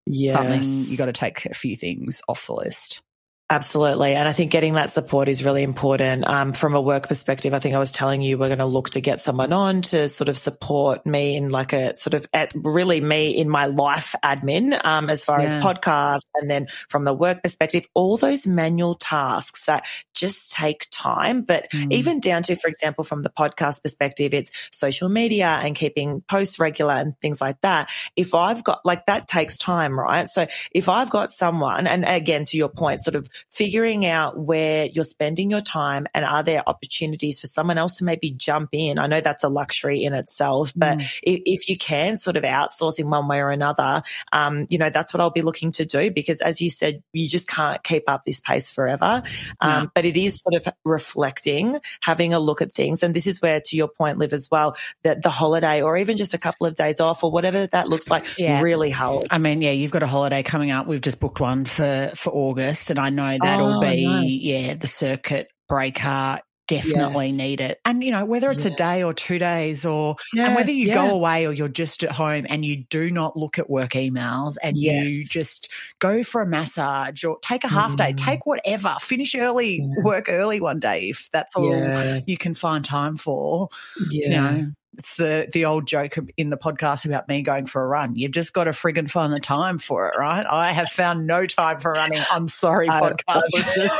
Yes. 0.05 0.33
Something 0.33 0.61
you 0.63 0.97
got 0.97 1.07
to 1.07 1.11
take 1.11 1.45
a 1.45 1.53
few 1.53 1.75
things 1.75 2.21
off 2.29 2.47
the 2.47 2.53
list. 2.53 3.01
Absolutely. 3.49 4.13
And 4.13 4.27
I 4.27 4.33
think 4.33 4.51
getting 4.51 4.73
that 4.73 4.89
support 4.89 5.29
is 5.29 5.41
really 5.41 5.63
important. 5.63 6.27
Um, 6.27 6.51
from 6.51 6.75
a 6.75 6.81
work 6.81 7.07
perspective, 7.07 7.53
I 7.53 7.59
think 7.59 7.75
I 7.75 7.79
was 7.79 7.93
telling 7.93 8.21
you 8.21 8.37
we're 8.37 8.49
going 8.49 8.59
to 8.59 8.65
look 8.65 8.89
to 8.89 8.99
get 8.99 9.21
someone 9.21 9.53
on 9.53 9.83
to 9.83 10.09
sort 10.09 10.27
of 10.27 10.37
support 10.37 11.05
me 11.05 11.37
in 11.37 11.47
like 11.47 11.71
a 11.71 11.95
sort 11.95 12.13
of 12.13 12.27
at 12.33 12.51
really 12.55 12.99
me 12.99 13.37
in 13.37 13.49
my 13.49 13.67
life 13.67 14.15
admin, 14.21 14.77
um, 14.83 15.09
as 15.09 15.23
far 15.23 15.39
yeah. 15.39 15.45
as 15.45 15.63
podcast. 15.63 16.23
And 16.35 16.51
then 16.51 16.67
from 16.89 17.05
the 17.05 17.13
work 17.13 17.41
perspective, 17.41 17.85
all 17.93 18.17
those 18.17 18.45
manual 18.45 18.95
tasks 18.95 19.63
that 19.63 19.85
just 20.13 20.51
take 20.51 20.87
time. 20.91 21.43
But 21.43 21.71
mm. 21.71 21.89
even 21.89 22.19
down 22.19 22.43
to, 22.43 22.55
for 22.57 22.67
example, 22.67 23.05
from 23.05 23.23
the 23.23 23.29
podcast 23.29 23.81
perspective, 23.81 24.33
it's 24.33 24.51
social 24.73 25.07
media 25.07 25.47
and 25.47 25.73
keeping 25.73 26.19
posts 26.27 26.59
regular 26.59 26.95
and 26.95 27.17
things 27.21 27.39
like 27.39 27.61
that. 27.61 27.89
If 28.17 28.35
I've 28.35 28.65
got 28.65 28.85
like 28.85 29.05
that 29.05 29.25
takes 29.29 29.57
time, 29.57 29.97
right? 29.97 30.27
So 30.27 30.47
if 30.73 30.89
I've 30.89 31.09
got 31.09 31.31
someone, 31.31 31.87
and 31.87 32.03
again, 32.03 32.43
to 32.43 32.57
your 32.57 32.67
point, 32.67 33.01
sort 33.01 33.15
of 33.15 33.29
figuring 33.51 34.05
out 34.05 34.37
where 34.37 34.85
you're 34.85 35.03
spending 35.03 35.49
your 35.49 35.61
time 35.61 36.07
and 36.13 36.25
are 36.25 36.43
there 36.43 36.63
opportunities 36.67 37.39
for 37.39 37.47
someone 37.47 37.77
else 37.77 37.97
to 37.97 38.03
maybe 38.03 38.31
jump 38.31 38.69
in? 38.71 38.99
I 38.99 39.07
know 39.07 39.21
that's 39.21 39.43
a 39.43 39.49
luxury 39.49 40.03
in 40.03 40.13
itself, 40.13 40.73
but 40.75 40.97
mm. 40.97 41.19
if, 41.23 41.41
if, 41.45 41.69
you 41.69 41.77
can 41.77 42.15
sort 42.15 42.37
of 42.37 42.43
outsourcing 42.43 43.05
one 43.05 43.27
way 43.27 43.39
or 43.39 43.49
another, 43.49 44.03
um, 44.31 44.65
you 44.69 44.77
know, 44.77 44.89
that's 44.89 45.13
what 45.13 45.21
I'll 45.21 45.29
be 45.29 45.41
looking 45.41 45.71
to 45.73 45.85
do 45.85 46.11
because 46.11 46.41
as 46.41 46.61
you 46.61 46.69
said, 46.69 47.03
you 47.13 47.27
just 47.27 47.47
can't 47.47 47.83
keep 47.83 48.03
up 48.07 48.23
this 48.25 48.39
pace 48.39 48.69
forever. 48.69 49.23
Um, 49.59 49.83
yeah. 49.83 49.85
But 49.93 50.05
it 50.05 50.17
is 50.17 50.39
sort 50.39 50.55
of 50.55 50.73
reflecting, 50.85 51.79
having 52.01 52.33
a 52.33 52.39
look 52.39 52.61
at 52.61 52.71
things. 52.73 53.03
And 53.03 53.13
this 53.13 53.27
is 53.27 53.41
where, 53.41 53.59
to 53.59 53.75
your 53.75 53.87
point, 53.87 54.17
Liv, 54.17 54.33
as 54.33 54.49
well, 54.49 54.77
that 55.03 55.21
the 55.21 55.29
holiday 55.29 55.81
or 55.81 55.97
even 55.97 56.17
just 56.17 56.33
a 56.33 56.37
couple 56.37 56.67
of 56.67 56.75
days 56.75 56.99
off 56.99 57.23
or 57.23 57.31
whatever 57.31 57.67
that 57.67 57.89
looks 57.89 58.09
like 58.09 58.25
yeah. 58.37 58.61
really 58.61 58.89
helps. 58.89 59.27
I 59.29 59.37
mean, 59.37 59.61
yeah, 59.61 59.71
you've 59.71 59.91
got 59.91 60.03
a 60.03 60.07
holiday 60.07 60.43
coming 60.43 60.71
up. 60.71 60.87
We've 60.87 61.01
just 61.01 61.19
booked 61.19 61.39
one 61.39 61.65
for, 61.65 62.11
for 62.15 62.31
August 62.31 62.89
and 62.89 62.99
I 62.99 63.09
know 63.09 63.26
that'll 63.41 63.79
oh, 63.79 63.81
be, 63.81 64.05
no. 64.05 64.21
yeah, 64.21 64.73
the 64.75 64.87
circuit 64.87 65.49
breaker 65.67 66.39
definitely 66.67 67.27
yes. 67.27 67.37
need 67.37 67.61
it. 67.61 67.79
And, 67.85 68.03
you 68.03 68.11
know, 68.11 68.25
whether 68.25 68.51
it's 68.51 68.65
yeah. 68.65 68.73
a 68.73 68.75
day 68.75 69.03
or 69.03 69.13
two 69.13 69.39
days 69.39 69.85
or, 69.85 70.17
yeah, 70.33 70.47
and 70.47 70.55
whether 70.55 70.71
you 70.71 70.87
yeah. 70.87 70.95
go 70.95 71.15
away 71.15 71.47
or 71.47 71.53
you're 71.53 71.69
just 71.69 72.03
at 72.03 72.11
home 72.11 72.45
and 72.49 72.65
you 72.65 72.83
do 72.89 73.09
not 73.09 73.37
look 73.37 73.57
at 73.57 73.69
work 73.69 73.91
emails 73.91 74.55
and 74.61 74.75
yes. 74.75 75.07
you 75.07 75.25
just 75.25 75.71
go 75.99 76.23
for 76.23 76.41
a 76.41 76.45
massage 76.45 77.23
or 77.23 77.39
take 77.41 77.63
a 77.63 77.69
half 77.69 77.93
mm. 77.93 77.97
day, 77.97 78.13
take 78.13 78.45
whatever, 78.45 78.95
finish 78.99 79.33
early, 79.33 79.81
work 80.03 80.25
early 80.27 80.59
one 80.59 80.79
day 80.79 81.09
if 81.09 81.29
that's 81.31 81.55
all 81.55 82.21
you 82.27 82.37
can 82.37 82.53
find 82.53 82.83
time 82.83 83.15
for. 83.15 83.69
Yeah. 84.11 84.27
You 84.27 84.29
know, 84.29 84.71
it's 84.97 85.15
the 85.15 85.47
the 85.51 85.65
old 85.65 85.87
joke 85.87 86.17
in 86.37 86.49
the 86.49 86.57
podcast 86.57 87.05
about 87.05 87.27
me 87.27 87.41
going 87.41 87.65
for 87.65 87.83
a 87.83 87.87
run. 87.87 88.15
You've 88.15 88.31
just 88.31 88.53
got 88.53 88.65
to 88.65 88.71
friggin' 88.71 89.09
find 89.09 89.31
the 89.31 89.39
time 89.39 89.79
for 89.79 90.07
it, 90.09 90.17
right? 90.17 90.45
I 90.45 90.71
have 90.71 90.89
found 90.89 91.27
no 91.27 91.45
time 91.45 91.79
for 91.79 91.91
running. 91.91 92.21
I'm 92.31 92.47
sorry, 92.47 92.87
podcast 92.87 93.43
listeners. 93.53 93.91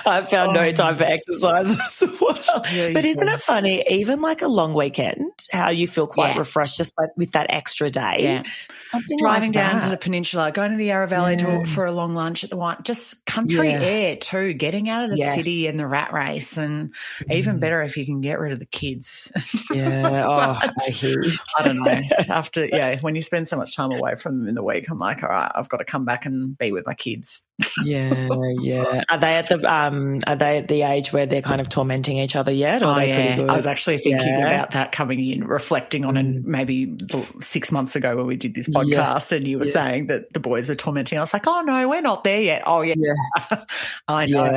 I've 0.06 0.30
found 0.30 0.50
oh. 0.50 0.60
no 0.60 0.72
time 0.72 0.96
for 0.96 1.04
exercise 1.04 1.68
as 1.68 2.04
well. 2.20 2.62
But 2.92 3.04
isn't 3.04 3.28
it 3.28 3.40
funny? 3.40 3.84
Even 3.88 4.20
like 4.20 4.42
a 4.42 4.48
long 4.48 4.74
weekend, 4.74 5.27
how 5.52 5.70
you 5.70 5.86
feel 5.86 6.06
quite 6.06 6.32
yeah. 6.32 6.38
refreshed 6.38 6.76
just 6.76 6.94
by, 6.96 7.04
with 7.16 7.32
that 7.32 7.46
extra 7.50 7.90
day. 7.90 8.16
Yeah. 8.20 8.42
Something 8.76 9.18
driving 9.18 9.52
like 9.52 9.54
down 9.54 9.80
to 9.80 9.88
the 9.88 9.96
peninsula, 9.96 10.52
going 10.52 10.70
to 10.70 10.76
the 10.76 10.86
Yarra 10.86 11.06
Valley 11.06 11.36
yeah. 11.36 11.60
to, 11.60 11.66
for 11.66 11.86
a 11.86 11.92
long 11.92 12.14
lunch 12.14 12.44
at 12.44 12.50
the 12.50 12.56
one, 12.56 12.82
just 12.82 13.24
country 13.26 13.70
air 13.70 14.16
too. 14.16 14.52
Getting 14.52 14.88
out 14.88 15.04
of 15.04 15.10
the 15.10 15.18
yes. 15.18 15.36
city 15.36 15.66
and 15.66 15.78
the 15.78 15.86
rat 15.86 16.12
race, 16.12 16.56
and 16.56 16.94
even 17.30 17.56
mm. 17.56 17.60
better 17.60 17.82
if 17.82 17.96
you 17.96 18.04
can 18.04 18.20
get 18.20 18.38
rid 18.38 18.52
of 18.52 18.58
the 18.58 18.66
kids. 18.66 19.32
Yeah. 19.72 20.16
Oh, 20.28 20.58
I 20.86 20.90
hear 20.90 21.22
you. 21.22 21.32
I 21.56 21.62
don't 21.62 21.82
know. 21.82 22.00
After, 22.28 22.64
yeah, 22.66 22.98
when 23.00 23.14
you 23.14 23.22
spend 23.22 23.48
so 23.48 23.56
much 23.56 23.74
time 23.74 23.92
away 23.92 24.16
from 24.16 24.38
them 24.38 24.48
in 24.48 24.54
the 24.54 24.62
week, 24.62 24.88
I'm 24.90 24.98
like, 24.98 25.22
all 25.22 25.28
right, 25.28 25.50
I've 25.54 25.68
got 25.68 25.78
to 25.78 25.84
come 25.84 26.04
back 26.04 26.26
and 26.26 26.56
be 26.56 26.72
with 26.72 26.86
my 26.86 26.94
kids 26.94 27.42
yeah, 27.84 28.28
yeah. 28.60 29.02
Are 29.10 29.18
they 29.18 29.34
at 29.34 29.48
the 29.48 29.60
um? 29.72 30.18
Are 30.26 30.36
they 30.36 30.58
at 30.58 30.68
the 30.68 30.82
age 30.82 31.12
where 31.12 31.26
they're 31.26 31.42
kind 31.42 31.60
of 31.60 31.68
tormenting 31.68 32.18
each 32.18 32.36
other 32.36 32.52
yet? 32.52 32.82
Or 32.82 32.86
oh 32.86 32.98
yeah, 32.98 33.46
I 33.48 33.56
was 33.56 33.66
actually 33.66 33.98
thinking 33.98 34.40
about 34.40 34.72
that 34.72 34.92
coming 34.92 35.18
in, 35.32 35.44
reflecting 35.44 36.04
on, 36.04 36.14
mm. 36.14 36.20
and 36.20 36.44
maybe 36.44 36.96
six 37.40 37.70
months 37.72 37.96
ago 37.96 38.16
when 38.16 38.26
we 38.26 38.36
did 38.36 38.54
this 38.54 38.68
podcast, 38.68 38.88
yes. 38.88 39.32
and 39.32 39.46
you 39.46 39.58
were 39.58 39.66
yeah. 39.66 39.72
saying 39.72 40.06
that 40.08 40.32
the 40.32 40.40
boys 40.40 40.68
were 40.68 40.74
tormenting. 40.74 41.18
I 41.18 41.20
was 41.20 41.32
like, 41.32 41.46
oh 41.46 41.60
no, 41.62 41.88
we're 41.88 42.00
not 42.00 42.24
there 42.24 42.40
yet. 42.40 42.62
Oh 42.66 42.82
yeah, 42.82 42.94
yeah. 42.96 43.64
I 44.08 44.26
know 44.26 44.50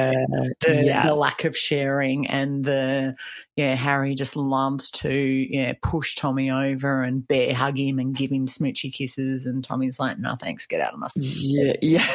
the, 0.60 1.02
the 1.06 1.16
lack 1.16 1.44
of 1.44 1.58
sharing 1.58 2.28
and 2.28 2.64
the 2.64 3.16
yeah. 3.62 3.76
Harry 3.76 4.16
just 4.16 4.36
loves 4.36 4.92
to 4.92 5.12
yeah 5.12 5.74
push 5.82 6.16
Tommy 6.16 6.52
over 6.52 7.04
and 7.04 7.28
bear 7.28 7.54
hug 7.54 7.78
him 7.78 8.00
and 8.00 8.16
give 8.16 8.32
him 8.32 8.48
smoochy 8.48 8.92
kisses, 8.92 9.46
and 9.46 9.64
Tommy's 9.64 10.00
like, 10.00 10.20
no 10.20 10.36
thanks, 10.36 10.66
get 10.66 10.82
out 10.82 10.94
of 10.94 11.00
my 11.00 11.10
face. 11.10 11.38
Yeah, 11.42 11.74
yeah 11.82 12.08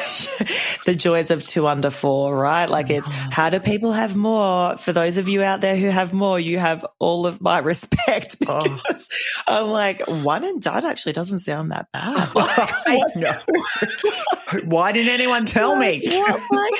the 0.85 0.95
joys 0.95 1.31
of 1.31 1.43
two 1.43 1.67
under 1.67 1.89
four, 1.89 2.35
right? 2.35 2.69
Like 2.69 2.89
it's 2.89 3.07
how 3.09 3.49
do 3.49 3.59
people 3.59 3.91
have 3.91 4.15
more? 4.15 4.77
For 4.77 4.93
those 4.93 5.17
of 5.17 5.27
you 5.27 5.43
out 5.43 5.61
there 5.61 5.75
who 5.75 5.87
have 5.87 6.13
more, 6.13 6.39
you 6.39 6.59
have 6.59 6.85
all 6.99 7.25
of 7.25 7.41
my 7.41 7.59
respect 7.67 8.35
oh. 8.47 8.59
because 8.59 9.09
oh. 9.47 9.65
I'm 9.65 9.67
like 9.67 10.07
one 10.07 10.43
and 10.43 10.61
done 10.61 10.85
actually 10.85 11.13
doesn't 11.13 11.39
sound 11.39 11.71
that 11.71 11.87
bad. 11.91 12.29
Like, 12.87 14.63
Why 14.65 14.91
didn't 14.91 15.11
anyone 15.11 15.45
tell 15.45 15.75
me? 15.75 16.01
Like, 16.07 16.73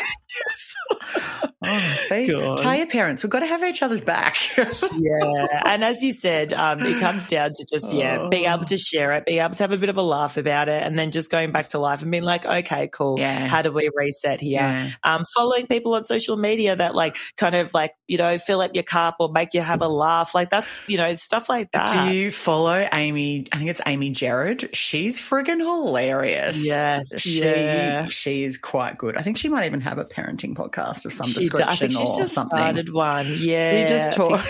oh, 1.64 2.06
tell 2.58 2.76
your 2.76 2.88
parents 2.88 3.24
we've 3.24 3.30
got 3.30 3.40
to 3.40 3.48
have 3.48 3.64
each 3.64 3.82
other's 3.82 4.02
back. 4.02 4.36
yeah, 4.58 5.64
and 5.66 5.84
as 5.84 6.04
you 6.04 6.12
said, 6.12 6.54
um, 6.54 6.86
it 6.86 7.00
comes 7.00 7.26
down 7.26 7.52
to 7.54 7.66
just 7.66 7.94
yeah, 7.94 8.20
oh. 8.22 8.30
being 8.30 8.46
able 8.46 8.66
to 8.66 8.78
share 8.78 9.14
it, 9.14 9.26
being 9.26 9.40
able 9.40 9.54
to 9.54 9.64
have 9.64 9.72
a 9.72 9.78
bit 9.78 9.90
of 9.90 9.98
a 9.98 10.02
laugh 10.02 10.38
about 10.38 10.70
it, 10.70 10.84
and 10.84 10.98
then 10.98 11.12
just 11.12 11.32
going 11.32 11.52
back 11.52 11.70
to 11.70 11.80
life 11.80 12.02
and 12.02 12.12
being 12.12 12.24
like, 12.24 12.46
okay, 12.46 12.88
cool. 12.88 13.20
Yeah. 13.20 13.48
How 13.48 13.62
do 13.62 13.72
we 13.72 13.90
reset 13.96 14.42
here? 14.42 14.60
Yeah. 14.60 14.92
Um, 15.04 15.24
following 15.34 15.68
people 15.68 15.96
on 15.96 16.06
social 16.06 16.38
media 16.38 16.76
that 16.76 16.96
like 16.96 17.18
kind 17.38 17.56
of 17.56 17.74
like 17.74 17.94
you 18.08 18.18
know 18.18 18.38
fill 18.38 18.62
up 18.62 18.72
your 18.74 18.84
cup 18.84 19.16
or 19.20 19.32
make 19.32 19.54
you 19.54 19.62
have 19.62 19.82
a 19.82 19.88
laugh, 19.88 20.36
like 20.36 20.50
that's 20.50 20.72
you 20.88 20.98
know 20.98 21.16
stuff 21.16 21.50
like 21.50 21.72
that. 21.72 22.10
Do 22.10 22.16
you 22.16 22.32
follow 22.32 22.88
Amy? 22.94 23.48
I 23.52 23.58
think 23.58 23.70
it's 23.70 23.82
Amy 23.86 24.12
Gerard. 24.12 24.76
She's 24.76 25.20
friggin' 25.20 25.60
hilarious. 25.60 26.58
Yes, 26.58 27.20
she 27.20 27.42
yeah. 27.42 28.08
she 28.10 28.44
is 28.44 28.58
quite 28.58 28.98
good. 28.98 29.18
I 29.18 29.22
think 29.22 29.38
she 29.38 29.50
might 29.50 29.66
even 29.66 29.82
have 29.82 29.98
a 29.98 30.06
parenting 30.06 30.54
podcast 30.54 31.06
of 31.06 31.14
some 31.14 31.28
she 31.28 31.47
description 31.50 31.70
I 31.70 31.76
think 31.76 31.92
she's 31.92 32.10
or 32.10 32.20
just 32.20 32.34
something. 32.34 32.58
Started 32.58 32.94
one, 32.94 33.36
yeah. 33.40 33.82
We 33.82 33.88
just 33.88 34.16
talk. 34.18 34.46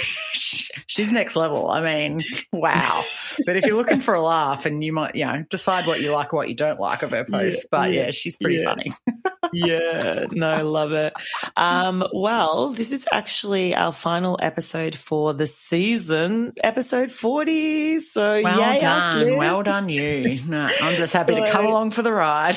she's 0.87 1.11
next 1.11 1.35
level. 1.35 1.69
I 1.69 1.81
mean, 1.81 2.23
wow. 2.53 3.03
but 3.45 3.57
if 3.57 3.65
you're 3.65 3.75
looking 3.75 3.99
for 3.99 4.13
a 4.13 4.21
laugh, 4.21 4.65
and 4.65 4.83
you 4.83 4.93
might, 4.93 5.15
you 5.15 5.25
know, 5.25 5.45
decide 5.49 5.85
what 5.85 6.01
you 6.01 6.11
like 6.11 6.33
or 6.33 6.37
what 6.37 6.49
you 6.49 6.55
don't 6.55 6.79
like 6.79 7.03
of 7.03 7.11
her 7.11 7.23
posts. 7.23 7.63
Yeah, 7.63 7.67
but 7.71 7.91
yeah, 7.91 8.05
yeah 8.05 8.11
she's 8.11 8.35
pretty 8.35 8.57
yeah. 8.57 8.65
funny. 8.65 8.93
yeah, 9.53 10.25
no, 10.31 10.49
I 10.49 10.61
love 10.61 10.91
it. 10.93 11.13
Um, 11.55 12.05
well, 12.13 12.69
this 12.69 12.91
is 12.91 13.07
actually 13.11 13.75
our 13.75 13.91
final 13.91 14.39
episode 14.41 14.95
for 14.95 15.33
the 15.33 15.47
season, 15.47 16.53
episode 16.63 17.11
40. 17.11 17.99
So, 17.99 18.41
well 18.41 18.79
done. 18.79 19.37
Well 19.37 19.63
done, 19.63 19.89
you. 19.89 20.39
No, 20.47 20.69
I'm 20.81 20.95
just 20.95 21.13
happy 21.13 21.35
so, 21.35 21.43
to 21.43 21.51
come 21.51 21.65
along 21.65 21.91
for 21.91 22.01
the 22.01 22.11
ride. 22.11 22.55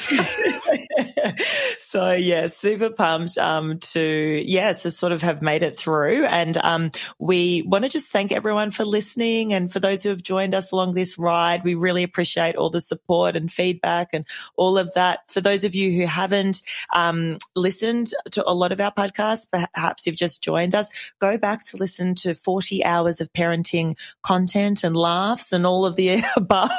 so, 1.79 2.13
yeah, 2.13 2.47
super 2.47 2.91
pumped 2.91 3.39
um, 3.39 3.79
to, 3.79 4.43
yeah, 4.45 4.73
to 4.73 4.91
sort 4.91 5.13
of 5.13 5.23
have 5.23 5.43
made 5.43 5.63
it 5.63 5.77
through. 5.77 6.25
And 6.25 6.57
um, 6.57 6.91
we 7.19 7.63
want 7.67 7.85
to 7.85 7.91
just 7.91 8.13
thank 8.13 8.33
everyone 8.33 8.71
for 8.71 8.85
listening 8.85 9.53
and 9.53 9.71
for 9.71 9.81
those 9.81 10.03
who 10.03 10.09
have 10.11 10.23
joined 10.23 10.55
us 10.55 10.73
along 10.73 10.95
this 10.95 11.19
ride. 11.19 11.65
We 11.65 11.75
really 11.75 12.03
appreciate 12.03 12.57
all 12.57 12.71
the 12.71 12.81
support 12.81 13.37
and 13.37 13.51
feedback 13.53 14.09
and 14.13 14.27
all 14.57 14.79
of 14.79 14.93
that. 14.95 15.31
For 15.31 15.41
those 15.41 15.65
of 15.65 15.75
you 15.75 15.93
who 15.93 16.07
haven't, 16.07 16.63
um, 16.95 17.39
listened 17.55 18.13
to 18.33 18.49
a 18.49 18.53
lot 18.53 18.73
of 18.73 18.81
our 18.81 18.93
podcasts, 18.93 19.47
perhaps 19.51 20.07
you've 20.07 20.17
just 20.17 20.43
joined 20.43 20.75
us, 20.75 20.89
go 21.21 21.39
back 21.39 21.65
to 21.67 21.77
listen 21.77 22.15
to 22.17 22.35
40 22.35 22.85
hours 22.85 23.21
of 23.21 23.33
parenting 23.33 23.97
content 24.23 24.85
and 24.85 24.97
laughs 24.97 25.53
and 25.53 25.67
all 25.67 25.87
of 25.87 25.97
the 25.97 26.23
above. 26.37 26.71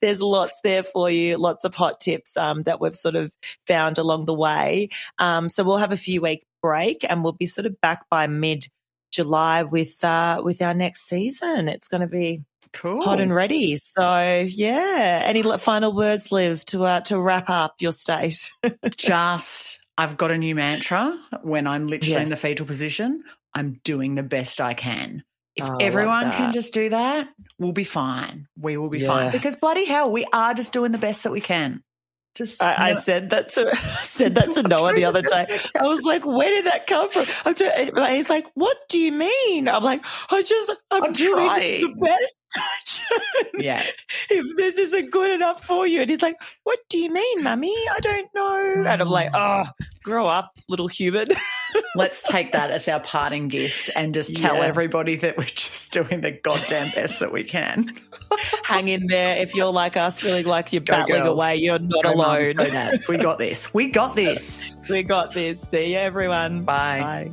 There's 0.00 0.20
lots 0.20 0.60
there 0.62 0.82
for 0.82 1.10
you, 1.10 1.36
lots 1.36 1.64
of 1.64 1.74
hot 1.74 2.00
tips 2.00 2.36
um, 2.36 2.62
that 2.64 2.80
we've 2.80 2.94
sort 2.94 3.16
of 3.16 3.36
found 3.66 3.98
along 3.98 4.26
the 4.26 4.34
way. 4.34 4.88
Um, 5.18 5.48
so 5.48 5.64
we'll 5.64 5.78
have 5.78 5.92
a 5.92 5.96
few 5.96 6.20
week 6.20 6.44
break 6.62 7.04
and 7.08 7.22
we'll 7.22 7.32
be 7.32 7.46
sort 7.46 7.66
of 7.66 7.80
back 7.80 8.08
by 8.10 8.26
mid 8.26 8.66
July 9.10 9.64
with 9.64 10.02
uh, 10.04 10.40
with 10.42 10.62
our 10.62 10.74
next 10.74 11.08
season. 11.08 11.68
It's 11.68 11.88
going 11.88 12.02
to 12.02 12.06
be 12.06 12.42
cool, 12.72 13.02
hot 13.02 13.20
and 13.20 13.34
ready. 13.34 13.76
So 13.76 14.46
yeah, 14.46 15.22
any 15.24 15.42
final 15.58 15.92
words, 15.92 16.30
Liv, 16.30 16.64
to 16.66 16.84
uh, 16.84 17.00
to 17.02 17.20
wrap 17.20 17.50
up 17.50 17.76
your 17.80 17.92
state? 17.92 18.50
Just, 18.96 19.84
I've 19.98 20.16
got 20.16 20.30
a 20.30 20.38
new 20.38 20.54
mantra 20.54 21.18
when 21.42 21.66
I'm 21.66 21.88
literally 21.88 22.12
yes. 22.12 22.24
in 22.24 22.30
the 22.30 22.36
fetal 22.36 22.66
position. 22.66 23.24
I'm 23.52 23.80
doing 23.84 24.14
the 24.14 24.22
best 24.22 24.60
I 24.60 24.74
can. 24.74 25.24
If 25.56 25.68
oh, 25.68 25.76
everyone 25.80 26.30
can 26.30 26.52
just 26.52 26.72
do 26.72 26.90
that, 26.90 27.28
we'll 27.58 27.72
be 27.72 27.84
fine. 27.84 28.46
We 28.56 28.76
will 28.76 28.88
be 28.88 29.00
yes. 29.00 29.08
fine 29.08 29.32
because 29.32 29.56
bloody 29.56 29.84
hell, 29.84 30.10
we 30.10 30.24
are 30.32 30.54
just 30.54 30.72
doing 30.72 30.92
the 30.92 30.98
best 30.98 31.24
that 31.24 31.32
we 31.32 31.40
can. 31.40 31.82
Just 32.34 32.62
I, 32.62 32.74
I 32.90 32.92
said 32.94 33.30
that 33.30 33.50
to 33.50 33.74
said 34.02 34.34
that 34.36 34.52
to 34.52 34.62
Noah 34.62 34.94
the 34.94 35.04
other 35.04 35.22
day. 35.22 35.46
I 35.78 35.86
was 35.86 36.02
like, 36.02 36.24
"Where 36.24 36.50
did 36.50 36.66
that 36.66 36.86
come 36.86 37.10
from?" 37.10 37.26
I'm 37.44 37.54
trying, 37.54 38.14
he's 38.14 38.30
like, 38.30 38.50
"What 38.54 38.76
do 38.88 38.98
you 38.98 39.12
mean?" 39.12 39.68
I'm 39.68 39.82
like, 39.82 40.04
"I 40.30 40.42
just 40.42 40.70
I'm, 40.90 41.04
I'm 41.04 41.12
doing 41.12 41.46
trying." 41.46 41.80
the 41.80 41.94
best 42.00 42.36
yeah. 43.54 43.84
If 44.28 44.56
this 44.56 44.78
isn't 44.78 45.10
good 45.10 45.30
enough 45.30 45.64
for 45.64 45.86
you, 45.86 46.00
and 46.00 46.10
he's 46.10 46.22
like, 46.22 46.36
"What 46.64 46.78
do 46.88 46.98
you 46.98 47.12
mean, 47.12 47.42
mummy? 47.42 47.74
I 47.90 48.00
don't 48.00 48.28
know." 48.34 48.74
And 48.86 49.02
I'm 49.02 49.08
like, 49.08 49.32
mm. 49.32 49.66
"Oh, 49.66 49.70
grow 50.02 50.26
up, 50.26 50.52
little 50.68 50.88
human." 50.88 51.28
Let's 51.96 52.22
take 52.22 52.52
that 52.52 52.70
as 52.70 52.86
our 52.86 53.00
parting 53.00 53.48
gift 53.48 53.90
and 53.96 54.14
just 54.14 54.36
tell 54.36 54.54
Yes. 54.56 54.64
everybody 54.64 55.16
that 55.16 55.36
we're 55.36 55.44
just 55.44 55.92
doing 55.92 56.20
the 56.20 56.30
goddamn 56.30 56.92
best 56.94 57.18
that 57.18 57.32
we 57.32 57.42
can. 57.42 57.98
Hang 58.62 58.86
in 58.88 59.08
there 59.08 59.36
if 59.38 59.56
you're 59.56 59.72
like 59.72 59.96
us, 59.96 60.20
feeling 60.20 60.46
like 60.46 60.72
you're 60.72 60.82
Go 60.82 60.92
battling 60.94 61.22
girls. 61.24 61.36
away. 61.36 61.56
You're 61.56 61.80
not 61.80 62.04
Go 62.04 62.12
alone. 62.12 62.44
We 63.08 63.16
got 63.16 63.38
this. 63.38 63.74
We 63.74 63.86
got 63.88 64.14
this. 64.14 64.76
we 64.88 65.02
got 65.02 65.34
this. 65.34 65.60
See 65.60 65.92
you, 65.92 65.98
everyone. 65.98 66.62
Bye. 66.62 67.30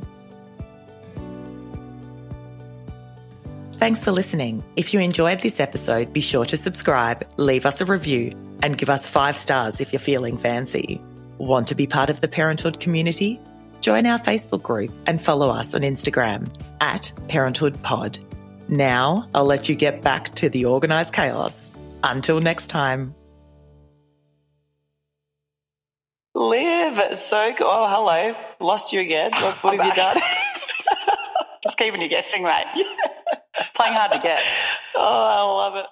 Thanks 3.78 4.02
for 4.02 4.10
listening. 4.10 4.64
If 4.74 4.92
you 4.92 4.98
enjoyed 4.98 5.40
this 5.40 5.60
episode, 5.60 6.12
be 6.12 6.20
sure 6.20 6.44
to 6.46 6.56
subscribe, 6.56 7.24
leave 7.36 7.64
us 7.64 7.80
a 7.80 7.84
review, 7.84 8.32
and 8.60 8.76
give 8.76 8.90
us 8.90 9.06
five 9.06 9.36
stars 9.36 9.80
if 9.80 9.92
you're 9.92 10.00
feeling 10.00 10.36
fancy. 10.36 11.00
Want 11.38 11.68
to 11.68 11.76
be 11.76 11.86
part 11.86 12.10
of 12.10 12.20
the 12.20 12.26
Parenthood 12.26 12.80
community? 12.80 13.40
Join 13.80 14.06
our 14.06 14.18
Facebook 14.18 14.62
group 14.62 14.90
and 15.06 15.20
follow 15.20 15.50
us 15.50 15.74
on 15.74 15.82
Instagram 15.82 16.48
at 16.80 17.12
Parenthood 17.28 17.80
Pod. 17.82 18.18
Now, 18.68 19.28
I'll 19.34 19.44
let 19.46 19.68
you 19.68 19.74
get 19.74 20.02
back 20.02 20.34
to 20.36 20.48
the 20.48 20.66
organised 20.66 21.12
chaos. 21.12 21.70
Until 22.02 22.40
next 22.40 22.68
time. 22.68 23.14
Liv, 26.34 27.16
so 27.16 27.52
good. 27.56 27.66
Oh, 27.66 27.88
hello. 27.88 28.34
Lost 28.60 28.92
you 28.92 29.00
again. 29.00 29.32
What, 29.32 29.62
what 29.64 29.76
have 29.76 29.86
you 29.86 29.94
done? 29.96 30.20
Just 31.64 31.76
keeping 31.76 32.00
you 32.00 32.08
guessing, 32.08 32.42
mate. 32.44 32.66
Playing 33.74 33.94
hard 33.94 34.12
to 34.12 34.20
get. 34.20 34.40
Oh, 34.94 35.00
I 35.00 35.42
love 35.42 35.76
it. 35.76 35.86